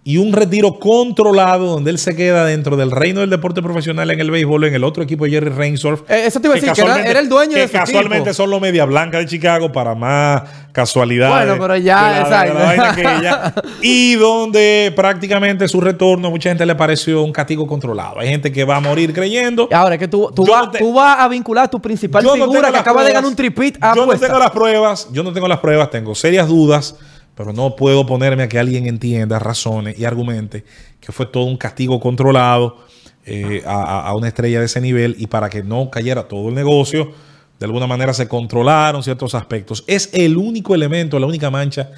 y 0.05 0.16
un 0.16 0.32
retiro 0.32 0.80
controlado 0.80 1.66
donde 1.66 1.90
él 1.92 1.98
se 1.98 2.16
queda 2.16 2.44
dentro 2.44 2.76
del 2.76 2.90
reino 2.90 3.20
del 3.20 3.30
deporte 3.30 3.62
profesional 3.62 4.11
en 4.11 4.18
el 4.18 4.32
béisbol, 4.32 4.64
en 4.64 4.74
el 4.74 4.82
otro 4.82 5.03
equipo 5.05 5.24
de 5.26 5.30
Jerry 5.30 5.50
Reinsdorf. 5.50 6.11
Eh, 6.11 6.24
eso 6.26 6.40
te 6.40 6.48
iba 6.48 6.55
a 6.57 6.61
decir, 6.61 6.72
que 6.72 6.80
era- 6.82 7.20
el 7.20 7.28
dueño 7.28 7.55
que 7.55 7.61
de 7.61 7.68
su 7.68 7.72
casualmente 7.74 8.34
son 8.34 8.50
los 8.50 8.61
media 8.61 8.84
blanca 8.84 9.18
de 9.18 9.26
Chicago 9.26 9.70
para 9.70 9.94
más 9.94 10.42
casualidad. 10.72 11.30
Bueno, 11.30 11.57
pero 11.61 11.76
ya, 11.76 12.20
exacto. 12.22 13.62
y 13.82 14.14
donde 14.16 14.92
prácticamente 14.96 15.68
su 15.68 15.80
retorno, 15.80 16.30
mucha 16.30 16.48
gente 16.48 16.66
le 16.66 16.74
pareció 16.74 17.22
un 17.22 17.32
castigo 17.32 17.66
controlado. 17.66 18.18
Hay 18.18 18.28
gente 18.28 18.50
que 18.50 18.64
va 18.64 18.76
a 18.76 18.80
morir 18.80 19.12
creyendo. 19.12 19.68
Ahora 19.72 19.94
es 19.94 19.98
que 20.00 20.09
tú, 20.09 20.32
tú, 20.34 20.44
vas, 20.46 20.64
no 20.64 20.70
te- 20.72 20.78
tú 20.78 20.92
vas 20.94 21.18
a 21.20 21.28
vincular 21.28 21.66
a 21.66 21.68
tu 21.68 21.80
principal 21.80 22.24
no 22.24 22.32
figura 22.34 22.72
que 22.72 22.78
acaba 22.78 23.05
de 23.05 23.12
ganar 23.12 23.28
un 23.28 23.36
tripit 23.36 23.76
a 23.80 23.94
Yo 23.94 24.07
no 24.07 24.14
tengo 24.18 24.38
las 24.38 24.50
pruebas, 24.50 25.09
yo 25.12 25.22
no 25.22 25.32
tengo 25.32 25.46
las 25.46 25.61
pruebas, 25.61 25.90
tengo 25.90 26.14
serias 26.14 26.48
dudas, 26.48 26.96
pero 27.35 27.53
no 27.53 27.76
puedo 27.76 28.07
ponerme 28.07 28.45
a 28.45 28.49
que 28.49 28.59
alguien 28.59 28.87
entienda, 28.87 29.39
razone 29.39 29.95
y 29.97 30.05
argumente 30.05 30.64
que 31.01 31.12
fue 31.12 31.26
todo 31.26 31.45
un 31.45 31.57
castigo 31.57 31.99
controlado 31.99 32.78
eh, 33.24 33.62
a, 33.66 34.14
una 34.16 34.28
estrella 34.28 34.61
de 34.61 34.66
ese 34.66 34.80
nivel 34.80 35.16
y 35.18 35.26
para 35.26 35.49
que 35.49 35.62
no 35.62 35.91
cayera 35.91 36.28
todo 36.28 36.49
el 36.49 36.55
negocio, 36.55 37.12
de 37.59 37.66
alguna 37.66 37.87
manera 37.87 38.12
se 38.12 38.28
controlaron 38.28 39.03
ciertos 39.03 39.35
aspectos. 39.35 39.85
Es 39.87 40.11
el 40.12 40.37
único 40.37 40.74
elemento, 40.74 41.18
la 41.18 41.26
única 41.26 41.51
mancha 41.51 41.91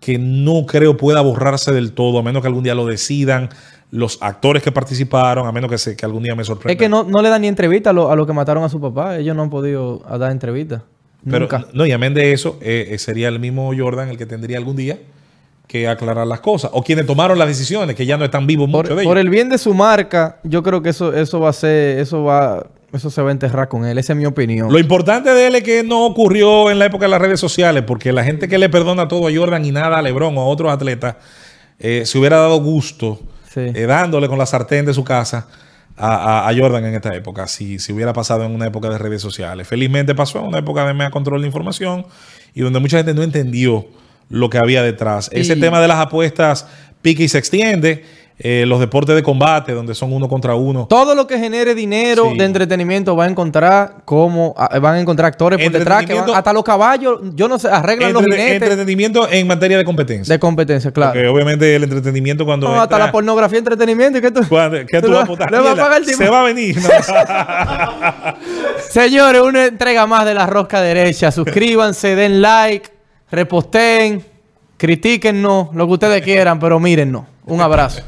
que 0.00 0.18
no 0.18 0.66
creo 0.66 0.96
pueda 0.96 1.20
borrarse 1.20 1.72
del 1.72 1.92
todo, 1.92 2.18
a 2.18 2.22
menos 2.22 2.42
que 2.42 2.48
algún 2.48 2.64
día 2.64 2.74
lo 2.74 2.86
decidan 2.86 3.48
los 3.90 4.18
actores 4.20 4.62
que 4.62 4.72
participaron, 4.72 5.46
a 5.46 5.52
menos 5.52 5.70
que, 5.70 5.78
se, 5.78 5.96
que 5.96 6.04
algún 6.04 6.24
día 6.24 6.34
me 6.34 6.44
sorprenda. 6.44 6.72
Es 6.72 6.78
que 6.78 6.88
no, 6.88 7.04
no 7.04 7.22
le 7.22 7.28
dan 7.28 7.42
ni 7.42 7.48
entrevista 7.48 7.90
a 7.90 7.92
lo, 7.92 8.10
a 8.10 8.16
lo 8.16 8.26
que 8.26 8.32
mataron 8.32 8.64
a 8.64 8.68
su 8.68 8.80
papá. 8.80 9.18
Ellos 9.18 9.36
no 9.36 9.42
han 9.42 9.50
podido 9.50 10.02
dar 10.18 10.32
entrevista. 10.32 10.82
Pero 11.28 11.40
Nunca. 11.40 11.66
no, 11.72 11.86
y 11.86 11.92
amén 11.92 12.12
de 12.14 12.32
eso, 12.32 12.58
eh, 12.60 12.88
eh, 12.90 12.98
sería 12.98 13.28
el 13.28 13.40
mismo 13.40 13.72
Jordan 13.76 14.08
el 14.10 14.18
que 14.18 14.26
tendría 14.26 14.58
algún 14.58 14.76
día 14.76 14.98
que 15.66 15.88
aclarar 15.88 16.26
las 16.26 16.40
cosas. 16.40 16.70
O 16.74 16.82
quienes 16.82 17.06
tomaron 17.06 17.38
las 17.38 17.48
decisiones, 17.48 17.96
que 17.96 18.04
ya 18.04 18.16
no 18.18 18.24
están 18.26 18.46
vivos 18.46 18.68
Por, 18.70 18.82
muchos 18.84 18.96
de 18.98 19.04
por 19.04 19.16
ellos. 19.16 19.24
el 19.24 19.30
bien 19.30 19.48
de 19.48 19.56
su 19.58 19.72
marca, 19.72 20.38
yo 20.44 20.62
creo 20.62 20.82
que 20.82 20.90
eso, 20.90 21.14
eso 21.14 21.40
va 21.40 21.48
a 21.48 21.52
ser, 21.54 21.98
eso 21.98 22.22
va, 22.24 22.66
eso 22.92 23.08
se 23.08 23.22
va 23.22 23.30
a 23.30 23.32
enterrar 23.32 23.68
con 23.68 23.86
él. 23.86 23.96
Esa 23.96 24.12
es 24.12 24.18
mi 24.18 24.26
opinión. 24.26 24.70
Lo 24.70 24.78
importante 24.78 25.30
de 25.30 25.46
él 25.46 25.54
es 25.54 25.62
que 25.62 25.82
no 25.82 26.04
ocurrió 26.04 26.70
en 26.70 26.78
la 26.78 26.84
época 26.84 27.06
de 27.06 27.10
las 27.10 27.20
redes 27.20 27.40
sociales, 27.40 27.82
porque 27.86 28.12
la 28.12 28.22
gente 28.24 28.46
que 28.46 28.58
le 28.58 28.68
perdona 28.68 29.08
todo 29.08 29.26
a 29.26 29.34
Jordan 29.34 29.64
y 29.64 29.70
nada 29.72 29.98
a 29.98 30.02
LeBron 30.02 30.36
o 30.36 30.42
a 30.42 30.44
otros 30.44 30.70
atletas, 30.70 31.16
eh, 31.78 32.02
se 32.04 32.18
hubiera 32.18 32.36
dado 32.36 32.60
gusto 32.60 33.20
Sí. 33.48 33.60
eh, 33.60 33.86
dándole 33.86 34.28
con 34.28 34.36
la 34.36 34.46
sartén 34.46 34.84
de 34.84 34.92
su 34.92 35.02
casa 35.04 35.46
a, 35.96 36.52
Jordan 36.56 36.84
en 36.86 36.94
esta 36.94 37.14
época, 37.14 37.46
si, 37.46 37.78
si 37.78 37.92
hubiera 37.92 38.12
pasado 38.12 38.44
en 38.44 38.52
una 38.52 38.66
época 38.66 38.88
de 38.88 38.98
redes 38.98 39.22
sociales. 39.22 39.68
Felizmente 39.68 40.14
pasó 40.14 40.40
en 40.40 40.46
una 40.46 40.58
época 40.58 40.86
de 40.86 40.94
mega 40.94 41.10
control 41.10 41.40
de 41.42 41.46
información 41.46 42.06
y 42.54 42.62
donde 42.62 42.80
mucha 42.80 42.96
gente 42.96 43.14
no 43.14 43.22
entendió 43.22 43.86
lo 44.28 44.50
que 44.50 44.58
había 44.58 44.82
detrás. 44.82 45.30
Ese 45.32 45.54
Y- 45.54 45.60
tema 45.60 45.80
de 45.80 45.88
las 45.88 45.98
apuestas 45.98 46.66
pique 47.02 47.24
y 47.24 47.28
se 47.28 47.38
extiende. 47.38 48.04
Eh, 48.38 48.64
los 48.66 48.80
deportes 48.80 49.14
de 49.14 49.22
combate, 49.22 49.72
donde 49.72 49.94
son 49.94 50.12
uno 50.12 50.28
contra 50.28 50.56
uno. 50.56 50.86
Todo 50.88 51.14
lo 51.14 51.26
que 51.28 51.38
genere 51.38 51.74
dinero 51.74 52.30
Sí. 52.32 52.38
de 52.38 52.44
entretenimiento 52.44 53.14
va 53.14 53.24
a 53.26 53.28
encontrar 53.28 53.98
como 54.04 54.54
van 54.54 54.94
a 54.96 55.00
encontrar 55.00 55.28
actores 55.28 55.58
por 55.62 55.70
detrás 55.72 56.04
que 56.04 56.14
van- 56.14 56.22
Entretenimiento- 56.24 56.34
hasta 56.36 56.52
los 56.52 56.64
caballos, 56.64 57.20
yo 57.34 57.46
no 57.46 57.58
sé, 57.60 57.68
arreglan 57.68 58.12
los 58.12 58.22
Entrete- 58.24 58.36
jinetes 58.46 58.62
entretenimiento 58.70 59.28
en 59.30 59.46
materia 59.46 59.78
de 59.78 59.84
competencia. 59.84 60.34
de 60.34 60.38
competencia, 60.40 60.90
claro. 60.90 61.12
Porque 61.12 61.28
obviamente 61.28 61.76
el 61.76 61.84
entretenimiento 61.84 62.44
cuando. 62.44 62.68
No, 62.68 62.82
hasta 62.82 62.98
la 62.98 63.12
pornografía 63.12 63.58
entretenimiento 63.58 64.18
y 64.18 64.20
que 64.20 64.32
tú, 64.32 64.40
cuando- 64.48 64.78
¿Qué 64.84 65.00
tú 65.00 65.08
vas 65.12 65.14
a 65.14 65.18
va- 65.18 65.22
apuntar? 65.22 65.50
le 65.52 65.58
va 65.60 65.70
a 65.70 65.76
pagar 65.76 66.02
el. 66.02 66.06
Se 66.06 66.28
va 66.28 66.40
a 66.40 66.44
venir. 66.44 66.76
No. 66.76 66.88
Señores, 68.90 69.42
una 69.42 69.66
entrega 69.66 70.06
más 70.06 70.24
de 70.24 70.34
la 70.34 70.46
rosca 70.46 70.80
derecha. 70.80 71.30
Suscríbanse, 71.30 72.14
den 72.16 72.42
like, 72.42 72.90
reposteen, 73.30 74.24
critíquennos, 74.76 75.68
lo 75.74 75.86
que 75.86 75.92
ustedes 75.92 76.22
quieran, 76.22 76.58
pero 76.58 76.78
mírennos. 76.80 77.24
Un 77.46 77.60
abrazo. 77.60 78.02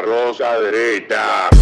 La 0.00 0.06
rosa 0.06 0.58
derecha. 0.60 1.59